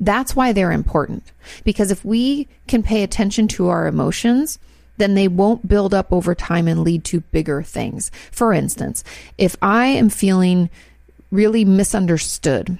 that's 0.00 0.34
why 0.34 0.52
they're 0.52 0.72
important. 0.72 1.32
Because 1.64 1.90
if 1.90 2.04
we 2.04 2.48
can 2.66 2.82
pay 2.82 3.02
attention 3.02 3.48
to 3.48 3.68
our 3.68 3.86
emotions, 3.86 4.58
then 4.96 5.14
they 5.14 5.28
won't 5.28 5.68
build 5.68 5.94
up 5.94 6.12
over 6.12 6.34
time 6.34 6.68
and 6.68 6.82
lead 6.82 7.04
to 7.04 7.20
bigger 7.20 7.62
things. 7.62 8.10
For 8.30 8.52
instance, 8.52 9.02
if 9.38 9.56
I 9.62 9.86
am 9.86 10.08
feeling 10.08 10.70
really 11.30 11.64
misunderstood 11.64 12.78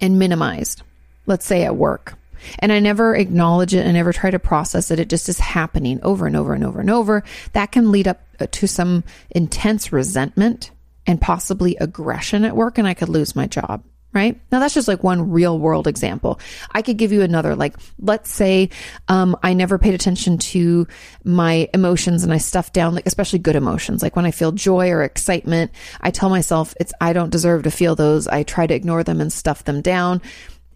and 0.00 0.18
minimized, 0.18 0.82
let's 1.26 1.46
say 1.46 1.64
at 1.64 1.76
work, 1.76 2.14
and 2.58 2.72
I 2.72 2.80
never 2.80 3.14
acknowledge 3.14 3.74
it 3.74 3.84
and 3.84 3.94
never 3.94 4.12
try 4.12 4.30
to 4.30 4.38
process 4.38 4.90
it, 4.90 5.00
it 5.00 5.08
just 5.08 5.28
is 5.28 5.38
happening 5.38 6.00
over 6.02 6.26
and 6.26 6.36
over 6.36 6.54
and 6.54 6.64
over 6.64 6.80
and 6.80 6.90
over, 6.90 7.24
that 7.52 7.72
can 7.72 7.90
lead 7.90 8.08
up 8.08 8.20
to 8.50 8.66
some 8.66 9.04
intense 9.30 9.92
resentment 9.92 10.70
and 11.06 11.20
possibly 11.20 11.76
aggression 11.76 12.44
at 12.44 12.56
work, 12.56 12.78
and 12.78 12.86
I 12.86 12.94
could 12.94 13.08
lose 13.08 13.34
my 13.34 13.46
job 13.46 13.82
right? 14.12 14.40
Now 14.50 14.58
that's 14.58 14.74
just 14.74 14.88
like 14.88 15.04
one 15.04 15.30
real 15.30 15.58
world 15.58 15.86
example. 15.86 16.40
I 16.72 16.82
could 16.82 16.96
give 16.96 17.12
you 17.12 17.22
another, 17.22 17.54
like, 17.54 17.76
let's 18.00 18.30
say, 18.30 18.70
um, 19.08 19.36
I 19.42 19.52
never 19.52 19.78
paid 19.78 19.94
attention 19.94 20.38
to 20.38 20.86
my 21.24 21.68
emotions 21.74 22.24
and 22.24 22.32
I 22.32 22.38
stuffed 22.38 22.72
down, 22.72 22.94
like, 22.94 23.06
especially 23.06 23.38
good 23.38 23.56
emotions. 23.56 24.02
Like 24.02 24.16
when 24.16 24.24
I 24.24 24.30
feel 24.30 24.52
joy 24.52 24.90
or 24.90 25.02
excitement, 25.02 25.72
I 26.00 26.10
tell 26.10 26.30
myself 26.30 26.74
it's, 26.80 26.92
I 27.00 27.12
don't 27.12 27.30
deserve 27.30 27.64
to 27.64 27.70
feel 27.70 27.94
those. 27.94 28.26
I 28.26 28.42
try 28.44 28.66
to 28.66 28.74
ignore 28.74 29.04
them 29.04 29.20
and 29.20 29.32
stuff 29.32 29.64
them 29.64 29.82
down. 29.82 30.22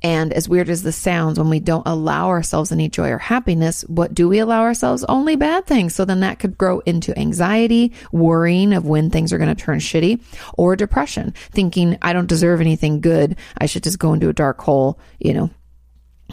And 0.02 0.32
as 0.32 0.48
weird 0.48 0.68
as 0.68 0.82
this 0.82 0.96
sounds, 0.96 1.38
when 1.38 1.48
we 1.48 1.60
don't 1.60 1.86
allow 1.86 2.28
ourselves 2.28 2.72
any 2.72 2.88
joy 2.88 3.10
or 3.10 3.18
happiness, 3.18 3.82
what 3.82 4.12
do 4.12 4.28
we 4.28 4.40
allow 4.40 4.62
ourselves? 4.62 5.04
Only 5.04 5.36
bad 5.36 5.66
things. 5.66 5.94
So 5.94 6.04
then 6.04 6.20
that 6.20 6.40
could 6.40 6.58
grow 6.58 6.80
into 6.80 7.16
anxiety, 7.16 7.92
worrying 8.10 8.72
of 8.72 8.84
when 8.84 9.10
things 9.10 9.32
are 9.32 9.38
going 9.38 9.54
to 9.54 9.62
turn 9.62 9.78
shitty, 9.78 10.20
or 10.54 10.74
depression, 10.74 11.34
thinking, 11.52 11.98
I 12.02 12.12
don't 12.12 12.28
deserve 12.28 12.60
anything 12.60 13.00
good. 13.00 13.36
I 13.58 13.66
should 13.66 13.84
just 13.84 14.00
go 14.00 14.12
into 14.12 14.28
a 14.28 14.32
dark 14.34 14.60
hole, 14.60 14.98
you 15.20 15.34
know, 15.34 15.50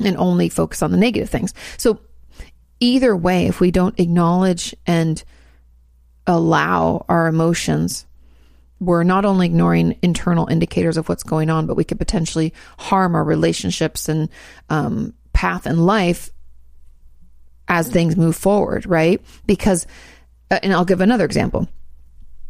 and 0.03 0.17
only 0.17 0.49
focus 0.49 0.81
on 0.81 0.91
the 0.91 0.97
negative 0.97 1.29
things. 1.29 1.53
So 1.77 1.99
either 2.79 3.15
way, 3.15 3.45
if 3.45 3.59
we 3.59 3.69
don't 3.69 3.99
acknowledge 3.99 4.73
and 4.87 5.23
allow 6.25 7.05
our 7.07 7.27
emotions 7.27 8.05
we're 8.79 9.03
not 9.03 9.25
only 9.25 9.45
ignoring 9.45 9.97
internal 10.01 10.47
indicators 10.47 10.97
of 10.97 11.09
what's 11.09 11.23
going 11.23 11.49
on, 11.49 11.65
but 11.65 11.75
we 11.75 11.83
could 11.83 11.99
potentially 11.99 12.53
harm 12.77 13.15
our 13.15 13.23
relationships 13.23 14.07
and 14.07 14.29
um, 14.69 15.13
path 15.33 15.67
in 15.67 15.85
life 15.85 16.29
as 17.67 17.89
things 17.89 18.15
move 18.17 18.35
forward, 18.35 18.85
right? 18.85 19.21
Because, 19.45 19.85
uh, 20.49 20.59
and 20.63 20.73
I'll 20.73 20.85
give 20.85 21.01
another 21.01 21.25
example. 21.25 21.67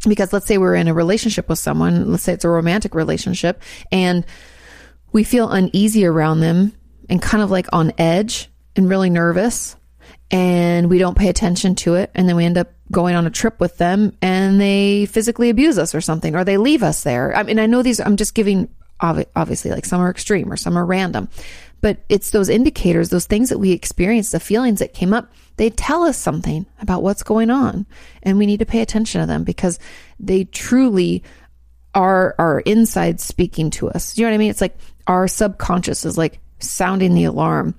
Because 0.07 0.31
let's 0.31 0.45
say 0.45 0.57
we're 0.57 0.75
in 0.75 0.87
a 0.87 0.93
relationship 0.93 1.49
with 1.49 1.59
someone, 1.59 2.09
let's 2.11 2.23
say 2.23 2.33
it's 2.33 2.45
a 2.45 2.49
romantic 2.49 2.95
relationship, 2.95 3.61
and 3.91 4.25
we 5.11 5.23
feel 5.23 5.49
uneasy 5.49 6.05
around 6.05 6.39
them 6.39 6.71
and 7.09 7.21
kind 7.21 7.43
of 7.43 7.51
like 7.51 7.67
on 7.73 7.91
edge 7.97 8.49
and 8.75 8.87
really 8.87 9.09
nervous 9.09 9.75
and 10.31 10.89
we 10.89 10.97
don't 10.97 11.17
pay 11.17 11.29
attention 11.29 11.75
to 11.75 11.95
it 11.95 12.11
and 12.13 12.27
then 12.27 12.35
we 12.35 12.45
end 12.45 12.57
up 12.57 12.71
going 12.91 13.15
on 13.15 13.25
a 13.25 13.31
trip 13.31 13.59
with 13.59 13.77
them 13.77 14.15
and 14.21 14.59
they 14.59 15.05
physically 15.07 15.49
abuse 15.49 15.77
us 15.77 15.95
or 15.95 16.01
something 16.01 16.35
or 16.35 16.43
they 16.43 16.57
leave 16.57 16.83
us 16.83 17.03
there. 17.03 17.35
I 17.35 17.43
mean 17.43 17.59
i 17.59 17.65
know 17.65 17.81
these 17.81 17.99
i'm 17.99 18.17
just 18.17 18.35
giving 18.35 18.69
obviously 18.99 19.71
like 19.71 19.85
some 19.85 20.01
are 20.01 20.09
extreme 20.09 20.51
or 20.51 20.57
some 20.57 20.77
are 20.77 20.85
random 20.85 21.29
but 21.81 22.03
it's 22.09 22.31
those 22.31 22.49
indicators 22.49 23.09
those 23.09 23.25
things 23.25 23.49
that 23.49 23.57
we 23.57 23.71
experience 23.71 24.31
the 24.31 24.41
feelings 24.41 24.79
that 24.79 24.93
came 24.93 25.13
up 25.13 25.31
they 25.55 25.69
tell 25.69 26.03
us 26.03 26.17
something 26.17 26.65
about 26.81 27.01
what's 27.01 27.23
going 27.23 27.49
on 27.49 27.85
and 28.23 28.37
we 28.37 28.45
need 28.45 28.59
to 28.59 28.65
pay 28.65 28.81
attention 28.81 29.21
to 29.21 29.27
them 29.27 29.43
because 29.43 29.79
they 30.19 30.43
truly 30.43 31.23
are 31.95 32.35
our 32.37 32.59
inside 32.61 33.19
speaking 33.19 33.69
to 33.71 33.89
us. 33.89 34.17
You 34.17 34.23
know 34.23 34.29
what 34.29 34.35
i 34.35 34.37
mean? 34.37 34.51
It's 34.51 34.61
like 34.61 34.77
our 35.07 35.27
subconscious 35.27 36.05
is 36.05 36.17
like 36.17 36.39
sounding 36.59 37.13
the 37.13 37.25
alarm 37.25 37.75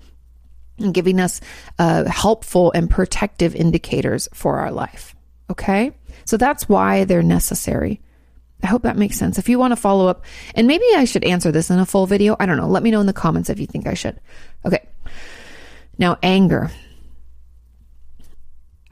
and 0.80 0.94
giving 0.94 1.20
us 1.20 1.40
uh, 1.78 2.04
helpful 2.04 2.72
and 2.72 2.90
protective 2.90 3.54
indicators 3.54 4.28
for 4.32 4.58
our 4.58 4.72
life. 4.72 5.14
Okay. 5.50 5.92
So 6.24 6.36
that's 6.36 6.68
why 6.68 7.04
they're 7.04 7.22
necessary. 7.22 8.00
I 8.62 8.66
hope 8.66 8.82
that 8.82 8.96
makes 8.96 9.16
sense. 9.16 9.38
If 9.38 9.48
you 9.48 9.58
want 9.58 9.72
to 9.72 9.76
follow 9.76 10.06
up, 10.06 10.24
and 10.54 10.66
maybe 10.66 10.84
I 10.94 11.04
should 11.04 11.24
answer 11.24 11.50
this 11.50 11.70
in 11.70 11.78
a 11.78 11.86
full 11.86 12.06
video. 12.06 12.36
I 12.38 12.46
don't 12.46 12.56
know. 12.56 12.68
Let 12.68 12.82
me 12.82 12.90
know 12.90 13.00
in 13.00 13.06
the 13.06 13.12
comments 13.12 13.48
if 13.48 13.58
you 13.58 13.66
think 13.66 13.86
I 13.86 13.94
should. 13.94 14.20
Okay. 14.64 14.86
Now, 15.98 16.18
anger. 16.22 16.70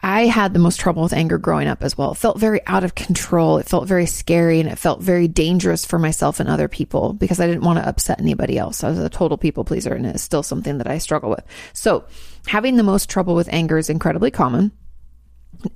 I 0.09 0.25
had 0.25 0.55
the 0.55 0.59
most 0.59 0.81
trouble 0.81 1.03
with 1.03 1.13
anger 1.13 1.37
growing 1.37 1.69
up 1.69 1.85
as 1.85 1.99
well. 1.99 2.13
It 2.13 2.17
felt 2.17 2.39
very 2.39 2.67
out 2.67 2.83
of 2.83 2.95
control. 2.95 3.59
It 3.59 3.69
felt 3.69 3.87
very 3.87 4.07
scary 4.07 4.59
and 4.59 4.67
it 4.67 4.79
felt 4.79 5.03
very 5.03 5.29
dangerous 5.29 5.85
for 5.85 5.99
myself 5.99 6.41
and 6.41 6.49
other 6.49 6.67
people 6.67 7.13
because 7.13 7.41
I 7.41 7.47
didn't 7.47 7.63
want 7.63 7.79
to 7.79 7.87
upset 7.87 8.19
anybody 8.19 8.57
else. 8.57 8.83
I 8.83 8.89
was 8.89 8.99
a 8.99 9.11
total 9.11 9.37
people 9.37 9.65
pleaser 9.65 9.93
and 9.93 10.07
it's 10.07 10.23
still 10.23 10.43
something 10.43 10.79
that 10.79 10.87
I 10.87 10.97
struggle 10.97 11.29
with. 11.29 11.45
So 11.75 12.07
having 12.47 12.77
the 12.77 12.83
most 12.83 13.11
trouble 13.11 13.35
with 13.35 13.53
anger 13.53 13.77
is 13.77 13.91
incredibly 13.91 14.31
common. 14.31 14.73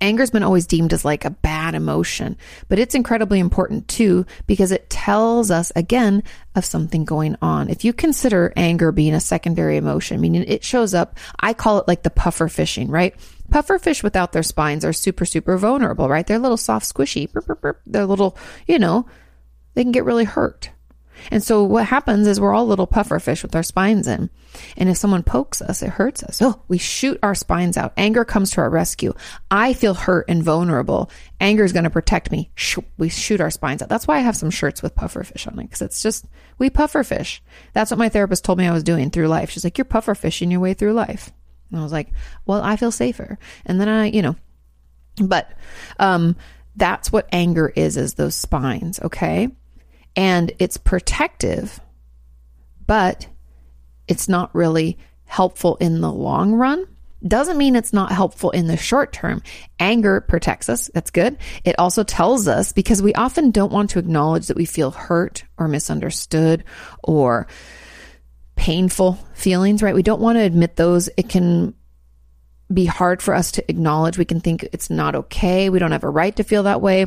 Anger's 0.01 0.31
been 0.31 0.45
always 0.45 0.67
deemed 0.67 0.95
as 0.95 1.05
like 1.05 1.27
a 1.27 1.31
bad 1.31 1.75
emotion, 1.75 2.39
but 2.69 2.79
it's 2.79 2.95
incredibly 2.95 3.39
important 3.39 3.87
too 3.89 4.25
because 4.47 4.73
it 4.73 4.89
tells 4.89 5.51
us 5.51 5.73
again 5.77 6.23
of 6.55 6.65
something 6.65 7.05
going 7.05 7.37
on. 7.43 7.69
If 7.69 7.85
you 7.85 7.93
consider 7.93 8.53
anger 8.57 8.93
being 8.93 9.13
a 9.13 9.21
secondary 9.21 9.77
emotion, 9.77 10.23
meaning 10.23 10.45
it 10.47 10.65
shows 10.65 10.95
up, 10.95 11.19
I 11.41 11.53
call 11.53 11.79
it 11.79 11.89
like 11.89 12.03
the 12.03 12.11
puffer 12.11 12.49
fishing, 12.49 12.89
right? 12.89 13.15
Puffer 13.53 13.79
fish 13.79 14.03
without 14.03 14.33
their 14.33 14.43
spines 14.43 14.83
are 14.83 14.95
super, 14.95 15.27
super 15.27 15.59
vulnerable, 15.59 16.09
right? 16.09 16.27
They're 16.27 16.39
little 16.39 16.57
soft, 16.57 16.87
squishy. 16.87 17.29
They're 17.85 18.07
little, 18.07 18.39
you 18.67 18.79
know, 18.79 19.05
they 19.75 19.83
can 19.83 19.93
get 19.93 20.07
really 20.07 20.25
hurt. 20.25 20.71
And 21.31 21.43
so 21.43 21.63
what 21.63 21.85
happens 21.85 22.27
is 22.27 22.41
we're 22.41 22.55
all 22.55 22.67
little 22.67 22.87
puffer 22.87 23.21
fish 23.21 23.43
with 23.43 23.55
our 23.55 23.63
spines 23.63 24.09
in. 24.09 24.31
And 24.79 24.89
if 24.89 24.97
someone 24.97 25.23
pokes 25.23 25.61
us, 25.61 25.83
it 25.83 25.91
hurts 25.91 26.23
us. 26.25 26.41
Oh, 26.41 26.63
we 26.67 26.79
shoot 26.79 27.19
our 27.23 27.35
spines 27.35 27.77
out. 27.77 27.93
Anger 27.99 28.25
comes 28.25 28.51
to 28.53 28.63
our 28.63 28.71
rescue. 28.71 29.13
I 29.51 29.75
feel 29.75 29.93
hurt 29.93 30.25
and 30.29 30.43
vulnerable. 30.43 31.11
Anger 31.39 31.65
is 31.65 31.75
going 31.75 31.85
to 31.85 31.91
protect 31.91 32.33
me. 32.33 32.51
We 32.97 33.11
shoot 33.11 33.43
our 33.43 33.51
spines 33.51 33.83
out. 33.83 33.91
That's 33.91 34.09
why 34.09 34.17
I 34.17 34.21
have 34.21 34.37
some 34.37 34.51
shirts 34.51 34.83
with 34.83 34.95
puffer 34.95 35.23
fish 35.25 35.47
on 35.47 35.59
it 35.59 35.65
because 35.65 35.83
it's 35.83 36.03
just, 36.03 36.25
we 36.57 36.71
puffer 36.71 37.05
fish. 37.05 37.43
That's 37.75 37.91
what 37.91 37.99
my 37.99 38.09
therapist 38.09 38.45
told 38.47 38.57
me 38.57 38.67
I 38.67 38.73
was 38.73 38.83
doing 38.83 39.11
through 39.11 39.29
life. 39.29 39.51
She's 39.51 39.63
like, 39.63 39.77
you're 39.77 39.85
puffer 39.85 40.15
fishing 40.15 40.51
your 40.51 40.61
way 40.61 40.73
through 40.73 40.95
life. 40.95 41.31
And 41.73 41.81
I 41.81 41.83
was 41.83 41.93
like, 41.93 42.13
well, 42.47 42.63
I 42.63 42.77
feel 42.77 42.93
safer. 42.93 43.39
And 43.67 43.81
then 43.81 43.89
I, 43.89 44.07
you 44.07 44.23
know, 44.23 44.37
but, 45.21 45.51
um, 45.99 46.37
that's 46.77 47.11
what 47.11 47.29
anger 47.33 47.69
is, 47.75 47.97
is 47.97 48.15
those 48.15 48.35
spines. 48.35 49.01
Okay 49.01 49.49
and 50.17 50.53
it's 50.59 50.77
protective, 50.77 51.81
but 52.87 53.27
it's 54.09 54.29
not 54.29 54.55
really 54.55 54.99
helpful 55.25 55.77
in 55.77 56.01
the 56.01 56.13
long 56.13 56.53
run. 56.55 56.87
Doesn't 57.27 57.57
mean 57.57 57.77
it's 57.77 57.93
not 57.93 58.11
helpful 58.11 58.51
in 58.51 58.67
the 58.67 58.77
short 58.77 59.13
term. 59.13 59.43
Anger 59.79 60.21
protects 60.21 60.69
us. 60.69 60.91
That's 60.93 61.13
good. 61.13 61.39
It 61.65 61.79
also 61.79 62.03
tells 62.03 62.49
us 62.49 62.73
because 62.73 63.01
we 63.01 63.15
often 63.15 63.53
don't 63.53 63.73
want 63.73 63.91
to 63.91 64.01
acknowledge 64.01 64.49
that 64.49 64.57
we 64.57 64.65
feel 64.65 64.91
hurt 64.91 65.45
or 65.57 65.69
misunderstood 65.69 66.65
or 67.03 67.47
painful 68.57 69.19
feelings, 69.35 69.83
right? 69.83 69.95
We 69.95 70.03
don't 70.03 70.21
want 70.21 70.37
to 70.37 70.43
admit 70.43 70.77
those. 70.77 71.09
It 71.17 71.29
can 71.29 71.75
be 72.73 72.87
hard 72.87 73.23
for 73.23 73.35
us 73.35 73.53
to 73.53 73.71
acknowledge. 73.71 74.19
We 74.19 74.25
can 74.25 74.41
think 74.41 74.65
it's 74.73 74.91
not 74.91 75.15
okay. 75.15 75.69
We 75.71 75.79
don't 75.79 75.93
have 75.93 76.05
a 76.05 76.11
right 76.11 76.35
to 76.37 76.45
feel 76.45 76.65
that 76.65 76.81
way. 76.81 77.07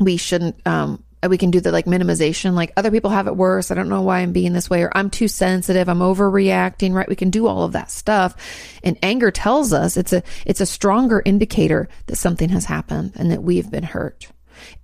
We 0.00 0.16
shouldn't 0.16 0.64
um, 0.66 1.04
we 1.26 1.38
can 1.38 1.50
do 1.50 1.60
the 1.60 1.72
like 1.72 1.86
minimization, 1.86 2.54
like 2.54 2.72
other 2.76 2.92
people 2.92 3.10
have 3.10 3.26
it 3.26 3.36
worse. 3.36 3.70
I 3.70 3.74
don't 3.74 3.88
know 3.88 4.02
why 4.02 4.20
I'm 4.20 4.32
being 4.32 4.52
this 4.52 4.70
way, 4.70 4.82
or 4.82 4.92
I'm 4.94 5.10
too 5.10 5.26
sensitive. 5.26 5.88
I'm 5.88 5.98
overreacting, 5.98 6.92
right? 6.92 7.08
We 7.08 7.16
can 7.16 7.30
do 7.30 7.48
all 7.48 7.64
of 7.64 7.72
that 7.72 7.90
stuff. 7.90 8.36
And 8.84 8.96
anger 9.02 9.32
tells 9.32 9.72
us 9.72 9.96
it's 9.96 10.12
a, 10.12 10.22
it's 10.46 10.60
a 10.60 10.66
stronger 10.66 11.20
indicator 11.24 11.88
that 12.06 12.16
something 12.16 12.50
has 12.50 12.64
happened 12.64 13.14
and 13.16 13.32
that 13.32 13.42
we've 13.42 13.70
been 13.70 13.82
hurt. 13.82 14.28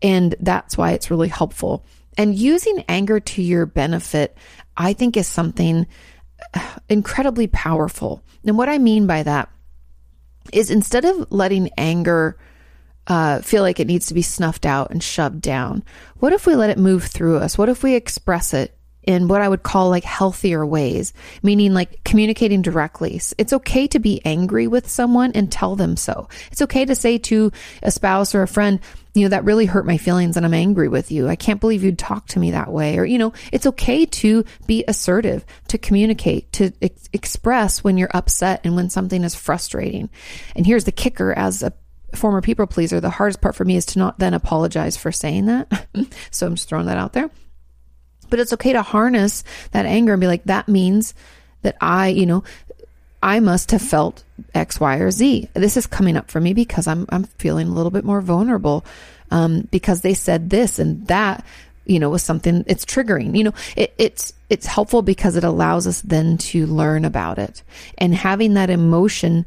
And 0.03 0.35
that's 0.41 0.77
why 0.77 0.93
it's 0.93 1.11
really 1.11 1.29
helpful. 1.29 1.85
And 2.17 2.35
using 2.35 2.85
anger 2.89 3.21
to 3.21 3.43
your 3.43 3.67
benefit, 3.67 4.37
I 4.77 4.93
think 4.93 5.16
is 5.16 5.29
something 5.29 5.87
incredibly 6.89 7.47
powerful. 7.47 8.22
And 8.45 8.59
what 8.59 8.68
I 8.68 8.79
mean 8.79 9.07
by 9.07 9.22
that 9.22 9.49
is 10.53 10.70
instead 10.70 11.05
of 11.05 11.31
letting 11.31 11.70
anger 11.79 12.37
uh, 13.07 13.41
feel 13.41 13.62
like 13.62 13.81
it 13.81 13.87
needs 13.87 14.07
to 14.07 14.14
be 14.14 14.22
snuffed 14.22 14.64
out 14.66 14.91
and 14.91 15.03
shoved 15.03 15.41
down. 15.41 15.85
What 16.16 16.33
if 16.33 16.47
we 16.47 16.55
let 16.55 16.70
it 16.70 16.79
move 16.79 17.05
through 17.05 17.39
us? 17.39 17.59
What 17.59 17.68
if 17.68 17.83
we 17.83 17.95
express 17.95 18.55
it 18.55 18.77
in 19.07 19.29
what 19.29 19.41
I 19.41 19.49
would 19.49 19.63
call 19.63 19.91
like 19.91 20.05
healthier 20.05 20.65
ways, 20.65 21.13
meaning 21.43 21.75
like 21.75 22.03
communicating 22.05 22.63
directly. 22.63 23.21
It's 23.39 23.53
okay 23.53 23.87
to 23.89 23.99
be 23.99 24.21
angry 24.25 24.67
with 24.67 24.89
someone 24.89 25.33
and 25.33 25.51
tell 25.51 25.77
them 25.77 25.97
so. 25.97 26.29
It's 26.51 26.63
okay 26.63 26.85
to 26.85 26.95
say 26.95 27.19
to 27.19 27.53
a 27.83 27.91
spouse 27.91 28.35
or 28.35 28.43
a 28.43 28.49
friend, 28.49 28.81
you 29.15 29.23
know, 29.23 29.29
that 29.29 29.45
really 29.45 29.67
hurt 29.67 29.87
my 29.87 29.97
feelings 29.97 30.37
and 30.37 30.45
I'm 30.45 30.55
angry 30.55 30.89
with 30.89 31.13
you. 31.13 31.29
I 31.29 31.37
can't 31.37 31.61
believe 31.61 31.85
you'd 31.85 31.99
talk 31.99 32.27
to 32.29 32.39
me 32.39 32.51
that 32.51 32.73
way. 32.73 32.99
Or, 32.99 33.05
you 33.05 33.19
know, 33.19 33.33
it's 33.53 33.67
okay 33.67 34.07
to 34.07 34.45
be 34.67 34.85
assertive, 34.89 35.45
to 35.69 35.79
communicate, 35.79 36.53
to 36.55 36.73
ex- 36.83 37.09
express 37.13 37.85
when 37.85 37.97
you're 37.97 38.11
upset 38.13 38.63
and 38.65 38.75
when 38.75 38.91
something 38.91 39.23
is 39.23 39.35
frustrating. 39.35 40.11
And 40.57 40.67
here's 40.67 40.85
the 40.85 40.93
kicker 40.93 41.33
as 41.33 41.63
a 41.63 41.73
former 42.17 42.41
people 42.41 42.67
pleaser, 42.67 43.01
the 43.01 43.11
hardest 43.11 43.41
part 43.41 43.55
for 43.55 43.65
me 43.65 43.77
is 43.77 43.87
to 43.87 43.99
not 43.99 44.19
then 44.19 44.35
apologize 44.35 44.97
for 44.97 45.13
saying 45.13 45.47
that. 45.47 45.87
so 46.31 46.47
I'm 46.47 46.55
just 46.55 46.69
throwing 46.69 46.87
that 46.87 46.99
out 46.99 47.13
there. 47.13 47.31
But 48.35 48.41
it's 48.41 48.53
okay 48.55 48.72
to 48.72 48.82
harness 48.82 49.45
that 49.70 49.87
anger 49.87 50.12
and 50.14 50.20
be 50.20 50.26
like, 50.26 50.43
that 50.47 50.68
means 50.68 51.14
that 51.62 51.76
I, 51.80 52.09
you 52.09 52.26
know, 52.26 52.43
I 53.22 53.39
must 53.39 53.70
have 53.70 53.80
felt 53.80 54.24
X, 54.53 54.80
Y, 54.80 54.97
or 54.97 55.12
Z. 55.12 55.51
This 55.55 55.76
is 55.76 55.87
coming 55.87 56.16
up 56.16 56.32
for 56.32 56.41
me 56.41 56.53
because 56.53 56.89
I'm 56.89 57.07
I'm 57.11 57.22
feeling 57.39 57.68
a 57.68 57.70
little 57.70 57.93
bit 57.93 58.05
more 58.05 58.20
vulnerable 58.20 58.85
um, 59.30 59.68
because 59.70 60.01
they 60.01 60.14
said 60.14 60.51
this 60.51 60.80
and 60.80 61.07
that. 61.07 61.47
You 61.87 62.01
know, 62.01 62.11
was 62.11 62.24
something 62.24 62.64
it's 62.66 62.85
triggering. 62.85 63.37
You 63.37 63.45
know, 63.45 63.55
it, 63.76 63.95
it's 63.99 64.32
it's 64.51 64.66
helpful 64.66 65.03
because 65.03 65.37
it 65.37 65.45
allows 65.45 65.87
us 65.87 66.01
then 66.01 66.37
to 66.39 66.66
learn 66.66 67.05
about 67.05 67.39
it 67.39 67.62
and 67.97 68.12
having 68.12 68.55
that 68.55 68.68
emotion 68.68 69.47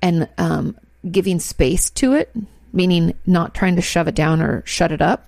and 0.00 0.28
um, 0.38 0.76
giving 1.10 1.40
space 1.40 1.90
to 1.90 2.12
it, 2.12 2.30
meaning 2.72 3.14
not 3.26 3.56
trying 3.56 3.74
to 3.74 3.82
shove 3.82 4.06
it 4.06 4.14
down 4.14 4.40
or 4.40 4.62
shut 4.66 4.92
it 4.92 5.02
up, 5.02 5.26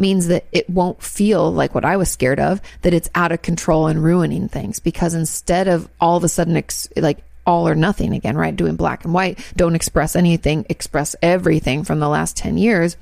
means 0.00 0.28
that 0.28 0.46
it 0.50 0.68
won't 0.68 1.02
feel 1.02 1.52
like 1.52 1.74
what 1.74 1.84
I 1.84 1.96
was 1.96 2.10
scared 2.10 2.40
of, 2.40 2.60
that 2.82 2.94
it's 2.94 3.10
out 3.14 3.32
of 3.32 3.42
control 3.42 3.86
and 3.86 4.02
ruining 4.02 4.48
things. 4.48 4.80
Because 4.80 5.14
instead 5.14 5.68
of 5.68 5.88
all 6.00 6.16
of 6.16 6.24
a 6.24 6.28
sudden, 6.28 6.56
ex- 6.56 6.88
like 6.96 7.18
all 7.46 7.68
or 7.68 7.74
nothing 7.74 8.14
again, 8.14 8.36
right? 8.36 8.54
Doing 8.54 8.76
black 8.76 9.04
and 9.04 9.14
white, 9.14 9.38
don't 9.56 9.74
express 9.74 10.16
anything, 10.16 10.66
express 10.68 11.16
everything 11.22 11.84
from 11.84 12.00
the 12.00 12.08
last 12.08 12.36
10 12.36 12.58
years. 12.58 12.96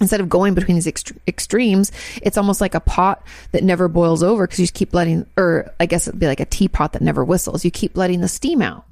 Instead 0.00 0.20
of 0.20 0.28
going 0.28 0.54
between 0.54 0.76
these 0.76 0.86
ext- 0.86 1.16
extremes, 1.26 1.90
it's 2.22 2.38
almost 2.38 2.60
like 2.60 2.74
a 2.74 2.80
pot 2.80 3.22
that 3.50 3.64
never 3.64 3.88
boils 3.88 4.22
over 4.22 4.46
because 4.46 4.60
you 4.60 4.64
just 4.64 4.74
keep 4.74 4.94
letting, 4.94 5.26
or 5.36 5.72
I 5.80 5.86
guess 5.86 6.06
it'd 6.06 6.20
be 6.20 6.26
like 6.28 6.40
a 6.40 6.44
teapot 6.44 6.92
that 6.92 7.02
never 7.02 7.24
whistles. 7.24 7.64
You 7.64 7.70
keep 7.72 7.96
letting 7.96 8.20
the 8.20 8.28
steam 8.28 8.62
out. 8.62 8.84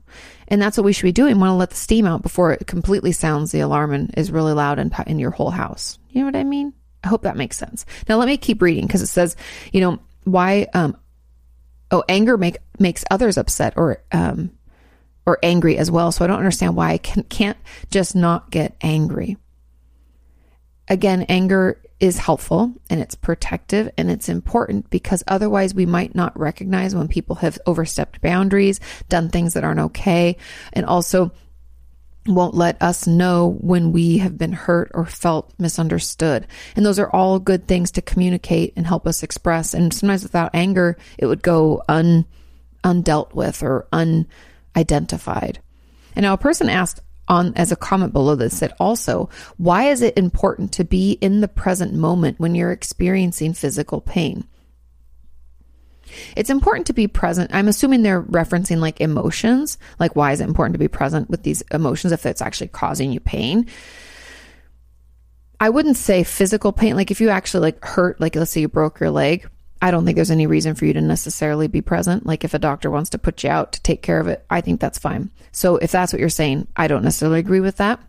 And 0.48 0.60
that's 0.62 0.76
what 0.76 0.84
we 0.84 0.92
should 0.92 1.04
be 1.04 1.12
doing. 1.12 1.34
We 1.36 1.40
want 1.40 1.50
to 1.50 1.54
let 1.54 1.70
the 1.70 1.76
steam 1.76 2.06
out 2.06 2.22
before 2.22 2.52
it 2.52 2.66
completely 2.66 3.12
sounds 3.12 3.52
the 3.52 3.60
alarm 3.60 3.92
and 3.92 4.14
is 4.16 4.30
really 4.30 4.52
loud 4.52 4.78
in, 4.78 4.92
in 5.06 5.18
your 5.18 5.30
whole 5.30 5.50
house. 5.50 5.98
You 6.10 6.20
know 6.20 6.26
what 6.26 6.36
I 6.36 6.44
mean? 6.44 6.72
I 7.06 7.08
hope 7.08 7.22
that 7.22 7.36
makes 7.36 7.56
sense. 7.56 7.86
Now 8.08 8.16
let 8.16 8.26
me 8.26 8.36
keep 8.36 8.60
reading 8.60 8.86
because 8.86 9.02
it 9.02 9.06
says, 9.06 9.36
you 9.72 9.80
know, 9.80 10.00
why 10.24 10.66
um 10.74 10.96
oh 11.92 12.02
anger 12.08 12.36
make 12.36 12.58
makes 12.80 13.04
others 13.10 13.38
upset 13.38 13.74
or 13.76 14.02
um 14.10 14.50
or 15.24 15.38
angry 15.42 15.78
as 15.78 15.90
well. 15.90 16.10
So 16.12 16.24
I 16.24 16.28
don't 16.28 16.38
understand 16.38 16.76
why 16.76 16.92
I 16.92 16.98
can, 16.98 17.22
can't 17.24 17.58
just 17.90 18.14
not 18.14 18.50
get 18.50 18.76
angry. 18.80 19.36
Again, 20.88 21.22
anger 21.28 21.80
is 21.98 22.18
helpful 22.18 22.72
and 22.90 23.00
it's 23.00 23.14
protective 23.14 23.90
and 23.96 24.10
it's 24.10 24.28
important 24.28 24.88
because 24.90 25.24
otherwise 25.26 25.74
we 25.74 25.86
might 25.86 26.14
not 26.14 26.38
recognize 26.38 26.94
when 26.94 27.08
people 27.08 27.36
have 27.36 27.58
overstepped 27.66 28.20
boundaries, 28.20 28.80
done 29.08 29.28
things 29.28 29.54
that 29.54 29.64
aren't 29.64 29.80
okay, 29.80 30.36
and 30.72 30.86
also 30.86 31.32
won't 32.28 32.54
let 32.54 32.80
us 32.82 33.06
know 33.06 33.56
when 33.60 33.92
we 33.92 34.18
have 34.18 34.38
been 34.38 34.52
hurt 34.52 34.90
or 34.94 35.06
felt 35.06 35.52
misunderstood. 35.58 36.46
And 36.74 36.84
those 36.84 36.98
are 36.98 37.10
all 37.10 37.38
good 37.38 37.66
things 37.66 37.90
to 37.92 38.02
communicate 38.02 38.72
and 38.76 38.86
help 38.86 39.06
us 39.06 39.22
express. 39.22 39.74
And 39.74 39.92
sometimes 39.92 40.22
without 40.22 40.54
anger, 40.54 40.96
it 41.18 41.26
would 41.26 41.42
go 41.42 41.82
un, 41.88 42.26
undealt 42.84 43.34
with 43.34 43.62
or 43.62 43.86
unidentified. 43.92 45.60
And 46.14 46.22
now 46.22 46.32
a 46.32 46.38
person 46.38 46.68
asked 46.68 47.00
on 47.28 47.52
as 47.56 47.72
a 47.72 47.76
comment 47.76 48.12
below 48.12 48.34
this 48.34 48.56
said 48.56 48.72
also, 48.78 49.28
why 49.56 49.84
is 49.84 50.02
it 50.02 50.16
important 50.16 50.72
to 50.72 50.84
be 50.84 51.12
in 51.12 51.40
the 51.40 51.48
present 51.48 51.92
moment 51.92 52.38
when 52.38 52.54
you're 52.54 52.72
experiencing 52.72 53.52
physical 53.52 54.00
pain? 54.00 54.46
It's 56.36 56.50
important 56.50 56.86
to 56.86 56.92
be 56.92 57.08
present. 57.08 57.54
I'm 57.54 57.68
assuming 57.68 58.02
they're 58.02 58.22
referencing 58.22 58.78
like 58.78 59.00
emotions. 59.00 59.78
Like, 59.98 60.16
why 60.16 60.32
is 60.32 60.40
it 60.40 60.48
important 60.48 60.74
to 60.74 60.78
be 60.78 60.88
present 60.88 61.30
with 61.30 61.42
these 61.42 61.62
emotions 61.72 62.12
if 62.12 62.26
it's 62.26 62.42
actually 62.42 62.68
causing 62.68 63.12
you 63.12 63.20
pain? 63.20 63.66
I 65.60 65.70
wouldn't 65.70 65.96
say 65.96 66.22
physical 66.22 66.72
pain. 66.72 66.96
Like, 66.96 67.10
if 67.10 67.20
you 67.20 67.30
actually 67.30 67.60
like 67.60 67.84
hurt, 67.84 68.20
like, 68.20 68.36
let's 68.36 68.50
say 68.50 68.60
you 68.60 68.68
broke 68.68 69.00
your 69.00 69.10
leg, 69.10 69.48
I 69.80 69.90
don't 69.90 70.04
think 70.04 70.16
there's 70.16 70.30
any 70.30 70.46
reason 70.46 70.74
for 70.74 70.86
you 70.86 70.92
to 70.94 71.00
necessarily 71.00 71.68
be 71.68 71.80
present. 71.80 72.26
Like, 72.26 72.44
if 72.44 72.54
a 72.54 72.58
doctor 72.58 72.90
wants 72.90 73.10
to 73.10 73.18
put 73.18 73.42
you 73.42 73.50
out 73.50 73.72
to 73.72 73.82
take 73.82 74.02
care 74.02 74.20
of 74.20 74.28
it, 74.28 74.44
I 74.50 74.60
think 74.60 74.80
that's 74.80 74.98
fine. 74.98 75.30
So, 75.52 75.76
if 75.76 75.90
that's 75.92 76.12
what 76.12 76.20
you're 76.20 76.28
saying, 76.28 76.68
I 76.76 76.88
don't 76.88 77.04
necessarily 77.04 77.40
agree 77.40 77.60
with 77.60 77.76
that. 77.76 78.00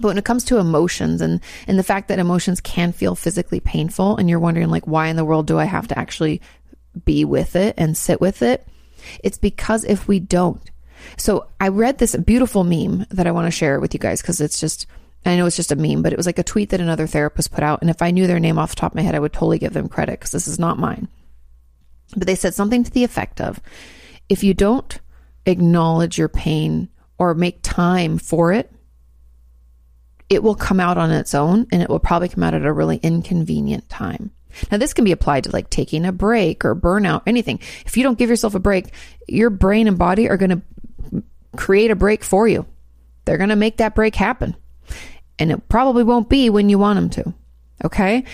But 0.00 0.08
when 0.08 0.18
it 0.18 0.24
comes 0.24 0.44
to 0.44 0.58
emotions 0.58 1.20
and, 1.20 1.40
and 1.66 1.78
the 1.78 1.82
fact 1.82 2.08
that 2.08 2.18
emotions 2.18 2.60
can 2.60 2.92
feel 2.92 3.14
physically 3.14 3.60
painful 3.60 4.16
and 4.16 4.28
you're 4.28 4.38
wondering 4.38 4.68
like, 4.68 4.86
why 4.86 5.08
in 5.08 5.16
the 5.16 5.24
world 5.24 5.46
do 5.46 5.58
I 5.58 5.64
have 5.64 5.88
to 5.88 5.98
actually 5.98 6.42
be 7.04 7.24
with 7.24 7.56
it 7.56 7.74
and 7.76 7.96
sit 7.96 8.20
with 8.20 8.42
it. 8.42 8.66
It's 9.22 9.38
because 9.38 9.84
if 9.84 10.08
we 10.08 10.20
don't. 10.20 10.62
So 11.16 11.48
I 11.60 11.68
read 11.68 11.98
this 11.98 12.16
beautiful 12.16 12.64
meme 12.64 13.06
that 13.10 13.26
I 13.26 13.30
want 13.30 13.46
to 13.46 13.50
share 13.50 13.78
with 13.80 13.94
you 13.94 14.00
guys 14.00 14.22
because 14.22 14.40
it's 14.40 14.60
just, 14.60 14.86
I 15.24 15.36
know 15.36 15.46
it's 15.46 15.56
just 15.56 15.72
a 15.72 15.76
meme, 15.76 16.02
but 16.02 16.12
it 16.12 16.16
was 16.16 16.26
like 16.26 16.38
a 16.38 16.44
tweet 16.44 16.70
that 16.70 16.80
another 16.80 17.06
therapist 17.06 17.52
put 17.52 17.62
out. 17.64 17.80
And 17.80 17.90
if 17.90 18.02
I 18.02 18.10
knew 18.10 18.26
their 18.26 18.40
name 18.40 18.58
off 18.58 18.70
the 18.70 18.76
top 18.76 18.92
of 18.92 18.96
my 18.96 19.02
head, 19.02 19.14
I 19.14 19.20
would 19.20 19.32
totally 19.32 19.58
give 19.58 19.72
them 19.72 19.88
credit 19.88 20.18
because 20.18 20.32
this 20.32 20.48
is 20.48 20.58
not 20.58 20.78
mine. 20.78 21.08
But 22.16 22.26
they 22.26 22.34
said 22.34 22.54
something 22.54 22.84
to 22.84 22.90
the 22.90 23.04
effect 23.04 23.40
of 23.40 23.60
if 24.28 24.42
you 24.42 24.54
don't 24.54 24.98
acknowledge 25.44 26.18
your 26.18 26.28
pain 26.28 26.88
or 27.18 27.34
make 27.34 27.60
time 27.62 28.18
for 28.18 28.52
it, 28.52 28.72
it 30.28 30.42
will 30.42 30.54
come 30.54 30.80
out 30.80 30.98
on 30.98 31.10
its 31.10 31.34
own 31.34 31.66
and 31.70 31.82
it 31.82 31.88
will 31.88 32.00
probably 32.00 32.28
come 32.28 32.42
out 32.42 32.54
at 32.54 32.64
a 32.64 32.72
really 32.72 32.96
inconvenient 32.98 33.88
time. 33.88 34.32
Now, 34.70 34.78
this 34.78 34.94
can 34.94 35.04
be 35.04 35.12
applied 35.12 35.44
to 35.44 35.50
like 35.50 35.70
taking 35.70 36.04
a 36.04 36.12
break 36.12 36.64
or 36.64 36.74
burnout, 36.74 37.22
anything. 37.26 37.60
If 37.84 37.96
you 37.96 38.02
don't 38.02 38.18
give 38.18 38.30
yourself 38.30 38.54
a 38.54 38.60
break, 38.60 38.92
your 39.28 39.50
brain 39.50 39.86
and 39.88 39.98
body 39.98 40.28
are 40.28 40.36
going 40.36 40.62
to 41.12 41.22
create 41.56 41.90
a 41.90 41.96
break 41.96 42.24
for 42.24 42.46
you. 42.46 42.66
They're 43.24 43.38
going 43.38 43.50
to 43.50 43.56
make 43.56 43.78
that 43.78 43.94
break 43.94 44.14
happen. 44.14 44.56
And 45.38 45.50
it 45.50 45.68
probably 45.68 46.04
won't 46.04 46.28
be 46.28 46.48
when 46.50 46.68
you 46.68 46.78
want 46.78 46.96
them 46.96 47.10
to. 47.10 47.34
Okay. 47.84 48.24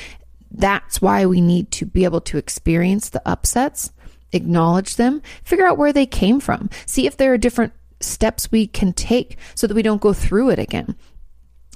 That's 0.51 1.01
why 1.01 1.27
we 1.27 1.41
need 1.41 1.71
to 1.73 1.87
be 1.87 2.05
able 2.05 2.21
to 2.23 2.39
experience 2.39 3.09
the 3.09 3.23
upsets, 3.27 3.91
acknowledge 4.33 4.97
them, 4.97 5.23
figure 5.45 5.67
out 5.67 5.79
where 5.79 5.93
they 5.93 6.07
came 6.07 6.41
from, 6.41 6.69
see 6.85 7.07
if 7.07 7.17
there 7.17 7.33
are 7.33 7.39
different 7.39 7.73
steps 8.01 8.51
we 8.51 8.67
can 8.67 8.93
take 8.93 9.39
so 9.55 9.67
that 9.67 9.75
we 9.75 9.83
don't 9.83 10.01
go 10.01 10.13
through 10.13 10.51
it 10.51 10.59
again 10.59 10.97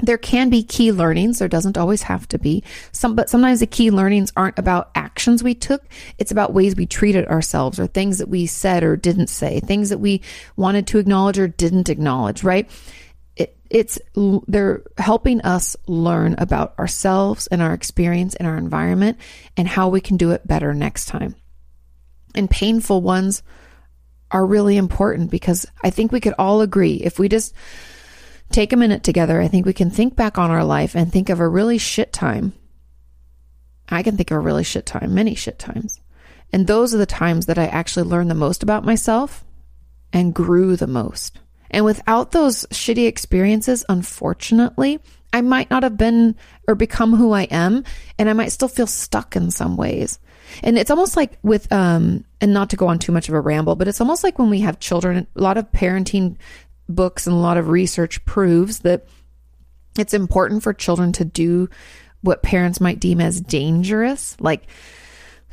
there 0.03 0.18
can 0.18 0.51
be 0.51 0.62
key 0.62 0.92
learnings. 0.92 1.38
There 1.38 1.49
doesn't 1.49 1.78
always 1.78 2.03
have 2.03 2.28
to 2.28 2.38
be 2.38 2.62
some, 2.92 3.14
but 3.14 3.30
sometimes 3.30 3.61
the 3.61 3.66
key 3.66 3.90
learnings 3.90 4.30
aren't 4.36 4.59
about 4.59 4.90
actions 4.94 5.42
we 5.42 5.55
took. 5.55 5.82
It's 6.18 6.30
about 6.30 6.53
ways 6.53 6.76
we 6.76 6.86
treated 6.86 7.26
ourselves 7.28 7.80
or 7.80 7.86
things 7.86 8.18
that 8.18 8.28
we 8.28 8.47
said 8.47 8.82
or 8.82 8.97
didn't 8.97 9.28
say, 9.28 9.61
things 9.61 9.88
that 9.88 9.99
we 9.99 10.20
wanted 10.55 10.86
to 10.88 10.99
acknowledge 10.99 11.38
or 11.38 11.49
didn't 11.49 11.88
acknowledge, 11.88 12.44
right? 12.44 12.68
It, 13.36 13.57
it's, 13.70 13.99
they're 14.47 14.82
helping 14.99 15.40
us 15.40 15.76
learn 15.86 16.34
about 16.36 16.78
ourselves 16.78 17.47
and 17.47 17.62
our 17.62 17.72
experience 17.72 18.34
and 18.34 18.47
our 18.47 18.59
environment 18.59 19.18
and 19.57 19.66
how 19.66 19.88
we 19.88 20.03
can 20.03 20.18
do 20.18 20.32
it 20.32 20.47
better 20.47 20.74
next 20.74 21.07
time. 21.07 21.34
And 22.34 22.51
painful 22.51 23.01
ones 23.01 23.42
are 24.30 24.44
really 24.44 24.76
important 24.76 25.30
because 25.30 25.66
I 25.82 25.88
think 25.88 26.12
we 26.12 26.20
could 26.20 26.34
all 26.38 26.61
agree 26.61 26.97
if 26.97 27.18
we 27.18 27.30
just, 27.30 27.55
take 28.51 28.72
a 28.72 28.76
minute 28.76 29.03
together, 29.03 29.40
I 29.40 29.49
think 29.49 29.66
we 29.66 29.72
can 29.72 29.90
think 29.90 30.16
back 30.16 30.38
on 30.38 30.51
our 30.51 30.64
life 30.64 30.94
and 30.94 31.12
think 31.12 31.28
of 31.28 31.40
a 31.40 31.49
really 31.49 31.78
shit 31.78 32.12
time. 32.12 32.53
I 33.88 34.03
can 34.03 34.16
think 34.16 34.30
of 34.30 34.38
a 34.38 34.40
really 34.40 34.64
shit 34.64 34.86
time, 34.86 35.14
many 35.14 35.34
shit 35.34 35.59
times. 35.59 36.01
And 36.53 36.66
those 36.66 36.94
are 36.94 36.99
the 36.99 37.07
times 37.07 37.47
that 37.47 37.59
I 37.59 37.66
actually 37.66 38.05
learned 38.05 38.30
the 38.30 38.34
most 38.34 38.62
about 38.62 38.84
myself 38.84 39.44
and 40.12 40.34
grew 40.34 40.76
the 40.76 40.86
most. 40.86 41.38
And 41.70 41.84
without 41.84 42.30
those 42.30 42.64
shitty 42.66 43.07
experiences, 43.07 43.84
unfortunately, 43.88 45.01
I 45.32 45.40
might 45.40 45.70
not 45.70 45.82
have 45.82 45.99
been 45.99 46.36
or 46.66 46.74
become 46.74 47.14
who 47.14 47.32
I 47.32 47.42
am, 47.42 47.84
and 48.18 48.30
I 48.30 48.32
might 48.32 48.53
still 48.53 48.68
feel 48.68 48.86
stuck 48.86 49.36
in 49.36 49.51
some 49.51 49.76
ways. 49.76 50.18
And 50.62 50.78
it's 50.78 50.90
almost 50.90 51.16
like 51.16 51.38
with, 51.42 51.70
um, 51.72 52.24
and 52.40 52.55
not 52.55 52.70
to 52.70 52.76
go 52.76 52.86
on 52.86 52.99
too 52.99 53.12
much 53.12 53.28
of 53.28 53.34
a 53.34 53.40
ramble, 53.40 53.74
but 53.76 53.88
it's 53.88 54.01
almost 54.01 54.22
like 54.22 54.38
when 54.38 54.49
we 54.49 54.61
have 54.61 54.78
children, 54.78 55.26
a 55.34 55.42
lot 55.42 55.59
of 55.59 55.70
parenting 55.72 56.36
books 56.89 57.26
and 57.26 57.34
a 57.34 57.39
lot 57.39 57.57
of 57.57 57.68
research 57.68 58.24
proves 58.24 58.80
that 58.80 59.07
it's 59.99 60.14
important 60.14 60.62
for 60.62 60.72
children 60.72 61.12
to 61.12 61.24
do 61.24 61.68
what 62.20 62.43
parents 62.43 62.80
might 62.80 63.01
deem 63.01 63.20
as 63.20 63.41
dangerous. 63.41 64.37
Like, 64.41 64.66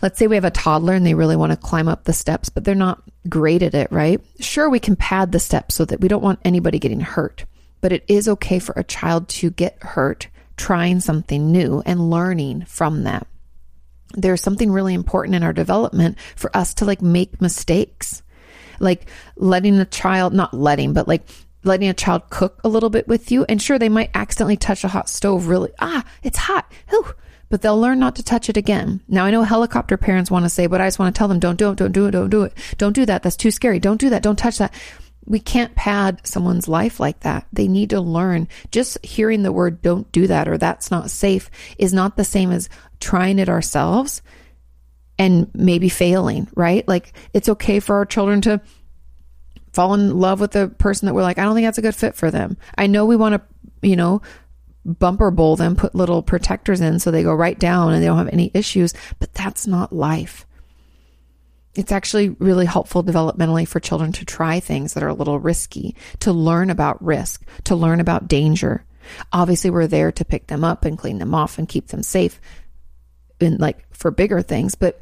let's 0.01 0.19
say 0.19 0.27
we 0.27 0.35
have 0.35 0.43
a 0.45 0.51
toddler 0.51 0.93
and 0.93 1.05
they 1.05 1.13
really 1.13 1.35
want 1.35 1.51
to 1.51 1.57
climb 1.57 1.87
up 1.87 2.03
the 2.03 2.13
steps, 2.13 2.49
but 2.49 2.63
they're 2.63 2.75
not 2.75 3.03
great 3.29 3.63
at 3.63 3.73
it, 3.73 3.91
right? 3.91 4.19
Sure, 4.39 4.69
we 4.69 4.79
can 4.79 4.95
pad 4.95 5.31
the 5.31 5.39
steps 5.39 5.75
so 5.75 5.85
that 5.85 6.01
we 6.01 6.07
don't 6.07 6.23
want 6.23 6.39
anybody 6.43 6.79
getting 6.79 6.99
hurt. 6.99 7.45
but 7.83 7.91
it 7.91 8.05
is 8.07 8.29
okay 8.29 8.59
for 8.59 8.73
a 8.77 8.83
child 8.85 9.27
to 9.27 9.49
get 9.49 9.77
hurt 9.83 10.29
trying 10.55 11.01
something 11.01 11.51
new 11.51 11.83
and 11.85 12.09
learning 12.09 12.63
from 12.63 13.03
that. 13.03 13.27
There's 14.13 14.41
something 14.41 14.71
really 14.71 14.93
important 14.93 15.35
in 15.35 15.43
our 15.43 15.51
development 15.51 16.17
for 16.37 16.55
us 16.55 16.73
to 16.75 16.85
like 16.85 17.01
make 17.01 17.41
mistakes. 17.41 18.23
Like 18.79 19.09
letting 19.35 19.77
a 19.79 19.85
child, 19.85 20.33
not 20.33 20.53
letting, 20.53 20.93
but 20.93 21.07
like 21.07 21.27
letting 21.63 21.89
a 21.89 21.93
child 21.93 22.29
cook 22.29 22.59
a 22.63 22.69
little 22.69 22.89
bit 22.89 23.07
with 23.07 23.31
you. 23.31 23.45
And 23.47 23.61
sure, 23.61 23.79
they 23.79 23.89
might 23.89 24.11
accidentally 24.13 24.57
touch 24.57 24.83
a 24.83 24.89
hot 24.89 25.09
stove 25.09 25.47
really, 25.47 25.71
ah, 25.79 26.03
it's 26.21 26.37
hot. 26.37 26.71
Whew. 26.89 27.13
But 27.49 27.61
they'll 27.61 27.79
learn 27.79 27.99
not 27.99 28.15
to 28.15 28.23
touch 28.23 28.49
it 28.49 28.57
again. 28.57 29.01
Now 29.07 29.25
I 29.25 29.31
know 29.31 29.43
helicopter 29.43 29.95
parents 29.95 30.31
want 30.31 30.45
to 30.45 30.49
say, 30.49 30.67
but 30.67 30.81
I 30.81 30.87
just 30.87 30.97
want 30.97 31.13
to 31.13 31.17
tell 31.17 31.27
them, 31.27 31.39
don't 31.39 31.57
do 31.57 31.69
it, 31.69 31.77
don't 31.77 31.91
do 31.91 32.07
it, 32.07 32.11
don't 32.11 32.29
do 32.29 32.43
it. 32.43 32.53
Don't 32.77 32.93
do 32.93 33.05
that. 33.05 33.21
That's 33.21 33.35
too 33.35 33.51
scary. 33.51 33.79
Don't 33.79 33.99
do 33.99 34.09
that. 34.09 34.23
Don't 34.23 34.39
touch 34.39 34.57
that. 34.57 34.73
We 35.25 35.39
can't 35.39 35.75
pad 35.75 36.19
someone's 36.25 36.67
life 36.67 36.99
like 36.99 37.19
that. 37.21 37.45
They 37.53 37.67
need 37.67 37.91
to 37.91 38.01
learn. 38.01 38.47
Just 38.71 39.05
hearing 39.05 39.43
the 39.43 39.51
word 39.51 39.81
don't 39.81 40.11
do 40.11 40.27
that 40.27 40.47
or 40.47 40.57
that's 40.57 40.91
not 40.91 41.11
safe 41.11 41.49
is 41.77 41.93
not 41.93 42.17
the 42.17 42.25
same 42.25 42.51
as 42.51 42.69
trying 42.99 43.39
it 43.39 43.49
ourselves 43.49 44.21
and 45.17 45.49
maybe 45.53 45.89
failing, 45.89 46.47
right? 46.55 46.87
Like 46.87 47.13
it's 47.33 47.49
okay 47.49 47.79
for 47.79 47.95
our 47.95 48.05
children 48.05 48.41
to 48.41 48.61
fall 49.73 49.93
in 49.93 50.17
love 50.19 50.39
with 50.39 50.51
the 50.51 50.69
person 50.69 51.07
that 51.07 51.13
we're 51.13 51.23
like, 51.23 51.37
I 51.37 51.43
don't 51.43 51.55
think 51.55 51.65
that's 51.65 51.77
a 51.77 51.83
good 51.83 51.95
fit 51.95 52.15
for 52.15 52.31
them. 52.31 52.57
I 52.77 52.87
know 52.87 53.05
we 53.05 53.15
want 53.15 53.35
to, 53.35 53.87
you 53.87 53.95
know, 53.95 54.21
bumper 54.85 55.31
bowl 55.31 55.55
them, 55.55 55.75
put 55.75 55.95
little 55.95 56.21
protectors 56.21 56.81
in 56.81 56.99
so 56.99 57.09
they 57.09 57.23
go 57.23 57.33
right 57.33 57.57
down 57.57 57.93
and 57.93 58.01
they 58.01 58.07
don't 58.07 58.17
have 58.17 58.29
any 58.29 58.51
issues, 58.53 58.93
but 59.19 59.33
that's 59.33 59.65
not 59.65 59.93
life. 59.93 60.45
It's 61.75 61.91
actually 61.91 62.29
really 62.29 62.67
helpful 62.67 63.03
developmentally 63.03 63.67
for 63.67 63.79
children 63.79 64.11
to 64.13 64.25
try 64.25 64.59
things 64.59 64.93
that 64.93 65.03
are 65.03 65.09
a 65.09 65.13
little 65.13 65.39
risky, 65.39 65.95
to 66.19 66.31
learn 66.31 66.69
about 66.69 67.03
risk, 67.03 67.43
to 67.63 67.75
learn 67.75 67.99
about 67.99 68.27
danger. 68.27 68.85
Obviously, 69.31 69.71
we're 69.71 69.87
there 69.87 70.11
to 70.11 70.23
pick 70.23 70.47
them 70.47 70.63
up 70.63 70.85
and 70.85 70.99
clean 70.99 71.17
them 71.17 71.33
off 71.33 71.57
and 71.57 71.67
keep 71.67 71.87
them 71.87 72.03
safe 72.03 72.39
in 73.43 73.57
like 73.57 73.85
for 73.95 74.11
bigger 74.11 74.41
things, 74.41 74.75
but 74.75 74.99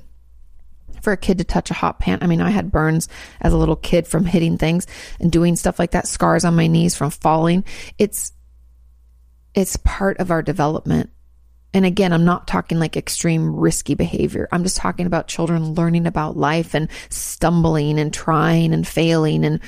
for 1.02 1.14
a 1.14 1.18
kid 1.18 1.40
to 1.40 1.44
touch 1.44 1.72
a 1.72 1.76
hot 1.76 2.00
pan. 2.00 2.20
I 2.22 2.28
mean, 2.28 2.42
I 2.42 2.50
had 2.50 2.72
burns 2.72 3.08
as 3.40 3.54
a 3.54 3.58
little 3.58 3.76
kid 3.76 4.08
from 4.08 4.26
hitting 4.26 4.58
things 4.58 4.88
and 5.20 5.32
doing 5.32 5.56
stuff 5.56 5.80
like 5.80 5.92
that, 5.92 6.08
scars 6.08 6.46
on 6.46 6.56
my 6.56 6.68
knees 6.68 6.96
from 6.96 7.10
falling. 7.10 7.64
It's 7.98 8.34
it's 9.54 9.78
part 9.78 10.20
of 10.20 10.32
our 10.32 10.42
development. 10.42 11.10
And 11.74 11.86
again, 11.86 12.12
I'm 12.14 12.26
not 12.26 12.48
talking 12.48 12.80
like 12.80 12.98
extreme 12.98 13.56
risky 13.56 13.96
behavior. 13.96 14.48
I'm 14.52 14.64
just 14.64 14.78
talking 14.78 15.06
about 15.06 15.28
children 15.28 15.74
learning 15.74 16.06
about 16.06 16.38
life 16.38 16.74
and 16.74 16.90
stumbling 17.10 18.00
and 18.00 18.14
trying 18.14 18.74
and 18.74 18.88
failing 18.88 19.46
and 19.46 19.62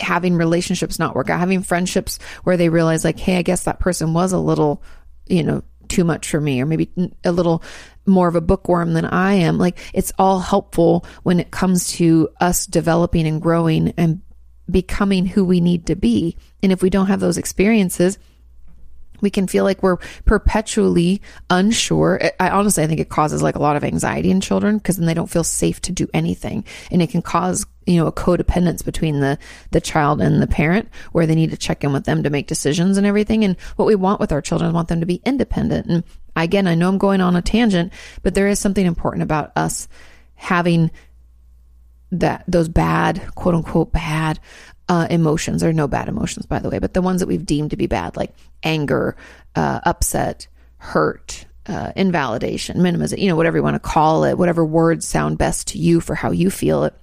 having 0.00 0.36
relationships 0.36 0.98
not 0.98 1.14
work 1.14 1.30
out, 1.30 1.40
having 1.40 1.62
friendships 1.62 2.18
where 2.44 2.56
they 2.56 2.68
realize 2.68 3.04
like, 3.04 3.18
hey, 3.18 3.36
I 3.36 3.42
guess 3.42 3.64
that 3.64 3.78
person 3.78 4.14
was 4.14 4.32
a 4.32 4.38
little, 4.38 4.82
you 5.26 5.42
know, 5.42 5.62
too 5.88 6.04
much 6.04 6.28
for 6.28 6.40
me 6.40 6.60
or 6.60 6.66
maybe 6.66 6.90
a 7.24 7.32
little 7.32 7.62
more 8.06 8.28
of 8.28 8.36
a 8.36 8.40
bookworm 8.40 8.94
than 8.94 9.04
I 9.04 9.34
am. 9.34 9.58
Like 9.58 9.78
it's 9.92 10.12
all 10.18 10.40
helpful 10.40 11.04
when 11.22 11.40
it 11.40 11.50
comes 11.50 11.88
to 11.92 12.28
us 12.40 12.66
developing 12.66 13.26
and 13.26 13.40
growing 13.40 13.92
and 13.96 14.20
becoming 14.70 15.26
who 15.26 15.44
we 15.44 15.60
need 15.60 15.86
to 15.86 15.96
be. 15.96 16.36
And 16.62 16.72
if 16.72 16.82
we 16.82 16.90
don't 16.90 17.08
have 17.08 17.20
those 17.20 17.38
experiences, 17.38 18.18
we 19.20 19.30
can 19.30 19.46
feel 19.46 19.64
like 19.64 19.82
we're 19.82 19.96
perpetually 20.24 21.22
unsure. 21.48 22.20
I 22.38 22.50
honestly, 22.50 22.84
I 22.84 22.86
think 22.86 23.00
it 23.00 23.08
causes 23.08 23.42
like 23.42 23.56
a 23.56 23.62
lot 23.62 23.76
of 23.76 23.84
anxiety 23.84 24.30
in 24.30 24.40
children 24.40 24.78
because 24.78 24.96
then 24.96 25.06
they 25.06 25.14
don't 25.14 25.30
feel 25.30 25.44
safe 25.44 25.80
to 25.82 25.92
do 25.92 26.08
anything. 26.12 26.64
And 26.90 27.00
it 27.00 27.10
can 27.10 27.22
cause, 27.22 27.64
you 27.86 27.96
know, 27.96 28.06
a 28.06 28.12
codependence 28.12 28.84
between 28.84 29.20
the, 29.20 29.38
the 29.70 29.80
child 29.80 30.20
and 30.20 30.42
the 30.42 30.46
parent 30.46 30.88
where 31.12 31.26
they 31.26 31.34
need 31.34 31.50
to 31.50 31.56
check 31.56 31.84
in 31.84 31.92
with 31.92 32.04
them 32.04 32.22
to 32.22 32.30
make 32.30 32.46
decisions 32.46 32.98
and 32.98 33.06
everything. 33.06 33.44
And 33.44 33.58
what 33.76 33.86
we 33.86 33.94
want 33.94 34.20
with 34.20 34.32
our 34.32 34.42
children 34.42 34.72
want 34.72 34.88
them 34.88 35.00
to 35.00 35.06
be 35.06 35.22
independent. 35.24 35.86
And 35.86 36.04
again, 36.42 36.66
I 36.66 36.74
know 36.74 36.88
I'm 36.88 36.98
going 36.98 37.20
on 37.20 37.36
a 37.36 37.42
tangent, 37.42 37.92
but 38.22 38.34
there 38.34 38.48
is 38.48 38.58
something 38.58 38.84
important 38.84 39.22
about 39.22 39.52
us 39.56 39.88
having 40.34 40.90
that 42.12 42.44
those 42.46 42.68
bad 42.68 43.22
quote 43.34 43.54
unquote 43.54 43.92
bad 43.92 44.38
uh, 44.88 45.06
emotions 45.10 45.64
or 45.64 45.72
no 45.72 45.88
bad 45.88 46.08
emotions 46.08 46.46
by 46.46 46.58
the 46.58 46.68
way 46.68 46.78
but 46.78 46.92
the 46.94 47.02
ones 47.02 47.20
that 47.20 47.26
we've 47.26 47.46
deemed 47.46 47.70
to 47.70 47.76
be 47.76 47.86
bad 47.86 48.16
like 48.16 48.34
anger 48.62 49.16
uh, 49.56 49.80
upset 49.84 50.46
hurt 50.76 51.46
uh, 51.66 51.92
invalidation 51.96 52.78
minimization 52.78 53.18
you 53.18 53.28
know 53.28 53.36
whatever 53.36 53.56
you 53.56 53.62
want 53.62 53.74
to 53.74 53.80
call 53.80 54.24
it 54.24 54.36
whatever 54.36 54.64
words 54.64 55.06
sound 55.06 55.38
best 55.38 55.68
to 55.68 55.78
you 55.78 56.00
for 56.00 56.14
how 56.14 56.30
you 56.30 56.50
feel 56.50 56.84
it 56.84 56.94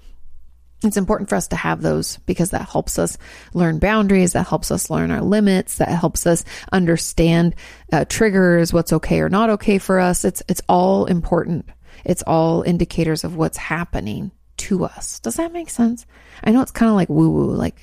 it's 0.83 0.97
important 0.97 1.29
for 1.29 1.35
us 1.35 1.47
to 1.49 1.55
have 1.55 1.81
those 1.81 2.17
because 2.25 2.49
that 2.51 2.69
helps 2.69 2.97
us 2.97 3.17
learn 3.53 3.79
boundaries 3.79 4.33
that 4.33 4.47
helps 4.47 4.71
us 4.71 4.89
learn 4.89 5.11
our 5.11 5.21
limits 5.21 5.77
that 5.77 5.89
helps 5.89 6.25
us 6.25 6.43
understand 6.71 7.55
uh, 7.93 8.05
triggers 8.05 8.73
what's 8.73 8.93
okay 8.93 9.19
or 9.19 9.29
not 9.29 9.49
okay 9.49 9.77
for 9.77 9.99
us 9.99 10.25
it's 10.25 10.41
it's 10.47 10.61
all 10.67 11.05
important 11.05 11.65
it's 12.03 12.23
all 12.23 12.63
indicators 12.63 13.23
of 13.23 13.35
what's 13.35 13.57
happening 13.57 14.31
to 14.61 14.85
us. 14.85 15.19
Does 15.19 15.35
that 15.35 15.51
make 15.51 15.69
sense? 15.69 16.05
I 16.43 16.51
know 16.51 16.61
it's 16.61 16.71
kind 16.71 16.89
of 16.89 16.95
like 16.95 17.09
woo 17.09 17.29
woo, 17.29 17.51
like 17.51 17.75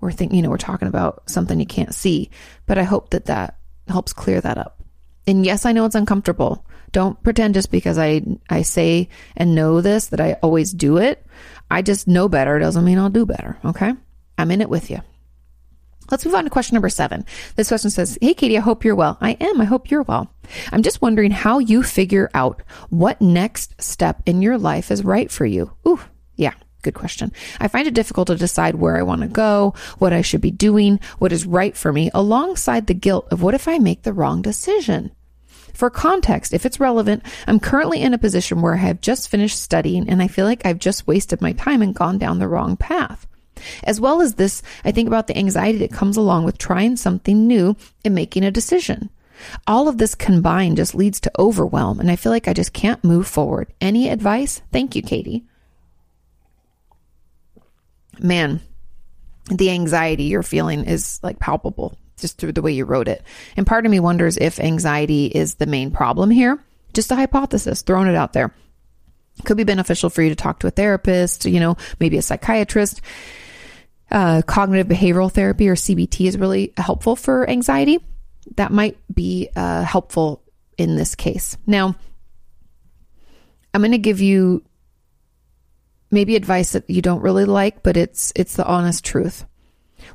we're 0.00 0.12
thinking, 0.12 0.36
you 0.36 0.42
know, 0.42 0.50
we're 0.50 0.56
talking 0.56 0.88
about 0.88 1.28
something 1.28 1.58
you 1.58 1.66
can't 1.66 1.94
see, 1.94 2.30
but 2.66 2.78
I 2.78 2.82
hope 2.84 3.10
that 3.10 3.26
that 3.26 3.58
helps 3.88 4.12
clear 4.12 4.40
that 4.40 4.58
up. 4.58 4.82
And 5.26 5.44
yes, 5.44 5.66
I 5.66 5.72
know 5.72 5.84
it's 5.84 5.94
uncomfortable. 5.94 6.64
Don't 6.92 7.22
pretend 7.22 7.54
just 7.54 7.70
because 7.70 7.98
I 7.98 8.22
I 8.48 8.62
say 8.62 9.10
and 9.36 9.54
know 9.54 9.82
this 9.82 10.06
that 10.06 10.20
I 10.20 10.34
always 10.42 10.72
do 10.72 10.96
it. 10.96 11.26
I 11.70 11.82
just 11.82 12.08
know 12.08 12.28
better 12.28 12.58
doesn't 12.58 12.84
mean 12.84 12.98
I'll 12.98 13.10
do 13.10 13.26
better, 13.26 13.58
okay? 13.64 13.94
I'm 14.36 14.50
in 14.50 14.60
it 14.60 14.70
with 14.70 14.90
you. 14.90 15.00
Let's 16.10 16.24
move 16.24 16.34
on 16.34 16.44
to 16.44 16.50
question 16.50 16.74
number 16.74 16.88
seven. 16.88 17.26
This 17.56 17.68
question 17.68 17.90
says, 17.90 18.16
Hey, 18.20 18.32
Katie, 18.32 18.56
I 18.56 18.62
hope 18.62 18.84
you're 18.84 18.94
well. 18.94 19.18
I 19.20 19.32
am. 19.32 19.60
I 19.60 19.64
hope 19.64 19.90
you're 19.90 20.02
well. 20.02 20.32
I'm 20.72 20.82
just 20.82 21.02
wondering 21.02 21.30
how 21.30 21.58
you 21.58 21.82
figure 21.82 22.30
out 22.32 22.62
what 22.88 23.20
next 23.20 23.80
step 23.82 24.22
in 24.24 24.40
your 24.40 24.56
life 24.56 24.90
is 24.90 25.04
right 25.04 25.30
for 25.30 25.44
you. 25.44 25.72
Ooh, 25.86 26.00
yeah. 26.36 26.54
Good 26.82 26.94
question. 26.94 27.32
I 27.60 27.68
find 27.68 27.88
it 27.88 27.94
difficult 27.94 28.28
to 28.28 28.36
decide 28.36 28.76
where 28.76 28.96
I 28.96 29.02
want 29.02 29.22
to 29.22 29.28
go, 29.28 29.74
what 29.98 30.12
I 30.12 30.22
should 30.22 30.40
be 30.40 30.52
doing, 30.52 31.00
what 31.18 31.32
is 31.32 31.44
right 31.44 31.76
for 31.76 31.92
me, 31.92 32.08
alongside 32.14 32.86
the 32.86 32.94
guilt 32.94 33.26
of 33.30 33.42
what 33.42 33.54
if 33.54 33.66
I 33.66 33.78
make 33.78 34.02
the 34.02 34.12
wrong 34.12 34.42
decision? 34.42 35.10
For 35.78 35.90
context, 35.90 36.52
if 36.52 36.66
it's 36.66 36.80
relevant, 36.80 37.22
I'm 37.46 37.60
currently 37.60 38.02
in 38.02 38.12
a 38.12 38.18
position 38.18 38.62
where 38.62 38.74
I 38.74 38.78
have 38.78 39.00
just 39.00 39.28
finished 39.28 39.62
studying 39.62 40.08
and 40.08 40.20
I 40.20 40.26
feel 40.26 40.44
like 40.44 40.66
I've 40.66 40.80
just 40.80 41.06
wasted 41.06 41.40
my 41.40 41.52
time 41.52 41.82
and 41.82 41.94
gone 41.94 42.18
down 42.18 42.40
the 42.40 42.48
wrong 42.48 42.76
path. 42.76 43.28
As 43.84 44.00
well 44.00 44.20
as 44.20 44.34
this, 44.34 44.60
I 44.84 44.90
think 44.90 45.06
about 45.06 45.28
the 45.28 45.38
anxiety 45.38 45.78
that 45.78 45.92
comes 45.92 46.16
along 46.16 46.42
with 46.42 46.58
trying 46.58 46.96
something 46.96 47.46
new 47.46 47.76
and 48.04 48.12
making 48.12 48.42
a 48.42 48.50
decision. 48.50 49.08
All 49.68 49.86
of 49.86 49.98
this 49.98 50.16
combined 50.16 50.78
just 50.78 50.96
leads 50.96 51.20
to 51.20 51.32
overwhelm, 51.38 52.00
and 52.00 52.10
I 52.10 52.16
feel 52.16 52.32
like 52.32 52.48
I 52.48 52.54
just 52.54 52.72
can't 52.72 53.04
move 53.04 53.28
forward. 53.28 53.72
Any 53.80 54.08
advice? 54.08 54.60
Thank 54.72 54.96
you, 54.96 55.02
Katie. 55.02 55.44
Man, 58.18 58.60
the 59.48 59.70
anxiety 59.70 60.24
you're 60.24 60.42
feeling 60.42 60.86
is 60.86 61.20
like 61.22 61.38
palpable 61.38 61.96
just 62.18 62.38
through 62.38 62.52
the 62.52 62.62
way 62.62 62.72
you 62.72 62.84
wrote 62.84 63.08
it. 63.08 63.22
And 63.56 63.66
part 63.66 63.86
of 63.86 63.90
me 63.90 64.00
wonders 64.00 64.36
if 64.36 64.60
anxiety 64.60 65.26
is 65.26 65.54
the 65.54 65.66
main 65.66 65.90
problem 65.90 66.30
here. 66.30 66.62
Just 66.94 67.12
a 67.12 67.16
hypothesis, 67.16 67.82
throwing 67.82 68.08
it 68.08 68.14
out 68.14 68.32
there. 68.32 68.54
Could 69.44 69.56
be 69.56 69.64
beneficial 69.64 70.10
for 70.10 70.22
you 70.22 70.30
to 70.30 70.36
talk 70.36 70.60
to 70.60 70.66
a 70.66 70.70
therapist, 70.70 71.44
you 71.44 71.60
know, 71.60 71.76
maybe 72.00 72.18
a 72.18 72.22
psychiatrist 72.22 73.00
uh, 74.10 74.42
cognitive 74.42 74.88
behavioral 74.88 75.30
therapy 75.30 75.68
or 75.68 75.74
CBT 75.74 76.26
is 76.26 76.38
really 76.38 76.72
helpful 76.76 77.16
for 77.16 77.48
anxiety. 77.48 77.98
That 78.56 78.72
might 78.72 78.98
be 79.12 79.50
uh, 79.54 79.82
helpful 79.82 80.42
in 80.76 80.96
this 80.96 81.14
case. 81.14 81.56
Now, 81.66 81.96
I'm 83.74 83.80
going 83.80 83.92
to 83.92 83.98
give 83.98 84.20
you 84.20 84.64
maybe 86.10 86.36
advice 86.36 86.72
that 86.72 86.88
you 86.88 87.02
don't 87.02 87.20
really 87.20 87.44
like, 87.44 87.82
but 87.82 87.96
it's 87.96 88.32
it's 88.34 88.56
the 88.56 88.66
honest 88.66 89.04
truth. 89.04 89.44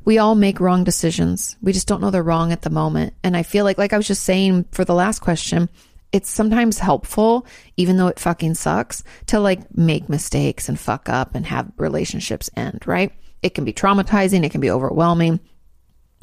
We 0.04 0.18
all 0.18 0.34
make 0.34 0.60
wrong 0.60 0.84
decisions. 0.84 1.56
We 1.62 1.72
just 1.72 1.88
don't 1.88 2.00
know 2.00 2.10
they're 2.10 2.22
wrong 2.22 2.52
at 2.52 2.62
the 2.62 2.70
moment. 2.70 3.14
And 3.22 3.36
I 3.36 3.42
feel 3.42 3.64
like 3.64 3.78
like 3.78 3.92
I 3.92 3.96
was 3.96 4.06
just 4.06 4.24
saying 4.24 4.66
for 4.72 4.84
the 4.84 4.94
last 4.94 5.20
question, 5.20 5.68
it's 6.12 6.30
sometimes 6.30 6.78
helpful 6.78 7.46
even 7.76 7.96
though 7.96 8.06
it 8.06 8.20
fucking 8.20 8.54
sucks 8.54 9.02
to 9.26 9.40
like 9.40 9.76
make 9.76 10.08
mistakes 10.08 10.68
and 10.68 10.78
fuck 10.78 11.08
up 11.08 11.34
and 11.34 11.46
have 11.46 11.72
relationships 11.76 12.48
end, 12.56 12.82
right? 12.86 13.12
It 13.42 13.54
can 13.54 13.64
be 13.64 13.72
traumatizing, 13.72 14.44
it 14.44 14.52
can 14.52 14.60
be 14.60 14.70
overwhelming, 14.70 15.40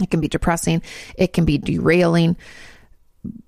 it 0.01 0.09
can 0.09 0.21
be 0.21 0.27
depressing, 0.27 0.81
it 1.17 1.33
can 1.33 1.45
be 1.45 1.57
derailing, 1.57 2.37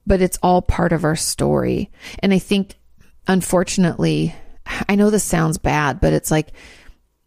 but 0.06 0.22
it's 0.22 0.38
all 0.44 0.62
part 0.62 0.94
of 0.94 1.06
our 1.06 1.16
story. 1.16 1.90
And 2.20 2.34
I 2.34 2.40
think, 2.40 2.76
unfortunately, 3.28 4.36
I 4.88 4.96
know 4.96 5.10
this 5.10 5.24
sounds 5.24 5.58
bad, 5.58 6.00
but 6.00 6.14
it's 6.14 6.30
like, 6.30 6.50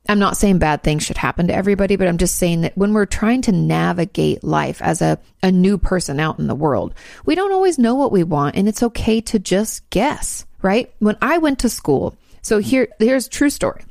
I'm 0.08 0.18
not 0.18 0.36
saying 0.36 0.58
bad 0.58 0.82
things 0.82 1.02
should 1.02 1.18
happen 1.18 1.48
to 1.48 1.54
everybody, 1.54 1.96
but 1.96 2.08
I'm 2.08 2.18
just 2.18 2.36
saying 2.36 2.62
that 2.62 2.76
when 2.76 2.92
we're 2.92 3.06
trying 3.06 3.42
to 3.42 3.52
navigate 3.52 4.44
life 4.44 4.80
as 4.82 5.02
a, 5.02 5.18
a 5.42 5.50
new 5.50 5.78
person 5.78 6.20
out 6.20 6.38
in 6.38 6.46
the 6.46 6.54
world, 6.54 6.94
we 7.24 7.34
don't 7.34 7.52
always 7.52 7.78
know 7.78 7.94
what 7.94 8.12
we 8.12 8.24
want 8.24 8.56
and 8.56 8.68
it's 8.68 8.82
okay 8.82 9.20
to 9.22 9.38
just 9.38 9.88
guess, 9.90 10.46
right? 10.62 10.92
When 10.98 11.16
I 11.20 11.38
went 11.38 11.60
to 11.60 11.68
school, 11.68 12.16
so 12.42 12.58
here, 12.58 12.88
here's 12.98 13.28
true 13.28 13.50
story 13.50 13.82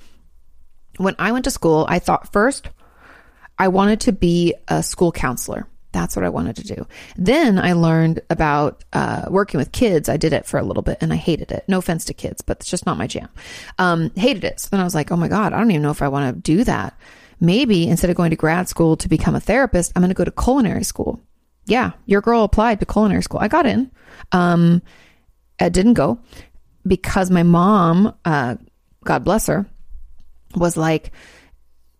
when 0.98 1.16
I 1.20 1.32
went 1.32 1.46
to 1.46 1.52
school, 1.52 1.86
I 1.90 2.00
thought 2.00 2.32
first 2.32 2.70
I 3.58 3.68
wanted 3.70 4.02
to 4.02 4.12
be 4.12 4.54
a 4.68 4.84
school 4.84 5.12
counselor. 5.12 5.68
That's 5.96 6.14
what 6.14 6.26
I 6.26 6.30
wanted 6.30 6.58
to 6.58 6.76
do. 6.76 6.86
Then 7.16 7.58
I 7.58 7.72
learned 7.72 8.20
about 8.30 8.84
uh, 8.92 9.28
working 9.30 9.58
with 9.58 9.72
kids. 9.72 10.10
I 10.10 10.18
did 10.18 10.34
it 10.34 10.46
for 10.46 10.60
a 10.60 10.64
little 10.64 10.84
bit 10.84 10.98
and 11.00 11.14
I 11.14 11.16
hated 11.16 11.54
it. 11.54 11.64
No 11.70 11.78
offense 11.78 12.04
to 12.06 12.14
kids, 12.14 12.42
but 12.42 12.58
it's 12.58 12.70
just 12.70 12.86
not 12.86 12.98
my 12.98 13.08
jam. 13.08 13.30
Um, 13.80 14.12
hated 14.18 14.44
it. 14.44 14.60
So 14.60 14.68
then 14.72 14.82
I 14.82 14.84
was 14.84 14.94
like, 14.94 15.10
oh 15.10 15.16
my 15.16 15.30
God, 15.30 15.54
I 15.54 15.58
don't 15.58 15.72
even 15.72 15.84
know 15.84 15.92
if 15.92 16.02
I 16.02 16.10
want 16.10 16.36
to 16.36 16.42
do 16.42 16.66
that. 16.66 17.00
Maybe 17.40 17.88
instead 17.88 18.10
of 18.10 18.18
going 18.18 18.32
to 18.32 18.36
grad 18.36 18.68
school 18.68 18.98
to 18.98 19.08
become 19.08 19.36
a 19.36 19.40
therapist, 19.40 19.94
I'm 19.96 20.02
going 20.02 20.10
to 20.10 20.16
go 20.16 20.26
to 20.26 20.32
culinary 20.32 20.84
school. 20.84 21.22
Yeah, 21.66 21.92
your 22.06 22.20
girl 22.20 22.44
applied 22.44 22.82
to 22.82 22.86
culinary 22.86 23.24
school. 23.24 23.40
I 23.40 23.48
got 23.48 23.66
in. 23.66 23.90
Um, 24.34 24.82
I 25.62 25.70
didn't 25.70 25.94
go 25.94 26.20
because 26.86 27.32
my 27.32 27.44
mom, 27.44 28.14
uh, 28.26 28.56
God 29.06 29.24
bless 29.24 29.48
her, 29.48 29.66
was 30.56 30.76
like, 30.76 31.14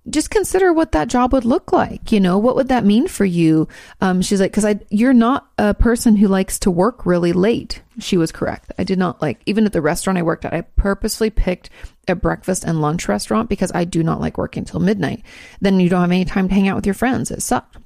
just 0.10 0.30
consider 0.30 0.72
what 0.72 0.92
that 0.92 1.08
job 1.08 1.34
would 1.34 1.46
look 1.46 1.72
like. 1.72 2.12
You 2.12 2.20
know, 2.20 2.38
what 2.38 2.56
would 2.56 2.68
that 2.68 2.86
mean 2.86 3.08
for 3.08 3.26
you? 3.26 3.68
Um, 4.02 4.22
she's 4.22 4.40
like, 4.40 4.52
because 4.52 4.66
I, 4.66 4.80
you're 4.90 5.14
not 5.14 5.48
a 5.58 5.74
person 5.74 6.16
who 6.16 6.28
likes 6.28 6.60
to 6.60 6.72
work 6.72 7.06
really 7.06 7.34
late. 7.34 7.82
She 8.00 8.18
was 8.18 8.32
correct. 8.32 8.72
I 8.78 8.84
did 8.84 9.00
not 9.00 9.22
like, 9.22 9.42
even 9.46 9.66
at 9.66 9.74
the 9.74 9.82
restaurant 9.82 10.20
I 10.20 10.24
worked 10.24 10.46
at, 10.46 10.54
I 10.54 10.62
purposely 10.62 11.30
picked 11.30 11.70
a 12.08 12.16
breakfast 12.16 12.64
and 12.64 12.82
lunch 12.82 13.08
restaurant 13.08 13.50
because 13.50 13.72
I 13.74 13.84
do 13.84 14.04
not 14.04 14.22
like 14.22 14.38
working 14.38 14.66
till 14.66 14.80
midnight. 14.80 15.24
Then 15.60 15.80
you 15.80 15.90
don't 15.90 16.02
have 16.02 16.12
any 16.12 16.26
time 16.26 16.50
to 16.50 16.54
hang 16.54 16.68
out 16.68 16.76
with 16.76 16.86
your 16.86 16.94
friends. 16.94 17.32
It 17.32 17.42
sucked. 17.42 17.78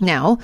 Now, 0.00 0.38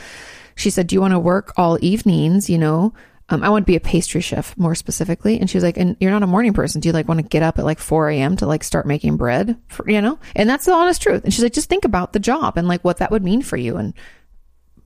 she 0.54 0.70
said, 0.70 0.86
Do 0.86 0.94
you 0.94 1.00
want 1.00 1.12
to 1.12 1.18
work 1.18 1.52
all 1.56 1.78
evenings? 1.82 2.48
You 2.48 2.58
know, 2.58 2.94
um, 3.30 3.44
I 3.44 3.48
want 3.48 3.62
to 3.62 3.70
be 3.70 3.76
a 3.76 3.80
pastry 3.80 4.20
chef 4.20 4.56
more 4.58 4.74
specifically. 4.74 5.38
And 5.38 5.48
she 5.48 5.56
was 5.56 5.64
like, 5.64 5.76
and 5.76 5.96
you're 6.00 6.10
not 6.10 6.24
a 6.24 6.26
morning 6.26 6.52
person. 6.52 6.80
Do 6.80 6.88
you 6.88 6.92
like 6.92 7.06
want 7.06 7.18
to 7.18 7.26
get 7.26 7.44
up 7.44 7.58
at 7.58 7.64
like 7.64 7.78
4 7.78 8.10
a.m. 8.10 8.36
to 8.36 8.46
like 8.46 8.64
start 8.64 8.86
making 8.86 9.16
bread? 9.16 9.56
For, 9.68 9.88
you 9.88 10.02
know? 10.02 10.18
And 10.34 10.50
that's 10.50 10.64
the 10.64 10.72
honest 10.72 11.00
truth. 11.00 11.24
And 11.24 11.32
she's 11.32 11.42
like, 11.42 11.52
just 11.52 11.68
think 11.68 11.84
about 11.84 12.12
the 12.12 12.18
job 12.18 12.58
and 12.58 12.66
like 12.66 12.84
what 12.84 12.98
that 12.98 13.12
would 13.12 13.22
mean 13.22 13.40
for 13.40 13.56
you 13.56 13.76
and 13.76 13.94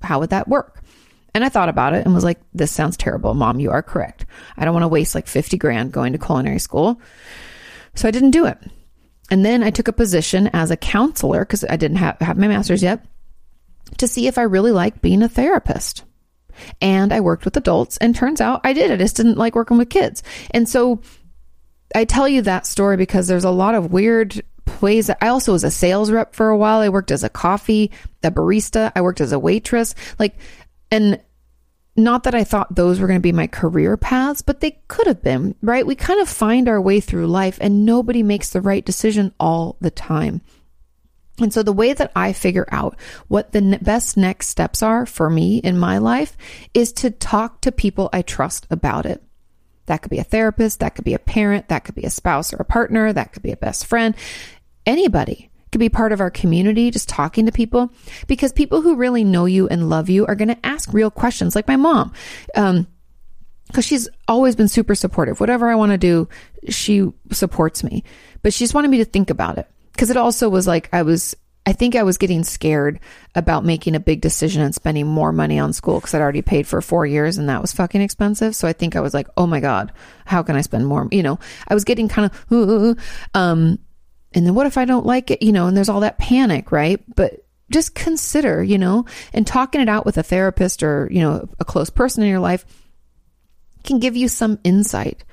how 0.03 0.21
would 0.21 0.31
that 0.31 0.47
work? 0.47 0.83
And 1.33 1.43
I 1.43 1.49
thought 1.49 1.71
about 1.71 1.95
it 1.95 2.05
and 2.05 2.15
was 2.15 2.23
like, 2.23 2.39
this 2.53 2.71
sounds 2.71 2.97
terrible. 2.97 3.35
Mom, 3.35 3.59
you 3.59 3.71
are 3.71 3.83
correct. 3.83 4.27
I 4.57 4.65
don't 4.65 4.75
want 4.75 4.85
to 4.85 4.89
waste 4.89 5.15
like 5.15 5.27
50 5.27 5.57
grand 5.57 5.91
going 5.91 6.13
to 6.13 6.19
culinary 6.19 6.61
school. 6.61 7.01
So 7.95 8.07
I 8.07 8.11
didn't 8.11 8.31
do 8.31 8.45
it. 8.45 8.59
And 9.31 9.45
then 9.45 9.63
I 9.63 9.71
took 9.71 9.89
a 9.89 9.93
position 9.93 10.51
as 10.53 10.71
a 10.71 10.77
counselor 10.77 11.41
because 11.41 11.65
I 11.65 11.77
didn't 11.77 11.97
have, 11.97 12.19
have 12.21 12.37
my 12.37 12.47
master's 12.47 12.83
yet 12.83 13.05
to 13.97 14.07
see 14.07 14.27
if 14.27 14.37
I 14.37 14.43
really 14.43 14.71
liked 14.71 15.01
being 15.01 15.23
a 15.23 15.29
therapist 15.29 16.05
and 16.81 17.13
I 17.13 17.21
worked 17.21 17.45
with 17.45 17.57
adults 17.57 17.97
and 17.99 18.15
turns 18.15 18.41
out 18.41 18.61
I 18.65 18.73
did. 18.73 18.91
I 18.91 18.97
just 18.97 19.17
didn't 19.17 19.39
like 19.39 19.55
working 19.55 19.79
with 19.79 19.91
kids. 19.91 20.23
And 20.51 20.69
so 20.69 21.01
I 21.95 22.05
tell 22.05 22.29
you 22.29 22.43
that 22.43 22.67
story 22.67 22.97
because 22.97 23.29
there's 23.29 23.45
a 23.45 23.51
lot 23.51 23.75
of 23.75 23.93
weird 23.93 24.43
ways. 24.81 25.11
I 25.11 25.29
also 25.29 25.53
was 25.53 25.65
a 25.65 25.71
sales 25.71 26.11
rep 26.11 26.35
for 26.35 26.49
a 26.49 26.57
while. 26.57 26.81
I 26.81 26.89
worked 26.89 27.11
as 27.11 27.25
a 27.25 27.29
coffee, 27.29 27.91
a 28.23 28.31
barista. 28.31 28.93
I 28.95 29.03
worked 29.03 29.21
as 29.21 29.33
a 29.33 29.39
waitress. 29.39 29.95
Like, 30.19 30.37
and 30.91 31.21
not 31.97 32.25
that 32.25 32.35
I 32.35 32.45
thought 32.45 32.75
those 32.75 32.99
were 32.99 33.07
going 33.07 33.19
to 33.19 33.23
be 33.23 33.33
my 33.33 33.47
career 33.47 33.97
paths, 33.97 34.43
but 34.43 34.61
they 34.61 34.83
could 34.89 35.07
have 35.07 35.23
been, 35.23 35.55
right? 35.63 35.87
We 35.87 35.95
kind 35.95 36.21
of 36.21 36.29
find 36.29 36.69
our 36.69 36.81
way 36.81 37.01
through 37.01 37.29
life 37.29 37.59
and 37.61 37.85
nobody 37.85 38.23
makes 38.23 38.51
the 38.51 38.61
right 38.61 38.85
decision 38.85 39.33
all 39.39 39.77
the 39.81 39.91
time. 39.91 40.41
And 41.41 41.53
so 41.53 41.63
the 41.63 41.73
way 41.73 41.93
that 41.93 42.13
I 42.15 42.33
figure 42.33 42.69
out 42.71 42.97
what 43.27 43.53
the 43.53 43.79
best 43.83 44.17
next 44.17 44.49
steps 44.49 44.83
are 44.83 45.05
for 45.05 45.29
me 45.29 45.59
in 45.59 45.79
my 45.79 45.99
life 45.99 46.37
is 46.75 46.93
to 46.95 47.11
talk 47.11 47.61
to 47.63 47.73
people 47.73 48.09
I 48.13 48.23
trust 48.23 48.67
about 48.71 49.05
it. 49.05 49.23
That 49.87 50.01
could 50.01 50.11
be 50.11 50.19
a 50.19 50.25
therapist, 50.25 50.81
that 50.81 50.95
could 50.95 51.05
be 51.05 51.15
a 51.15 51.19
parent, 51.19 51.69
that 51.69 51.85
could 51.85 51.95
be 51.95 52.05
a 52.05 52.11
spouse 52.11 52.53
or 52.53 52.57
a 52.57 52.65
partner, 52.65 53.13
that 53.13 53.33
could 53.33 53.43
be 53.43 53.53
a 53.53 53.57
best 53.57 53.85
friend. 53.87 54.15
Anybody 54.87 55.51
could 55.73 55.81
be 55.81 55.89
part 55.89 56.13
of 56.13 56.21
our 56.21 56.31
community, 56.31 56.93
just 56.93 57.09
talking 57.09 57.47
to 57.47 57.53
people 57.53 57.91
because 58.29 58.53
people 58.53 58.81
who 58.81 58.95
really 58.95 59.25
know 59.25 59.45
you 59.45 59.67
and 59.69 59.91
love 59.91 60.09
you 60.09 60.25
are 60.27 60.37
going 60.37 60.49
to 60.49 60.67
ask 60.67 60.93
real 60.93 61.11
questions 61.11 61.57
like 61.57 61.67
my 61.67 61.77
mom. 61.77 62.13
Um, 62.55 62.87
because 63.67 63.87
she's 63.87 64.09
always 64.29 64.55
been 64.55 64.69
super 64.69 64.95
supportive. 64.95 65.41
Whatever 65.41 65.69
I 65.69 65.75
want 65.75 65.91
to 65.91 65.99
do, 65.99 66.29
she 66.69 67.11
supports 67.33 67.83
me. 67.83 68.05
But 68.43 68.53
she 68.53 68.63
just 68.63 68.75
wanted 68.75 68.91
me 68.91 68.99
to 68.99 69.05
think 69.05 69.31
about 69.31 69.59
it 69.59 69.67
because 69.95 70.11
it 70.11 70.17
also 70.17 70.49
was 70.49 70.67
like 70.67 70.89
I 70.93 71.03
was 71.03 71.35
I 71.67 71.73
think 71.73 71.97
I 71.97 72.03
was 72.03 72.19
getting 72.19 72.45
scared 72.45 73.01
about 73.35 73.65
making 73.65 73.95
a 73.95 74.01
big 74.01 74.21
decision 74.21 74.61
and 74.61 74.75
spending 74.75 75.07
more 75.07 75.33
money 75.33 75.59
on 75.59 75.73
school 75.73 75.99
because 75.99 76.13
I'd 76.13 76.21
already 76.21 76.43
paid 76.43 76.67
for 76.67 76.83
four 76.83 77.07
years 77.07 77.39
and 77.39 77.49
that 77.49 77.63
was 77.63 77.73
fucking 77.73 78.03
expensive. 78.03 78.55
So 78.55 78.69
I 78.69 78.75
think 78.75 78.97
I 78.97 79.01
was 79.01 79.15
like, 79.15 79.29
oh 79.37 79.47
my 79.47 79.61
God, 79.61 79.93
how 80.27 80.43
can 80.43 80.57
I 80.57 80.61
spend 80.61 80.87
more? 80.87 81.09
You 81.11 81.23
know, 81.23 81.39
I 81.67 81.73
was 81.73 81.85
getting 81.85 82.09
kind 82.09 82.31
of, 82.31 82.99
um, 83.33 83.79
and 84.35 84.47
then 84.47 84.55
what 84.55 84.67
if 84.67 84.77
I 84.77 84.85
don't 84.85 85.07
like 85.07 85.31
it? 85.31 85.43
You 85.43 85.53
know, 85.53 85.67
and 85.67 85.77
there's 85.77 85.89
all 85.89 86.01
that 86.01 86.19
panic, 86.19 86.71
right? 86.71 87.03
But 87.17 87.47
just 87.71 87.95
consider, 87.95 88.63
you 88.63 88.77
know, 88.77 89.07
and 89.33 89.47
talking 89.47 89.81
it 89.81 89.89
out 89.89 90.05
with 90.05 90.19
a 90.19 90.23
therapist 90.23 90.83
or, 90.83 91.09
you 91.11 91.21
know, 91.21 91.49
a 91.61 91.65
close 91.65 91.89
person 91.89 92.23
in 92.23 92.29
your 92.29 92.41
life 92.41 92.67
can 93.85 94.01
give 94.01 94.17
you 94.17 94.29
some 94.29 94.59
insight 94.65 95.25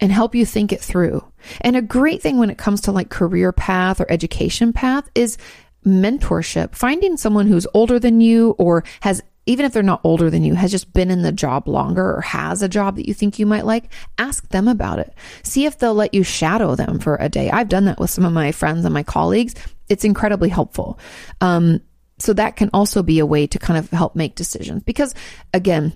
and 0.00 0.12
help 0.12 0.34
you 0.34 0.46
think 0.46 0.72
it 0.72 0.80
through. 0.80 1.24
And 1.60 1.76
a 1.76 1.82
great 1.82 2.22
thing 2.22 2.38
when 2.38 2.50
it 2.50 2.58
comes 2.58 2.80
to 2.82 2.92
like 2.92 3.10
career 3.10 3.52
path 3.52 4.00
or 4.00 4.10
education 4.10 4.72
path 4.72 5.08
is 5.14 5.38
mentorship. 5.84 6.74
Finding 6.74 7.16
someone 7.16 7.46
who's 7.46 7.66
older 7.74 7.98
than 7.98 8.20
you 8.20 8.50
or 8.58 8.84
has 9.00 9.22
even 9.48 9.64
if 9.64 9.72
they're 9.72 9.82
not 9.82 10.02
older 10.04 10.28
than 10.28 10.44
you, 10.44 10.54
has 10.54 10.70
just 10.70 10.92
been 10.92 11.10
in 11.10 11.22
the 11.22 11.32
job 11.32 11.66
longer 11.66 12.16
or 12.16 12.20
has 12.20 12.60
a 12.60 12.68
job 12.68 12.96
that 12.96 13.08
you 13.08 13.14
think 13.14 13.38
you 13.38 13.46
might 13.46 13.64
like, 13.64 13.90
ask 14.18 14.46
them 14.50 14.68
about 14.68 14.98
it. 14.98 15.14
See 15.42 15.64
if 15.64 15.78
they'll 15.78 15.94
let 15.94 16.12
you 16.12 16.22
shadow 16.22 16.74
them 16.74 16.98
for 16.98 17.16
a 17.16 17.30
day. 17.30 17.50
I've 17.50 17.70
done 17.70 17.86
that 17.86 17.98
with 17.98 18.10
some 18.10 18.26
of 18.26 18.32
my 18.34 18.52
friends 18.52 18.84
and 18.84 18.92
my 18.92 19.02
colleagues. 19.02 19.54
It's 19.88 20.04
incredibly 20.04 20.50
helpful. 20.50 20.98
Um, 21.40 21.80
so 22.18 22.34
that 22.34 22.56
can 22.56 22.68
also 22.74 23.02
be 23.02 23.20
a 23.20 23.26
way 23.26 23.46
to 23.46 23.58
kind 23.58 23.78
of 23.78 23.88
help 23.88 24.14
make 24.14 24.34
decisions 24.34 24.82
because 24.82 25.14
again, 25.54 25.94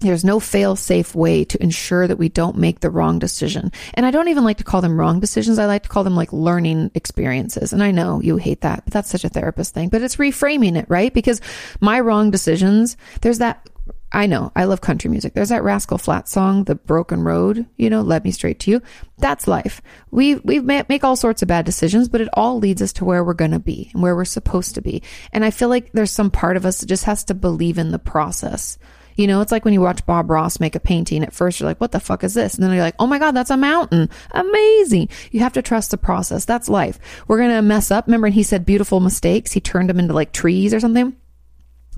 there's 0.00 0.24
no 0.24 0.38
fail 0.38 0.76
safe 0.76 1.14
way 1.14 1.44
to 1.44 1.62
ensure 1.62 2.06
that 2.06 2.18
we 2.18 2.28
don't 2.28 2.56
make 2.56 2.80
the 2.80 2.90
wrong 2.90 3.18
decision. 3.18 3.72
And 3.94 4.06
I 4.06 4.10
don't 4.10 4.28
even 4.28 4.44
like 4.44 4.58
to 4.58 4.64
call 4.64 4.80
them 4.80 4.98
wrong 4.98 5.20
decisions. 5.20 5.58
I 5.58 5.66
like 5.66 5.82
to 5.84 5.88
call 5.88 6.04
them 6.04 6.16
like 6.16 6.32
learning 6.32 6.90
experiences. 6.94 7.72
And 7.72 7.82
I 7.82 7.90
know 7.90 8.20
you 8.20 8.36
hate 8.36 8.60
that, 8.60 8.84
but 8.84 8.92
that's 8.92 9.10
such 9.10 9.24
a 9.24 9.28
therapist 9.28 9.74
thing, 9.74 9.88
but 9.88 10.02
it's 10.02 10.16
reframing 10.16 10.76
it, 10.76 10.86
right? 10.88 11.12
Because 11.12 11.40
my 11.80 12.00
wrong 12.00 12.30
decisions, 12.30 12.96
there's 13.22 13.38
that 13.38 13.68
I 14.10 14.26
know. 14.26 14.52
I 14.56 14.64
love 14.64 14.80
country 14.80 15.10
music. 15.10 15.34
There's 15.34 15.50
that 15.50 15.62
Rascal 15.62 15.98
Flat 15.98 16.28
song, 16.28 16.64
The 16.64 16.76
Broken 16.76 17.22
Road, 17.22 17.66
you 17.76 17.90
know, 17.90 18.00
led 18.00 18.24
me 18.24 18.30
straight 18.30 18.58
to 18.60 18.70
you. 18.70 18.82
That's 19.18 19.46
life. 19.46 19.82
We, 20.10 20.36
we 20.36 20.60
make 20.60 21.04
all 21.04 21.16
sorts 21.16 21.42
of 21.42 21.48
bad 21.48 21.66
decisions, 21.66 22.08
but 22.08 22.22
it 22.22 22.30
all 22.32 22.58
leads 22.58 22.80
us 22.80 22.94
to 22.94 23.04
where 23.04 23.22
we're 23.22 23.34
going 23.34 23.50
to 23.50 23.58
be 23.58 23.90
and 23.92 24.02
where 24.02 24.16
we're 24.16 24.24
supposed 24.24 24.76
to 24.76 24.80
be. 24.80 25.02
And 25.32 25.44
I 25.44 25.50
feel 25.50 25.68
like 25.68 25.92
there's 25.92 26.10
some 26.10 26.30
part 26.30 26.56
of 26.56 26.64
us 26.64 26.80
that 26.80 26.86
just 26.86 27.04
has 27.04 27.24
to 27.24 27.34
believe 27.34 27.76
in 27.76 27.90
the 27.90 27.98
process. 27.98 28.78
You 29.18 29.26
know, 29.26 29.40
it's 29.40 29.50
like 29.50 29.64
when 29.64 29.74
you 29.74 29.80
watch 29.80 30.06
Bob 30.06 30.30
Ross 30.30 30.60
make 30.60 30.76
a 30.76 30.80
painting. 30.80 31.24
At 31.24 31.32
first, 31.32 31.58
you're 31.58 31.68
like, 31.68 31.80
what 31.80 31.90
the 31.90 31.98
fuck 31.98 32.22
is 32.22 32.34
this? 32.34 32.54
And 32.54 32.62
then 32.62 32.72
you're 32.72 32.84
like, 32.84 32.94
oh 33.00 33.06
my 33.08 33.18
God, 33.18 33.32
that's 33.32 33.50
a 33.50 33.56
mountain. 33.56 34.08
Amazing. 34.30 35.08
You 35.32 35.40
have 35.40 35.54
to 35.54 35.62
trust 35.62 35.90
the 35.90 35.98
process. 35.98 36.44
That's 36.44 36.68
life. 36.68 37.00
We're 37.26 37.38
going 37.38 37.50
to 37.50 37.60
mess 37.60 37.90
up. 37.90 38.06
Remember, 38.06 38.28
he 38.28 38.44
said 38.44 38.64
beautiful 38.64 39.00
mistakes. 39.00 39.50
He 39.50 39.60
turned 39.60 39.90
them 39.90 39.98
into 39.98 40.14
like 40.14 40.32
trees 40.32 40.72
or 40.72 40.78
something. 40.78 41.16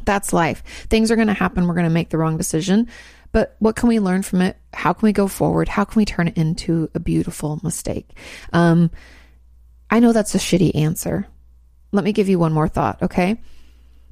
That's 0.07 0.33
life. 0.33 0.63
Things 0.89 1.11
are 1.11 1.17
going 1.17 1.29
to 1.29 1.35
happen. 1.35 1.67
We're 1.67 1.75
going 1.75 1.85
to 1.85 1.91
make 1.91 2.09
the 2.09 2.17
wrong 2.17 2.39
decision. 2.39 2.89
But 3.33 3.55
what 3.59 3.77
can 3.77 3.91
we 3.91 4.01
learn 4.01 4.23
from 4.23 4.41
it? 4.41 4.57
How 4.73 4.95
can 4.95 5.07
we 5.07 5.13
go 5.13 5.29
forward? 5.29 5.69
How 5.69 5.85
can 5.85 6.01
we 6.01 6.07
turn 6.07 6.27
it 6.27 6.39
into 6.39 6.91
a 6.95 7.01
beautiful 7.01 7.61
mistake? 7.63 8.09
Um, 8.55 8.91
I 9.91 10.01
know 10.01 10.15
that's 10.15 10.35
a 10.35 10.39
shitty 10.39 10.75
answer. 10.75 11.27
Let 11.93 12.03
me 12.03 12.13
give 12.13 12.31
you 12.31 12.39
one 12.39 12.55
more 12.55 12.67
thought, 12.67 13.03
okay? 13.03 13.39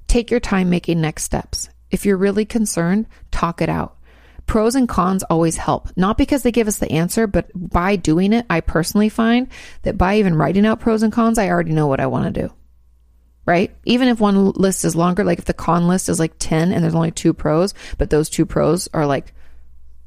Take 0.08 0.30
your 0.30 0.40
time 0.40 0.68
making 0.68 1.00
next 1.00 1.24
steps. 1.24 1.70
If 1.90 2.04
you're 2.04 2.16
really 2.16 2.44
concerned, 2.44 3.06
talk 3.30 3.60
it 3.62 3.68
out. 3.68 3.96
Pros 4.46 4.74
and 4.74 4.88
cons 4.88 5.22
always 5.24 5.58
help, 5.58 5.90
not 5.94 6.16
because 6.16 6.42
they 6.42 6.52
give 6.52 6.68
us 6.68 6.78
the 6.78 6.90
answer, 6.90 7.26
but 7.26 7.50
by 7.54 7.96
doing 7.96 8.32
it, 8.32 8.46
I 8.48 8.60
personally 8.60 9.10
find 9.10 9.48
that 9.82 9.98
by 9.98 10.18
even 10.18 10.36
writing 10.36 10.64
out 10.64 10.80
pros 10.80 11.02
and 11.02 11.12
cons, 11.12 11.38
I 11.38 11.48
already 11.48 11.72
know 11.72 11.86
what 11.86 12.00
I 12.00 12.06
want 12.06 12.34
to 12.34 12.42
do. 12.42 12.52
Right? 13.44 13.74
Even 13.84 14.08
if 14.08 14.20
one 14.20 14.52
list 14.52 14.84
is 14.84 14.96
longer, 14.96 15.24
like 15.24 15.38
if 15.38 15.44
the 15.44 15.54
con 15.54 15.86
list 15.86 16.08
is 16.08 16.18
like 16.18 16.34
10 16.38 16.72
and 16.72 16.82
there's 16.82 16.94
only 16.94 17.10
two 17.10 17.34
pros, 17.34 17.74
but 17.98 18.10
those 18.10 18.30
two 18.30 18.46
pros 18.46 18.88
are 18.94 19.06
like, 19.06 19.34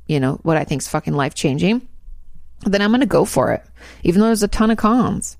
you 0.07 0.19
know, 0.19 0.39
what 0.43 0.57
I 0.57 0.63
think 0.63 0.81
is 0.81 0.87
fucking 0.87 1.13
life 1.13 1.33
changing, 1.33 1.87
then 2.65 2.81
I'm 2.81 2.91
going 2.91 3.01
to 3.01 3.07
go 3.07 3.25
for 3.25 3.51
it, 3.51 3.63
even 4.03 4.21
though 4.21 4.27
there's 4.27 4.43
a 4.43 4.47
ton 4.47 4.71
of 4.71 4.77
cons. 4.77 5.37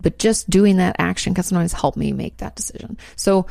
But 0.00 0.18
just 0.18 0.50
doing 0.50 0.78
that 0.78 0.96
action 0.98 1.34
can 1.34 1.44
sometimes 1.44 1.72
help 1.72 1.96
me 1.96 2.12
make 2.12 2.38
that 2.38 2.56
decision. 2.56 2.98
So, 3.16 3.46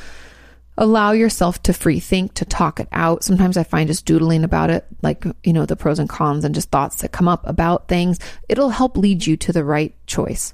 allow 0.78 1.12
yourself 1.12 1.62
to 1.64 1.74
free 1.74 2.00
think, 2.00 2.34
to 2.36 2.46
talk 2.46 2.80
it 2.80 2.88
out. 2.92 3.24
Sometimes 3.24 3.58
I 3.58 3.64
find 3.64 3.88
just 3.88 4.06
doodling 4.06 4.44
about 4.44 4.70
it, 4.70 4.86
like, 5.02 5.26
you 5.44 5.54
know, 5.54 5.66
the 5.66 5.76
pros 5.76 6.00
and 6.00 6.10
cons 6.10 6.46
and 6.46 6.56
just 6.56 6.72
thoughts 6.72 7.02
that 7.02 7.12
come 7.12 7.28
up 7.28 7.48
about 7.48 7.88
things, 7.88 8.20
it'll 8.50 8.70
help 8.70 8.98
lead 8.98 9.26
you 9.26 9.38
to 9.38 9.54
the 9.54 9.64
right 9.64 9.94
choice. 10.08 10.54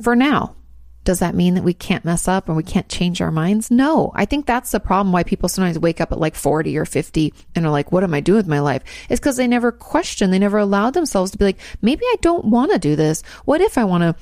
For 0.00 0.16
now, 0.16 0.56
does 1.04 1.18
that 1.18 1.34
mean 1.34 1.54
that 1.54 1.64
we 1.64 1.74
can't 1.74 2.04
mess 2.04 2.28
up 2.28 2.48
and 2.48 2.56
we 2.56 2.62
can't 2.62 2.88
change 2.88 3.20
our 3.20 3.32
minds? 3.32 3.70
No. 3.70 4.12
I 4.14 4.24
think 4.24 4.46
that's 4.46 4.70
the 4.70 4.80
problem 4.80 5.12
why 5.12 5.24
people 5.24 5.48
sometimes 5.48 5.78
wake 5.78 6.00
up 6.00 6.12
at 6.12 6.20
like 6.20 6.36
40 6.36 6.78
or 6.78 6.84
50 6.84 7.34
and 7.54 7.66
are 7.66 7.72
like, 7.72 7.90
what 7.90 8.04
am 8.04 8.14
I 8.14 8.20
doing 8.20 8.36
with 8.36 8.46
my 8.46 8.60
life? 8.60 8.82
It's 9.08 9.18
because 9.18 9.36
they 9.36 9.48
never 9.48 9.72
question, 9.72 10.30
they 10.30 10.38
never 10.38 10.58
allowed 10.58 10.94
themselves 10.94 11.32
to 11.32 11.38
be 11.38 11.44
like, 11.44 11.58
maybe 11.82 12.04
I 12.04 12.16
don't 12.20 12.46
want 12.46 12.72
to 12.72 12.78
do 12.78 12.94
this. 12.94 13.22
What 13.44 13.60
if 13.60 13.76
I 13.76 13.84
want 13.84 14.02
to 14.02 14.14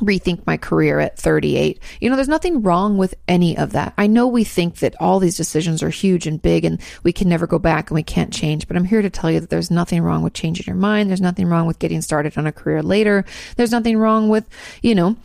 rethink 0.00 0.44
my 0.46 0.56
career 0.56 0.98
at 0.98 1.16
38. 1.18 1.80
You 2.00 2.10
know, 2.10 2.16
there's 2.16 2.28
nothing 2.28 2.62
wrong 2.62 2.98
with 2.98 3.14
any 3.28 3.56
of 3.56 3.72
that. 3.72 3.94
I 3.96 4.06
know 4.06 4.26
we 4.26 4.42
think 4.42 4.76
that 4.78 4.96
all 5.00 5.20
these 5.20 5.36
decisions 5.36 5.82
are 5.82 5.90
huge 5.90 6.26
and 6.26 6.42
big 6.42 6.64
and 6.64 6.80
we 7.04 7.12
can 7.12 7.28
never 7.28 7.46
go 7.46 7.58
back 7.58 7.90
and 7.90 7.94
we 7.94 8.02
can't 8.02 8.32
change, 8.32 8.66
but 8.66 8.76
I'm 8.76 8.84
here 8.84 9.02
to 9.02 9.10
tell 9.10 9.30
you 9.30 9.40
that 9.40 9.50
there's 9.50 9.70
nothing 9.70 10.02
wrong 10.02 10.22
with 10.22 10.32
changing 10.32 10.66
your 10.66 10.76
mind. 10.76 11.08
There's 11.08 11.20
nothing 11.20 11.46
wrong 11.46 11.66
with 11.66 11.78
getting 11.78 12.02
started 12.02 12.36
on 12.36 12.46
a 12.46 12.52
career 12.52 12.82
later. 12.82 13.24
There's 13.56 13.70
nothing 13.70 13.96
wrong 13.96 14.28
with, 14.28 14.48
you 14.82 14.94
know, 14.94 15.16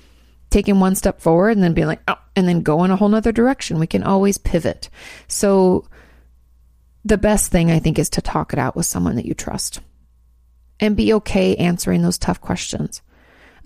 taking 0.52 0.80
one 0.80 0.96
step 0.96 1.20
forward 1.20 1.52
and 1.52 1.64
then 1.64 1.74
being 1.74 1.88
like, 1.88 2.02
oh, 2.08 2.20
and 2.36 2.48
then 2.48 2.62
go 2.62 2.84
in 2.84 2.92
a 2.92 2.96
whole 2.96 3.10
nother 3.10 3.32
direction. 3.32 3.80
We 3.80 3.88
can 3.88 4.04
always 4.04 4.38
pivot. 4.38 4.90
So 5.28 5.88
the 7.04 7.18
best 7.18 7.52
thing 7.52 7.72
I 7.72 7.80
think 7.80 7.98
is 7.98 8.10
to 8.12 8.22
talk 8.22 8.54
it 8.54 8.60
out 8.60 8.76
with 8.76 8.86
someone 8.86 9.16
that 9.16 9.26
you 9.26 9.34
trust 9.34 9.80
and 10.80 10.96
be 10.96 11.14
okay 11.14 11.56
answering 11.56 12.02
those 12.02 12.18
tough 12.18 12.40
questions. 12.40 13.02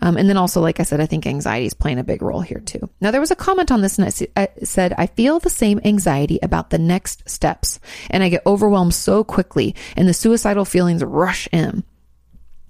Um, 0.03 0.17
and 0.17 0.27
then 0.27 0.35
also, 0.35 0.59
like 0.59 0.81
I 0.81 0.83
said, 0.83 0.99
I 0.99 1.05
think 1.05 1.25
anxiety 1.25 1.65
is 1.65 1.73
playing 1.73 1.97
a 1.97 2.03
big 2.03 2.21
role 2.21 2.41
here 2.41 2.59
too. 2.59 2.89
Now, 2.99 3.11
there 3.11 3.21
was 3.21 3.31
a 3.31 3.37
comment 3.37 3.71
on 3.71 3.79
this 3.79 3.97
and 3.97 4.07
it 4.35 4.67
said, 4.67 4.93
I 4.97 5.07
feel 5.07 5.39
the 5.39 5.49
same 5.49 5.79
anxiety 5.85 6.39
about 6.43 6.71
the 6.71 6.77
next 6.77 7.29
steps 7.29 7.79
and 8.09 8.21
I 8.21 8.27
get 8.27 8.45
overwhelmed 8.45 8.93
so 8.93 9.23
quickly 9.23 9.75
and 9.95 10.05
the 10.05 10.13
suicidal 10.13 10.65
feelings 10.65 11.05
rush 11.05 11.47
in. 11.53 11.85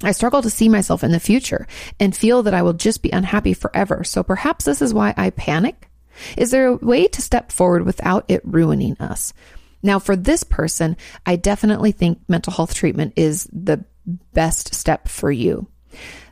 I 0.03 0.11
struggle 0.11 0.43
to 0.43 0.49
see 0.51 0.69
myself 0.69 1.03
in 1.03 1.11
the 1.11 1.19
future 1.19 1.65
and 1.99 2.15
feel 2.15 2.43
that 2.43 2.53
I 2.53 2.61
will 2.61 2.73
just 2.73 3.01
be 3.01 3.09
unhappy 3.09 3.55
forever. 3.55 4.03
So 4.03 4.21
perhaps 4.21 4.65
this 4.65 4.83
is 4.83 4.93
why 4.93 5.15
I 5.17 5.31
panic. 5.31 5.89
Is 6.37 6.51
there 6.51 6.67
a 6.67 6.75
way 6.75 7.07
to 7.07 7.21
step 7.23 7.51
forward 7.51 7.83
without 7.83 8.25
it 8.27 8.41
ruining 8.43 8.95
us? 8.99 9.33
Now, 9.81 9.97
for 9.97 10.15
this 10.15 10.43
person, 10.43 10.97
I 11.25 11.37
definitely 11.37 11.93
think 11.93 12.19
mental 12.27 12.53
health 12.53 12.75
treatment 12.75 13.13
is 13.15 13.49
the 13.51 13.85
best 14.33 14.75
step 14.75 15.07
for 15.07 15.31
you. 15.31 15.67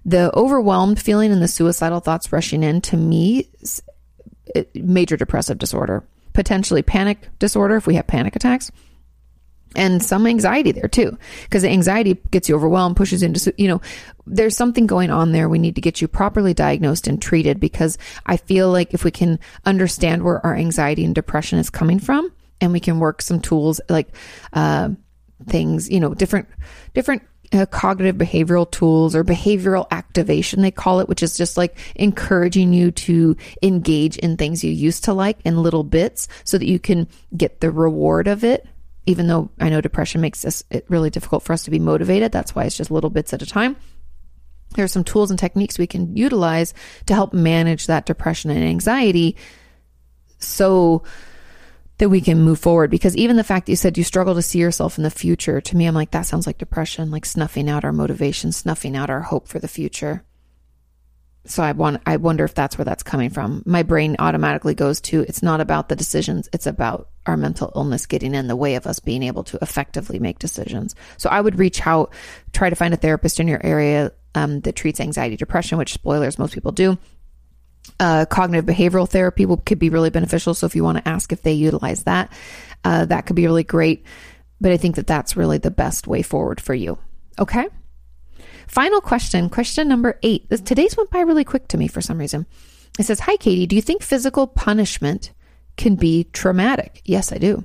The 0.06 0.36
overwhelmed 0.36 1.00
feeling 1.00 1.32
and 1.32 1.42
the 1.42 1.48
suicidal 1.48 2.00
thoughts 2.00 2.32
rushing 2.32 2.64
in 2.64 2.82
to 2.82 2.98
me, 2.98 3.50
major 4.74 5.18
depressive 5.18 5.58
disorder, 5.58 6.04
potentially 6.34 6.82
panic 6.82 7.30
disorder 7.40 7.76
if 7.76 7.88
we 7.88 7.96
have 7.96 8.08
panic 8.08 8.36
attacks 8.36 8.72
and 9.76 10.04
some 10.04 10.28
anxiety 10.28 10.72
there 10.72 10.88
too 10.88 11.18
because 11.44 11.62
the 11.62 11.70
anxiety 11.70 12.18
gets 12.32 12.50
you 12.50 12.56
overwhelmed 12.56 12.96
pushes 12.96 13.24
into 13.24 13.54
you 13.58 13.68
know 13.68 13.82
there's 14.28 14.56
something 14.56 14.86
going 14.86 15.10
on 15.10 15.32
there 15.32 15.48
we 15.48 15.60
need 15.60 15.76
to 15.76 15.82
get 15.82 16.02
you 16.02 16.08
properly 16.08 16.54
diagnosed 16.54 17.08
and 17.08 17.22
treated 17.22 17.60
because 17.60 17.98
i 18.26 18.36
feel 18.36 18.70
like 18.70 18.94
if 18.94 19.04
we 19.04 19.12
can 19.12 19.40
understand 19.66 20.24
where 20.24 20.46
our 20.46 20.56
anxiety 20.56 21.06
and 21.06 21.16
depression 21.16 21.58
is 21.58 21.70
coming 21.70 22.00
from 22.00 22.32
and 22.60 22.74
we 22.74 22.80
can 22.80 23.00
work 23.00 23.22
some 23.22 23.40
tools 23.40 23.80
like 23.90 24.10
uh, 24.54 24.90
things 25.48 25.90
you 25.90 26.00
know 26.00 26.14
different 26.14 26.48
different 26.94 27.22
uh, 27.54 27.66
cognitive 27.66 28.16
behavioral 28.16 28.70
tools 28.70 29.16
or 29.16 29.24
behavioral 29.24 29.88
activation, 29.92 30.62
they 30.62 30.72
call 30.72 31.00
it, 31.00 31.10
which 31.10 31.24
is 31.24 31.36
just 31.36 31.58
like 31.58 31.78
encouraging 31.96 32.74
you 32.74 32.92
to 32.92 33.36
engage 33.62 34.18
in 34.18 34.38
things 34.38 34.64
you 34.64 34.72
used 34.72 35.04
to 35.06 35.14
like 35.14 35.40
in 35.44 35.62
little 35.62 35.84
bits 35.84 36.28
so 36.44 36.58
that 36.58 36.68
you 36.68 36.80
can 36.80 37.08
get 37.36 37.60
the 37.60 37.72
reward 37.72 38.28
of 38.28 38.44
it. 38.44 38.68
Even 39.06 39.28
though 39.28 39.50
I 39.60 39.70
know 39.70 39.82
depression 39.82 40.22
makes 40.22 40.44
this 40.44 40.64
it 40.70 40.86
really 40.88 41.10
difficult 41.10 41.44
for 41.44 41.54
us 41.54 41.64
to 41.64 41.72
be 41.72 41.80
motivated. 41.80 42.32
That's 42.32 42.56
why 42.56 42.66
it's 42.66 42.78
just 42.78 42.92
little 42.92 43.10
bits 43.10 43.34
at 43.34 43.42
a 43.42 43.48
time. 43.48 43.76
There 44.76 44.86
are 44.86 44.90
some 44.90 45.04
tools 45.04 45.32
and 45.32 45.40
techniques 45.40 45.78
we 45.78 45.88
can 45.88 46.16
utilize 46.16 46.74
to 47.08 47.14
help 47.14 47.34
manage 47.34 47.88
that 47.88 48.06
depression 48.06 48.52
and 48.52 48.64
anxiety. 48.64 49.36
So, 50.40 51.04
that 52.02 52.10
we 52.10 52.20
can 52.20 52.42
move 52.42 52.60
forward. 52.60 52.90
Because 52.90 53.16
even 53.16 53.38
the 53.38 53.44
fact 53.44 53.68
that 53.68 53.72
you 53.72 53.76
said 53.76 53.96
you 53.96 54.04
struggle 54.04 54.34
to 54.34 54.42
see 54.42 54.58
yourself 54.58 54.98
in 54.98 55.04
the 55.04 55.12
future, 55.12 55.62
to 55.62 55.78
me, 55.78 55.86
I'm 55.86 55.94
like, 55.94 56.12
that 56.12 56.26
sounds 56.26 56.48
like 56.48 56.58
depression, 56.58 57.12
like 57.12 57.28
snuffing 57.28 57.70
out 57.70 57.86
our 57.86 57.94
motivation, 57.94 58.52
snuffing 58.52 58.98
out 58.98 59.12
our 59.12 59.22
hope 59.22 59.48
for 59.48 59.60
the 59.60 59.68
future. 59.68 60.24
So 61.46 61.62
I 61.62 61.74
want, 61.74 62.02
I 62.08 62.18
wonder 62.18 62.44
if 62.44 62.56
that's 62.56 62.76
where 62.76 62.86
that's 62.86 63.04
coming 63.04 63.30
from. 63.30 63.62
My 63.68 63.84
brain 63.84 64.16
automatically 64.18 64.74
goes 64.74 65.00
to, 65.02 65.22
it's 65.22 65.44
not 65.44 65.62
about 65.62 65.90
the 65.90 65.96
decisions. 65.96 66.50
It's 66.52 66.66
about 66.66 67.10
our 67.28 67.38
mental 67.38 67.72
illness 67.76 68.08
getting 68.08 68.34
in 68.34 68.48
the 68.48 68.56
way 68.56 68.76
of 68.76 68.88
us 68.88 69.00
being 69.00 69.22
able 69.22 69.44
to 69.44 69.60
effectively 69.62 70.18
make 70.18 70.40
decisions. 70.40 70.96
So 71.18 71.30
I 71.30 71.40
would 71.40 71.60
reach 71.60 71.86
out, 71.86 72.14
try 72.52 72.72
to 72.72 72.76
find 72.76 72.96
a 72.96 72.98
therapist 72.98 73.40
in 73.40 73.48
your 73.48 73.64
area 73.64 74.12
um, 74.34 74.62
that 74.62 74.76
treats 74.76 75.00
anxiety, 75.00 75.38
depression, 75.38 75.78
which 75.78 75.94
spoilers, 75.94 76.40
most 76.40 76.56
people 76.56 76.72
do 76.72 76.98
uh, 78.00 78.26
cognitive 78.26 78.66
behavioral 78.66 79.08
therapy 79.08 79.46
will, 79.46 79.58
could 79.58 79.80
be 79.80 79.90
really 79.90 80.10
beneficial. 80.10 80.54
So 80.54 80.66
if 80.66 80.76
you 80.76 80.84
want 80.84 80.98
to 80.98 81.08
ask 81.08 81.32
if 81.32 81.42
they 81.42 81.54
utilize 81.54 82.04
that, 82.04 82.32
uh, 82.84 83.06
that 83.06 83.26
could 83.26 83.36
be 83.36 83.46
really 83.46 83.64
great. 83.64 84.06
But 84.60 84.72
I 84.72 84.78
think 84.78 84.96
that 84.96 85.08
that's 85.08 85.36
really 85.36 85.58
the 85.58 85.72
best 85.72 86.08
way 86.08 86.22
forward 86.22 86.62
for 86.62 86.74
you. 86.74 86.98
Okay. 87.40 87.68
Final 88.68 89.02
question, 89.02 89.50
question 89.50 89.88
number 89.88 90.20
eight. 90.24 90.50
This, 90.50 90.62
today's 90.62 90.96
went 90.96 91.10
by 91.10 91.22
really 91.22 91.44
quick 91.44 91.68
to 91.70 91.78
me 91.78 91.88
for 91.88 92.02
some 92.02 92.18
reason. 92.18 92.46
It 93.00 93.06
says, 93.06 93.20
Hi, 93.22 93.36
Katie. 93.38 93.68
Do 93.68 93.76
you 93.76 93.82
think 93.82 94.02
physical 94.04 94.48
punishment 94.48 95.32
can 95.78 95.96
be 95.96 96.26
traumatic? 96.26 97.02
Yes, 97.06 97.32
I 97.32 97.38
do. 97.38 97.64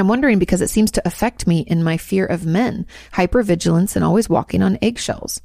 I'm 0.00 0.08
wondering 0.08 0.38
because 0.38 0.60
it 0.60 0.70
seems 0.70 0.90
to 0.92 1.06
affect 1.06 1.46
me 1.46 1.60
in 1.60 1.82
my 1.82 1.96
fear 1.96 2.26
of 2.26 2.46
men, 2.46 2.86
hypervigilance, 3.12 3.96
and 3.96 4.04
always 4.04 4.28
walking 4.28 4.62
on 4.62 4.78
eggshells. 4.82 5.40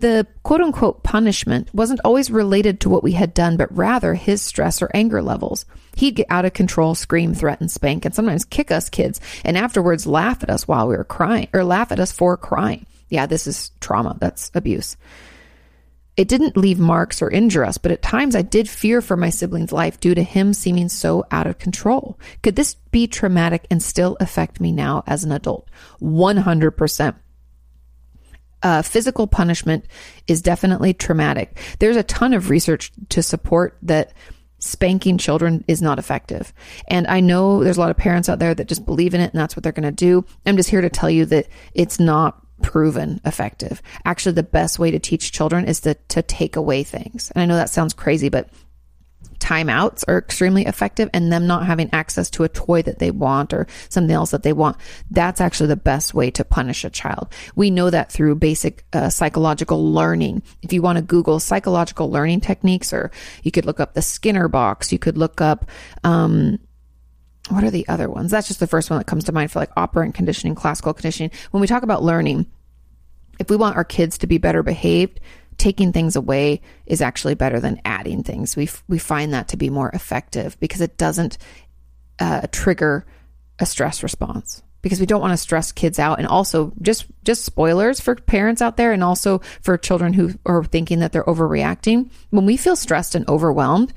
The 0.00 0.26
quote 0.42 0.60
unquote 0.60 1.02
punishment 1.02 1.72
wasn't 1.74 2.00
always 2.04 2.30
related 2.30 2.80
to 2.80 2.88
what 2.88 3.02
we 3.02 3.12
had 3.12 3.34
done, 3.34 3.56
but 3.56 3.74
rather 3.76 4.14
his 4.14 4.42
stress 4.42 4.82
or 4.82 4.90
anger 4.94 5.22
levels. 5.22 5.64
He'd 5.96 6.16
get 6.16 6.26
out 6.30 6.44
of 6.44 6.52
control, 6.52 6.94
scream, 6.94 7.34
threaten, 7.34 7.68
spank, 7.68 8.04
and 8.04 8.14
sometimes 8.14 8.44
kick 8.44 8.70
us 8.70 8.88
kids, 8.88 9.20
and 9.44 9.56
afterwards 9.56 10.06
laugh 10.06 10.42
at 10.42 10.50
us 10.50 10.66
while 10.66 10.88
we 10.88 10.96
were 10.96 11.04
crying, 11.04 11.48
or 11.52 11.64
laugh 11.64 11.92
at 11.92 12.00
us 12.00 12.12
for 12.12 12.36
crying. 12.36 12.86
Yeah, 13.08 13.26
this 13.26 13.46
is 13.46 13.70
trauma. 13.80 14.16
That's 14.18 14.50
abuse. 14.54 14.96
It 16.16 16.28
didn't 16.28 16.56
leave 16.56 16.78
marks 16.78 17.22
or 17.22 17.30
injure 17.30 17.64
us, 17.64 17.78
but 17.78 17.90
at 17.90 18.02
times 18.02 18.36
I 18.36 18.42
did 18.42 18.68
fear 18.68 19.00
for 19.00 19.16
my 19.16 19.30
sibling's 19.30 19.72
life 19.72 19.98
due 19.98 20.14
to 20.14 20.22
him 20.22 20.52
seeming 20.52 20.88
so 20.88 21.24
out 21.30 21.46
of 21.46 21.58
control. 21.58 22.18
Could 22.42 22.56
this 22.56 22.74
be 22.74 23.06
traumatic 23.06 23.66
and 23.70 23.82
still 23.82 24.16
affect 24.20 24.60
me 24.60 24.72
now 24.72 25.04
as 25.06 25.24
an 25.24 25.32
adult? 25.32 25.70
100%. 26.02 27.14
Uh, 28.62 28.82
physical 28.82 29.26
punishment 29.26 29.86
is 30.26 30.42
definitely 30.42 30.92
traumatic. 30.92 31.58
There's 31.78 31.96
a 31.96 32.02
ton 32.02 32.34
of 32.34 32.50
research 32.50 32.92
to 33.08 33.22
support 33.22 33.78
that 33.82 34.12
spanking 34.58 35.18
children 35.18 35.64
is 35.66 35.82
not 35.82 35.98
effective. 35.98 36.52
And 36.86 37.06
I 37.08 37.18
know 37.20 37.64
there's 37.64 37.78
a 37.78 37.80
lot 37.80 37.90
of 37.90 37.96
parents 37.96 38.28
out 38.28 38.38
there 38.38 38.54
that 38.54 38.68
just 38.68 38.86
believe 38.86 39.14
in 39.14 39.20
it 39.20 39.32
and 39.32 39.40
that's 39.40 39.56
what 39.56 39.64
they're 39.64 39.72
going 39.72 39.82
to 39.82 39.90
do. 39.90 40.24
I'm 40.46 40.56
just 40.56 40.70
here 40.70 40.80
to 40.80 40.90
tell 40.90 41.10
you 41.10 41.26
that 41.26 41.48
it's 41.74 41.98
not 41.98 42.40
proven 42.62 43.20
effective. 43.24 43.82
Actually, 44.04 44.32
the 44.32 44.42
best 44.42 44.78
way 44.78 44.90
to 44.90 44.98
teach 44.98 45.32
children 45.32 45.66
is 45.66 45.80
to, 45.80 45.94
to 46.08 46.22
take 46.22 46.56
away 46.56 46.82
things. 46.82 47.30
And 47.34 47.42
I 47.42 47.46
know 47.46 47.56
that 47.56 47.70
sounds 47.70 47.94
crazy, 47.94 48.28
but 48.28 48.48
timeouts 49.42 50.04
are 50.06 50.18
extremely 50.18 50.64
effective 50.66 51.10
and 51.12 51.32
them 51.32 51.48
not 51.48 51.66
having 51.66 51.90
access 51.92 52.30
to 52.30 52.44
a 52.44 52.48
toy 52.48 52.80
that 52.80 53.00
they 53.00 53.10
want 53.10 53.52
or 53.52 53.66
something 53.88 54.14
else 54.14 54.30
that 54.30 54.44
they 54.44 54.52
want 54.52 54.76
that's 55.10 55.40
actually 55.40 55.66
the 55.66 55.76
best 55.76 56.14
way 56.14 56.30
to 56.30 56.44
punish 56.44 56.84
a 56.84 56.90
child 56.90 57.28
we 57.56 57.68
know 57.68 57.90
that 57.90 58.10
through 58.10 58.36
basic 58.36 58.84
uh, 58.92 59.08
psychological 59.08 59.92
learning 59.92 60.40
if 60.62 60.72
you 60.72 60.80
want 60.80 60.96
to 60.96 61.02
google 61.02 61.40
psychological 61.40 62.08
learning 62.08 62.40
techniques 62.40 62.92
or 62.92 63.10
you 63.42 63.50
could 63.50 63.66
look 63.66 63.80
up 63.80 63.94
the 63.94 64.02
skinner 64.02 64.46
box 64.46 64.92
you 64.92 64.98
could 64.98 65.18
look 65.18 65.40
up 65.40 65.68
um, 66.04 66.56
what 67.54 67.64
are 67.64 67.70
the 67.70 67.86
other 67.88 68.08
ones? 68.08 68.30
That's 68.30 68.48
just 68.48 68.60
the 68.60 68.66
first 68.66 68.90
one 68.90 68.98
that 68.98 69.06
comes 69.06 69.24
to 69.24 69.32
mind 69.32 69.50
for 69.50 69.58
like 69.58 69.70
operant 69.76 70.14
conditioning, 70.14 70.54
classical 70.54 70.94
conditioning. 70.94 71.30
When 71.50 71.60
we 71.60 71.66
talk 71.66 71.82
about 71.82 72.02
learning, 72.02 72.46
if 73.38 73.50
we 73.50 73.56
want 73.56 73.76
our 73.76 73.84
kids 73.84 74.18
to 74.18 74.26
be 74.26 74.38
better 74.38 74.62
behaved, 74.62 75.20
taking 75.58 75.92
things 75.92 76.16
away 76.16 76.60
is 76.86 77.00
actually 77.00 77.34
better 77.34 77.60
than 77.60 77.80
adding 77.84 78.22
things. 78.22 78.56
We 78.56 78.68
we 78.88 78.98
find 78.98 79.34
that 79.34 79.48
to 79.48 79.56
be 79.56 79.70
more 79.70 79.90
effective 79.90 80.58
because 80.60 80.80
it 80.80 80.96
doesn't 80.96 81.38
uh, 82.18 82.46
trigger 82.52 83.06
a 83.58 83.66
stress 83.66 84.02
response 84.02 84.62
because 84.82 84.98
we 84.98 85.06
don't 85.06 85.20
want 85.20 85.32
to 85.32 85.36
stress 85.36 85.70
kids 85.70 85.98
out 85.98 86.18
and 86.18 86.26
also 86.26 86.72
just 86.82 87.06
just 87.24 87.44
spoilers 87.44 88.00
for 88.00 88.14
parents 88.14 88.60
out 88.60 88.76
there 88.76 88.92
and 88.92 89.04
also 89.04 89.38
for 89.60 89.78
children 89.78 90.12
who 90.12 90.32
are 90.44 90.64
thinking 90.64 90.98
that 90.98 91.12
they're 91.12 91.24
overreacting 91.24 92.10
when 92.30 92.44
we 92.44 92.56
feel 92.56 92.76
stressed 92.76 93.14
and 93.14 93.28
overwhelmed 93.28 93.92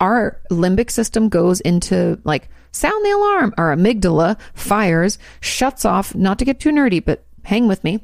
our 0.00 0.40
limbic 0.50 0.90
system 0.90 1.28
goes 1.28 1.60
into 1.60 2.20
like 2.24 2.48
sound 2.72 3.04
the 3.04 3.10
alarm. 3.10 3.54
Our 3.58 3.74
amygdala 3.74 4.38
fires, 4.54 5.18
shuts 5.40 5.84
off, 5.84 6.14
not 6.14 6.38
to 6.38 6.44
get 6.44 6.60
too 6.60 6.70
nerdy, 6.70 7.04
but 7.04 7.24
hang 7.44 7.68
with 7.68 7.84
me. 7.84 8.00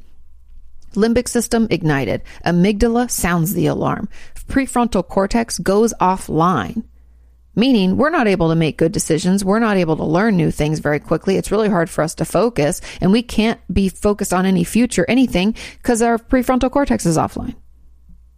Limbic 0.94 1.28
system 1.28 1.66
ignited. 1.70 2.22
Amygdala 2.46 3.10
sounds 3.10 3.54
the 3.54 3.66
alarm. 3.66 4.08
Prefrontal 4.48 5.06
cortex 5.06 5.58
goes 5.58 5.92
offline. 6.00 6.84
Meaning, 7.56 7.96
we're 7.96 8.10
not 8.10 8.26
able 8.26 8.48
to 8.48 8.56
make 8.56 8.78
good 8.78 8.90
decisions. 8.90 9.44
We're 9.44 9.60
not 9.60 9.76
able 9.76 9.96
to 9.96 10.04
learn 10.04 10.36
new 10.36 10.50
things 10.50 10.80
very 10.80 10.98
quickly. 10.98 11.36
It's 11.36 11.52
really 11.52 11.68
hard 11.68 11.88
for 11.88 12.02
us 12.02 12.14
to 12.16 12.24
focus, 12.24 12.80
and 13.00 13.12
we 13.12 13.22
can't 13.22 13.60
be 13.72 13.88
focused 13.88 14.34
on 14.34 14.44
any 14.44 14.64
future 14.64 15.06
anything 15.08 15.54
because 15.78 16.02
our 16.02 16.18
prefrontal 16.18 16.70
cortex 16.70 17.06
is 17.06 17.16
offline. 17.16 17.54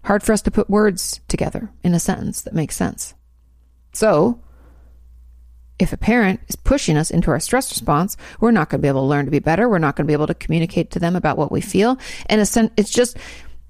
Hard 0.05 0.23
for 0.23 0.33
us 0.33 0.43
to 0.43 0.51
put 0.51 0.69
words 0.69 1.21
together 1.29 1.71
in 1.83 1.95
a 1.95 2.01
sentence 2.01 2.43
that 2.43 2.55
makes 2.55 2.77
sense. 2.77 3.15
So, 3.93 4.39
if 5.79 5.93
a 5.93 5.97
parent 5.99 6.41
is 6.49 6.57
pushing 6.57 6.97
us 6.97 7.11
into 7.11 7.31
our 7.31 7.39
stress 7.41 7.71
response, 7.71 8.17
we're 8.41 8.51
not 8.51 8.71
going 8.71 8.81
to 8.81 8.83
be 8.83 8.89
able 8.89 9.03
to 9.03 9.07
learn 9.07 9.27
to 9.27 9.31
be 9.31 9.41
better. 9.41 9.69
We're 9.69 9.79
not 9.79 9.95
going 9.97 10.07
to 10.07 10.09
be 10.09 10.15
able 10.15 10.27
to 10.29 10.35
communicate 10.35 10.91
to 10.93 10.99
them 10.99 11.17
about 11.17 11.37
what 11.37 11.53
we 11.53 11.61
feel. 11.61 11.99
And 12.27 12.41
it's 12.41 12.91
just, 12.91 13.19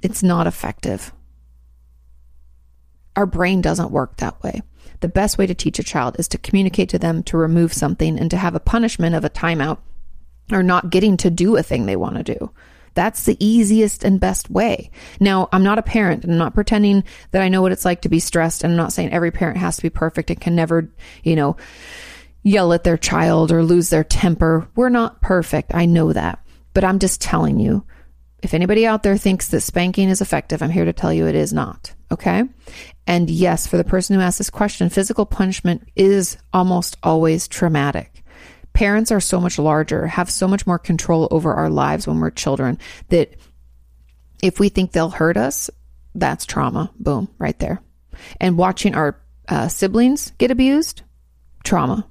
it's 0.03 0.23
not 0.23 0.47
effective. 0.47 1.13
our 3.17 3.27
brain 3.27 3.61
doesn't 3.63 3.91
work 3.91 4.19
that 4.19 4.41
way. 4.43 4.63
The 5.01 5.09
best 5.09 5.39
way 5.39 5.47
to 5.47 5.55
teach 5.55 5.79
a 5.79 5.83
child 5.85 6.17
is 6.19 6.29
to 6.29 6.39
communicate 6.39 6.91
to 6.91 6.99
them 6.99 7.23
to 7.25 7.37
remove 7.37 7.73
something 7.73 8.19
and 8.19 8.31
to 8.31 8.37
have 8.37 8.55
a 8.55 8.61
punishment 8.61 9.15
of 9.15 9.25
a 9.25 9.31
timeout 9.31 9.79
or 10.53 10.63
not 10.63 10.91
getting 10.91 11.17
to 11.19 11.31
do 11.31 11.57
a 11.57 11.63
thing 11.63 11.87
they 11.87 11.97
want 11.97 12.17
to 12.17 12.23
do. 12.23 12.51
That's 12.97 13.25
the 13.25 13.37
easiest 13.39 14.05
and 14.05 14.19
best 14.19 14.51
way. 14.51 14.91
Now, 15.21 15.51
I'm 15.53 15.63
not 15.63 15.79
a 15.79 15.83
parent 15.83 16.25
and 16.25 16.33
I'm 16.33 16.39
not 16.39 16.55
pretending 16.55 17.05
that 17.31 17.43
I 17.43 17.49
know 17.49 17.61
what 17.61 17.71
it's 17.71 17.85
like 17.85 18.01
to 18.03 18.09
be 18.09 18.19
stressed. 18.19 18.65
And 18.65 18.73
I'm 18.73 18.77
not 18.79 18.93
saying 18.93 19.13
every 19.13 19.31
parent 19.31 19.59
has 19.59 19.77
to 19.77 19.83
be 19.83 19.91
perfect 19.91 20.31
and 20.31 20.41
can 20.41 20.57
never, 20.57 20.91
you 21.23 21.37
know, 21.37 21.59
yell 22.43 22.73
at 22.73 22.85
their 22.85 22.97
child 22.97 23.53
or 23.53 23.63
lose 23.63 23.91
their 23.91 24.03
temper. 24.03 24.67
We're 24.75 24.89
not 24.89 25.21
perfect. 25.21 25.75
I 25.75 25.85
know 25.85 26.15
that. 26.15 26.45
But 26.73 26.85
I'm 26.85 26.99
just 26.99 27.21
telling 27.21 27.61
you, 27.61 27.85
if 28.43 28.55
anybody 28.55 28.87
out 28.87 29.03
there 29.03 29.19
thinks 29.19 29.49
that 29.49 29.61
spanking 29.61 30.09
is 30.09 30.23
effective, 30.23 30.63
I'm 30.63 30.71
here 30.71 30.87
to 30.87 30.93
tell 30.95 31.13
you 31.13 31.27
it 31.27 31.35
is 31.35 31.53
not. 31.53 31.95
Okay. 32.11 32.45
And 33.07 33.29
yes, 33.29 33.67
for 33.67 33.77
the 33.77 33.85
person 33.85 34.17
who 34.17 34.23
asked 34.23 34.39
this 34.39 34.49
question, 34.49 34.89
physical 34.89 35.27
punishment 35.27 35.87
is 35.97 36.39
almost 36.53 36.97
always 37.03 37.47
traumatic. 37.47 38.16
Parents 38.77 39.11
are 39.11 39.21
so 39.21 39.41
much 39.41 39.59
larger, 39.59 40.07
have 40.07 40.31
so 40.31 40.47
much 40.47 40.67
more 40.67 40.79
control 40.79 41.29
over 41.31 41.55
our 41.55 41.71
lives 41.71 42.07
when 42.07 42.21
we're 42.21 42.31
children 42.31 42.79
that 43.09 43.35
if 44.43 44.61
we 44.61 44.69
think 44.69 44.93
they'll 44.93 45.09
hurt 45.09 45.39
us, 45.39 45.71
that's 46.15 46.45
trauma. 46.45 46.93
Boom, 47.01 47.27
right 47.39 47.59
there. 47.59 47.81
And 48.39 48.59
watching 48.59 48.95
our 48.95 49.19
uh, 49.49 49.69
siblings 49.69 50.33
get 50.37 50.51
abused, 50.51 51.01
trauma. 51.65 52.07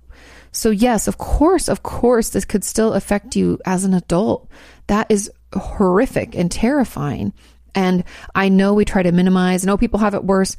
So, 0.51 0.71
yes, 0.71 1.07
of 1.07 1.19
course, 1.19 1.67
of 1.67 1.83
course, 1.83 2.29
this 2.29 2.45
could 2.45 2.63
still 2.63 2.93
affect 2.93 3.35
you 3.35 3.59
as 3.63 3.83
an 3.83 3.93
adult. 3.93 4.49
That 4.87 5.11
is 5.11 5.29
horrific 5.53 6.35
and 6.35 6.51
terrifying. 6.51 7.31
And 7.75 8.05
I 8.33 8.49
know 8.49 8.73
we 8.73 8.85
try 8.85 9.03
to 9.03 9.11
minimize, 9.11 9.63
I 9.63 9.67
know 9.67 9.77
people 9.77 9.99
have 9.99 10.15
it 10.15 10.23
worse. 10.23 10.57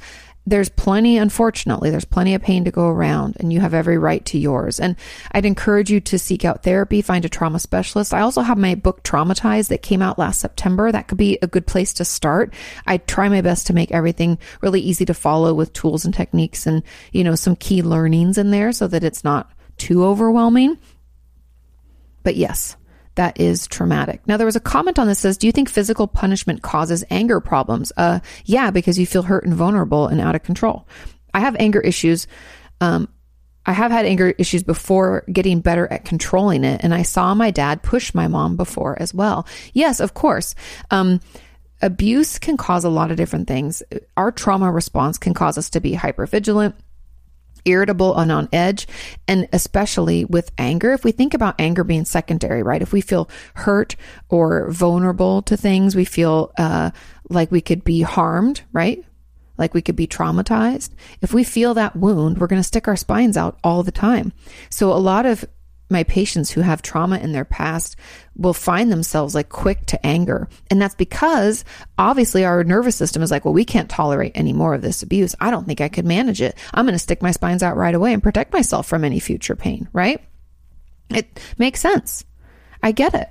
There's 0.48 0.68
plenty, 0.68 1.18
unfortunately, 1.18 1.90
there's 1.90 2.04
plenty 2.04 2.34
of 2.34 2.42
pain 2.42 2.64
to 2.64 2.70
go 2.70 2.86
around, 2.86 3.36
and 3.40 3.52
you 3.52 3.58
have 3.58 3.74
every 3.74 3.98
right 3.98 4.24
to 4.26 4.38
yours. 4.38 4.78
And 4.78 4.94
I'd 5.32 5.44
encourage 5.44 5.90
you 5.90 6.00
to 6.02 6.20
seek 6.20 6.44
out 6.44 6.62
therapy, 6.62 7.02
find 7.02 7.24
a 7.24 7.28
trauma 7.28 7.58
specialist. 7.58 8.14
I 8.14 8.20
also 8.20 8.42
have 8.42 8.56
my 8.56 8.76
book 8.76 9.02
Traumatized 9.02 9.68
that 9.68 9.82
came 9.82 10.02
out 10.02 10.20
last 10.20 10.40
September. 10.40 10.92
That 10.92 11.08
could 11.08 11.18
be 11.18 11.36
a 11.42 11.48
good 11.48 11.66
place 11.66 11.92
to 11.94 12.04
start. 12.04 12.54
I 12.86 12.98
try 12.98 13.28
my 13.28 13.40
best 13.40 13.66
to 13.66 13.74
make 13.74 13.90
everything 13.90 14.38
really 14.60 14.80
easy 14.80 15.04
to 15.06 15.14
follow 15.14 15.52
with 15.52 15.72
tools 15.72 16.04
and 16.04 16.14
techniques 16.14 16.64
and, 16.64 16.84
you 17.10 17.24
know, 17.24 17.34
some 17.34 17.56
key 17.56 17.82
learnings 17.82 18.38
in 18.38 18.52
there 18.52 18.70
so 18.70 18.86
that 18.86 19.02
it's 19.02 19.24
not 19.24 19.50
too 19.78 20.04
overwhelming. 20.04 20.78
But 22.22 22.36
yes, 22.36 22.76
that 23.16 23.40
is 23.40 23.66
traumatic. 23.66 24.20
Now, 24.26 24.36
there 24.36 24.46
was 24.46 24.56
a 24.56 24.60
comment 24.60 24.98
on 24.98 25.06
this 25.06 25.18
says, 25.18 25.36
Do 25.36 25.46
you 25.46 25.52
think 25.52 25.68
physical 25.68 26.06
punishment 26.06 26.62
causes 26.62 27.04
anger 27.10 27.40
problems? 27.40 27.92
Uh, 27.96 28.20
yeah, 28.44 28.70
because 28.70 28.98
you 28.98 29.06
feel 29.06 29.22
hurt 29.22 29.44
and 29.44 29.54
vulnerable 29.54 30.06
and 30.06 30.20
out 30.20 30.34
of 30.34 30.42
control. 30.42 30.86
I 31.34 31.40
have 31.40 31.56
anger 31.58 31.80
issues. 31.80 32.26
Um, 32.80 33.08
I 33.66 33.72
have 33.72 33.90
had 33.90 34.06
anger 34.06 34.30
issues 34.38 34.62
before 34.62 35.24
getting 35.30 35.60
better 35.60 35.90
at 35.90 36.04
controlling 36.04 36.62
it. 36.64 36.82
And 36.84 36.94
I 36.94 37.02
saw 37.02 37.34
my 37.34 37.50
dad 37.50 37.82
push 37.82 38.14
my 38.14 38.28
mom 38.28 38.56
before 38.56 39.00
as 39.00 39.12
well. 39.12 39.46
Yes, 39.72 39.98
of 39.98 40.14
course. 40.14 40.54
Um, 40.90 41.20
abuse 41.82 42.38
can 42.38 42.56
cause 42.56 42.84
a 42.84 42.88
lot 42.88 43.10
of 43.10 43.16
different 43.16 43.48
things. 43.48 43.82
Our 44.16 44.30
trauma 44.30 44.70
response 44.70 45.18
can 45.18 45.34
cause 45.34 45.58
us 45.58 45.70
to 45.70 45.80
be 45.80 45.94
hyper 45.94 46.26
vigilant 46.26 46.76
irritable 47.66 48.16
and 48.16 48.32
on 48.32 48.48
edge. 48.52 48.86
And 49.28 49.48
especially 49.52 50.24
with 50.24 50.50
anger, 50.56 50.92
if 50.92 51.04
we 51.04 51.12
think 51.12 51.34
about 51.34 51.54
anger 51.58 51.84
being 51.84 52.04
secondary, 52.04 52.62
right? 52.62 52.82
If 52.82 52.92
we 52.92 53.00
feel 53.00 53.28
hurt 53.54 53.96
or 54.28 54.70
vulnerable 54.70 55.42
to 55.42 55.56
things, 55.56 55.94
we 55.94 56.04
feel 56.04 56.52
uh, 56.58 56.90
like 57.28 57.50
we 57.50 57.60
could 57.60 57.84
be 57.84 58.02
harmed, 58.02 58.62
right? 58.72 59.04
Like 59.58 59.74
we 59.74 59.82
could 59.82 59.96
be 59.96 60.06
traumatized. 60.06 60.90
If 61.20 61.32
we 61.32 61.44
feel 61.44 61.74
that 61.74 61.96
wound, 61.96 62.38
we're 62.38 62.46
going 62.46 62.60
to 62.60 62.66
stick 62.66 62.88
our 62.88 62.96
spines 62.96 63.36
out 63.36 63.58
all 63.64 63.82
the 63.82 63.92
time. 63.92 64.32
So 64.70 64.92
a 64.92 64.94
lot 64.94 65.26
of 65.26 65.44
my 65.88 66.02
patients 66.04 66.50
who 66.50 66.60
have 66.60 66.82
trauma 66.82 67.18
in 67.18 67.32
their 67.32 67.44
past 67.44 67.96
will 68.36 68.52
find 68.52 68.90
themselves 68.90 69.34
like 69.34 69.48
quick 69.48 69.86
to 69.86 70.06
anger. 70.06 70.48
And 70.70 70.80
that's 70.80 70.94
because 70.94 71.64
obviously 71.96 72.44
our 72.44 72.64
nervous 72.64 72.96
system 72.96 73.22
is 73.22 73.30
like, 73.30 73.44
well, 73.44 73.54
we 73.54 73.64
can't 73.64 73.88
tolerate 73.88 74.32
any 74.34 74.52
more 74.52 74.74
of 74.74 74.82
this 74.82 75.02
abuse. 75.02 75.34
I 75.40 75.50
don't 75.50 75.66
think 75.66 75.80
I 75.80 75.88
could 75.88 76.04
manage 76.04 76.42
it. 76.42 76.56
I'm 76.74 76.86
going 76.86 76.94
to 76.94 76.98
stick 76.98 77.22
my 77.22 77.30
spines 77.30 77.62
out 77.62 77.76
right 77.76 77.94
away 77.94 78.12
and 78.12 78.22
protect 78.22 78.52
myself 78.52 78.86
from 78.86 79.04
any 79.04 79.20
future 79.20 79.56
pain, 79.56 79.88
right? 79.92 80.20
It 81.10 81.40
makes 81.56 81.80
sense. 81.80 82.24
I 82.82 82.92
get 82.92 83.14
it. 83.14 83.28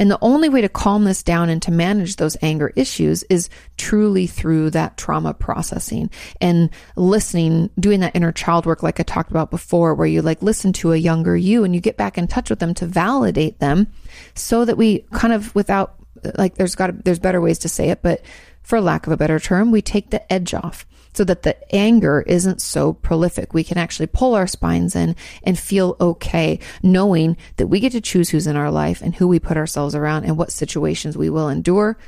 And 0.00 0.10
the 0.10 0.18
only 0.22 0.48
way 0.48 0.62
to 0.62 0.68
calm 0.68 1.04
this 1.04 1.22
down 1.22 1.50
and 1.50 1.60
to 1.62 1.70
manage 1.70 2.16
those 2.16 2.36
anger 2.40 2.72
issues 2.74 3.22
is 3.24 3.50
truly 3.76 4.26
through 4.26 4.70
that 4.70 4.96
trauma 4.96 5.34
processing 5.34 6.10
and 6.40 6.70
listening, 6.96 7.68
doing 7.78 8.00
that 8.00 8.16
inner 8.16 8.32
child 8.32 8.64
work, 8.64 8.82
like 8.82 8.98
I 8.98 9.02
talked 9.02 9.30
about 9.30 9.50
before, 9.50 9.94
where 9.94 10.06
you 10.06 10.22
like 10.22 10.42
listen 10.42 10.72
to 10.74 10.92
a 10.92 10.96
younger 10.96 11.36
you 11.36 11.64
and 11.64 11.74
you 11.74 11.82
get 11.82 11.98
back 11.98 12.16
in 12.16 12.26
touch 12.26 12.48
with 12.48 12.60
them 12.60 12.72
to 12.74 12.86
validate 12.86 13.60
them 13.60 13.88
so 14.34 14.64
that 14.64 14.78
we 14.78 15.04
kind 15.12 15.34
of 15.34 15.54
without 15.54 15.96
like 16.36 16.54
there's 16.54 16.74
got 16.74 17.04
there's 17.04 17.18
better 17.18 17.40
ways 17.40 17.58
to 17.58 17.68
say 17.68 17.90
it, 17.90 18.02
but 18.02 18.22
for 18.62 18.80
lack 18.80 19.06
of 19.06 19.12
a 19.12 19.16
better 19.16 19.40
term, 19.40 19.70
we 19.70 19.82
take 19.82 20.10
the 20.10 20.32
edge 20.32 20.54
off 20.54 20.86
so 21.12 21.24
that 21.24 21.42
the 21.42 21.74
anger 21.74 22.22
isn't 22.22 22.62
so 22.62 22.92
prolific. 22.92 23.52
We 23.52 23.64
can 23.64 23.78
actually 23.78 24.06
pull 24.06 24.34
our 24.34 24.46
spines 24.46 24.94
in 24.94 25.16
and 25.42 25.58
feel 25.58 25.96
okay, 26.00 26.60
knowing 26.82 27.36
that 27.56 27.66
we 27.66 27.80
get 27.80 27.92
to 27.92 28.00
choose 28.00 28.30
who's 28.30 28.46
in 28.46 28.56
our 28.56 28.70
life 28.70 29.02
and 29.02 29.14
who 29.14 29.26
we 29.26 29.38
put 29.40 29.56
ourselves 29.56 29.94
around 29.94 30.24
and 30.24 30.36
what 30.36 30.52
situations 30.52 31.16
we 31.16 31.30
will 31.30 31.48
endure. 31.48 31.98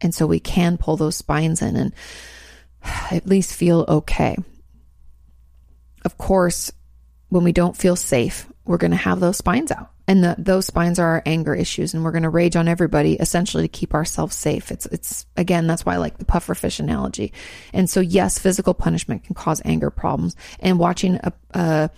And 0.00 0.14
so 0.14 0.26
we 0.26 0.40
can 0.40 0.78
pull 0.78 0.96
those 0.96 1.16
spines 1.16 1.60
in 1.60 1.76
and 1.76 1.92
at 3.10 3.26
least 3.26 3.54
feel 3.54 3.84
okay. 3.88 4.36
Of 6.04 6.18
course, 6.18 6.72
when 7.28 7.44
we 7.44 7.52
don't 7.52 7.76
feel 7.76 7.96
safe, 7.96 8.46
we're 8.64 8.78
going 8.78 8.90
to 8.90 8.96
have 8.96 9.20
those 9.20 9.38
spines 9.38 9.70
out. 9.70 9.90
And 10.06 10.22
the, 10.22 10.34
those 10.38 10.66
spines 10.66 10.98
are 10.98 11.06
our 11.06 11.22
anger 11.24 11.54
issues, 11.54 11.94
and 11.94 12.04
we're 12.04 12.12
going 12.12 12.24
to 12.24 12.28
rage 12.28 12.56
on 12.56 12.68
everybody 12.68 13.14
essentially 13.14 13.64
to 13.64 13.68
keep 13.68 13.94
ourselves 13.94 14.36
safe. 14.36 14.70
It's, 14.70 14.86
it's 14.86 15.26
again, 15.36 15.66
that's 15.66 15.86
why 15.86 15.94
I 15.94 15.98
like 15.98 16.18
the 16.18 16.26
pufferfish 16.26 16.78
analogy. 16.78 17.32
And 17.72 17.88
so, 17.88 18.00
yes, 18.00 18.38
physical 18.38 18.74
punishment 18.74 19.24
can 19.24 19.34
cause 19.34 19.62
anger 19.64 19.90
problems, 19.90 20.36
and 20.60 20.78
watching 20.78 21.16
a, 21.22 21.32
a 21.52 21.90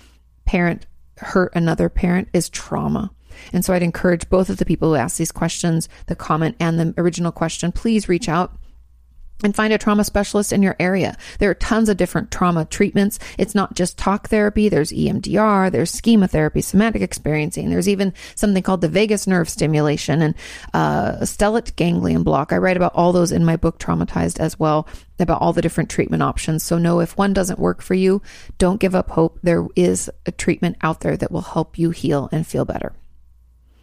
parent 0.44 0.86
hurt 1.18 1.52
another 1.54 1.88
parent 1.88 2.28
is 2.32 2.48
trauma. 2.48 3.10
And 3.52 3.64
so, 3.64 3.74
I'd 3.74 3.82
encourage 3.82 4.28
both 4.28 4.50
of 4.50 4.58
the 4.58 4.66
people 4.66 4.90
who 4.90 4.96
asked 4.96 5.18
these 5.18 5.32
questions, 5.32 5.88
the 6.06 6.16
comment 6.16 6.56
and 6.60 6.78
the 6.78 6.94
original 6.98 7.32
question, 7.32 7.72
please 7.72 8.08
reach 8.08 8.28
out 8.28 8.56
and 9.42 9.54
find 9.54 9.72
a 9.72 9.78
trauma 9.78 10.04
specialist 10.04 10.52
in 10.52 10.62
your 10.62 10.76
area. 10.80 11.16
There 11.38 11.50
are 11.50 11.54
tons 11.54 11.88
of 11.88 11.96
different 11.96 12.30
trauma 12.30 12.64
treatments. 12.64 13.18
It's 13.38 13.54
not 13.54 13.74
just 13.74 13.98
talk 13.98 14.28
therapy. 14.28 14.68
There's 14.68 14.92
EMDR, 14.92 15.70
there's 15.70 15.90
schema 15.90 16.26
therapy, 16.28 16.62
somatic 16.62 17.02
experiencing. 17.02 17.70
There's 17.70 17.88
even 17.88 18.14
something 18.34 18.62
called 18.62 18.80
the 18.80 18.88
vagus 18.88 19.26
nerve 19.26 19.48
stimulation 19.48 20.22
and 20.22 20.34
uh, 20.72 21.18
stellate 21.20 21.76
ganglion 21.76 22.22
block. 22.22 22.52
I 22.52 22.58
write 22.58 22.76
about 22.76 22.94
all 22.94 23.12
those 23.12 23.32
in 23.32 23.44
my 23.44 23.56
book, 23.56 23.78
Traumatized, 23.78 24.40
as 24.40 24.58
well, 24.58 24.88
about 25.18 25.40
all 25.40 25.52
the 25.52 25.62
different 25.62 25.90
treatment 25.90 26.22
options. 26.22 26.62
So 26.62 26.78
know 26.78 27.00
if 27.00 27.16
one 27.18 27.32
doesn't 27.32 27.58
work 27.58 27.82
for 27.82 27.94
you, 27.94 28.22
don't 28.58 28.80
give 28.80 28.94
up 28.94 29.10
hope. 29.10 29.38
There 29.42 29.66
is 29.76 30.10
a 30.24 30.32
treatment 30.32 30.76
out 30.82 31.00
there 31.00 31.16
that 31.16 31.30
will 31.30 31.42
help 31.42 31.78
you 31.78 31.90
heal 31.90 32.28
and 32.32 32.46
feel 32.46 32.64
better. 32.64 32.94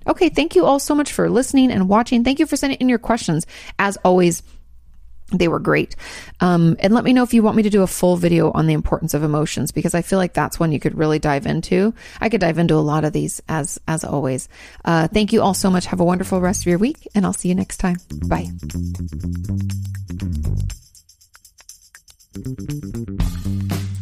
Okay, 0.05 0.29
thank 0.29 0.55
you 0.55 0.65
all 0.65 0.79
so 0.79 0.95
much 0.95 1.13
for 1.13 1.29
listening 1.29 1.71
and 1.71 1.87
watching. 1.87 2.23
Thank 2.23 2.39
you 2.39 2.45
for 2.45 2.57
sending 2.57 2.79
in 2.79 2.89
your 2.89 2.99
questions. 2.99 3.45
As 3.79 3.97
always, 4.03 4.43
they 5.31 5.47
were 5.47 5.59
great. 5.59 5.95
Um, 6.39 6.75
and 6.79 6.93
let 6.93 7.03
me 7.03 7.13
know 7.13 7.23
if 7.23 7.33
you 7.33 7.41
want 7.43 7.57
me 7.57 7.63
to 7.63 7.69
do 7.69 7.81
a 7.81 7.87
full 7.87 8.17
video 8.17 8.51
on 8.51 8.67
the 8.67 8.73
importance 8.73 9.13
of 9.13 9.23
emotions 9.23 9.71
because 9.71 9.95
I 9.95 10.01
feel 10.01 10.19
like 10.19 10.33
that's 10.33 10.59
one 10.59 10.71
you 10.71 10.79
could 10.79 10.97
really 10.97 11.19
dive 11.19 11.45
into. 11.45 11.93
I 12.21 12.29
could 12.29 12.41
dive 12.41 12.59
into 12.59 12.75
a 12.75 12.77
lot 12.77 13.05
of 13.05 13.13
these 13.13 13.41
as 13.47 13.79
as 13.87 14.03
always. 14.03 14.49
Uh, 14.85 15.07
thank 15.07 15.33
you 15.33 15.41
all 15.41 15.53
so 15.53 15.69
much. 15.69 15.85
Have 15.87 15.99
a 15.99 16.05
wonderful 16.05 16.41
rest 16.41 16.63
of 16.63 16.67
your 16.67 16.79
week, 16.79 17.07
and 17.15 17.25
I'll 17.25 17.33
see 17.33 17.49
you 17.49 17.55
next 17.55 17.77
time. 17.77 17.97
Bye. 18.27 18.49
Thank 22.35 23.81
you. 23.81 23.92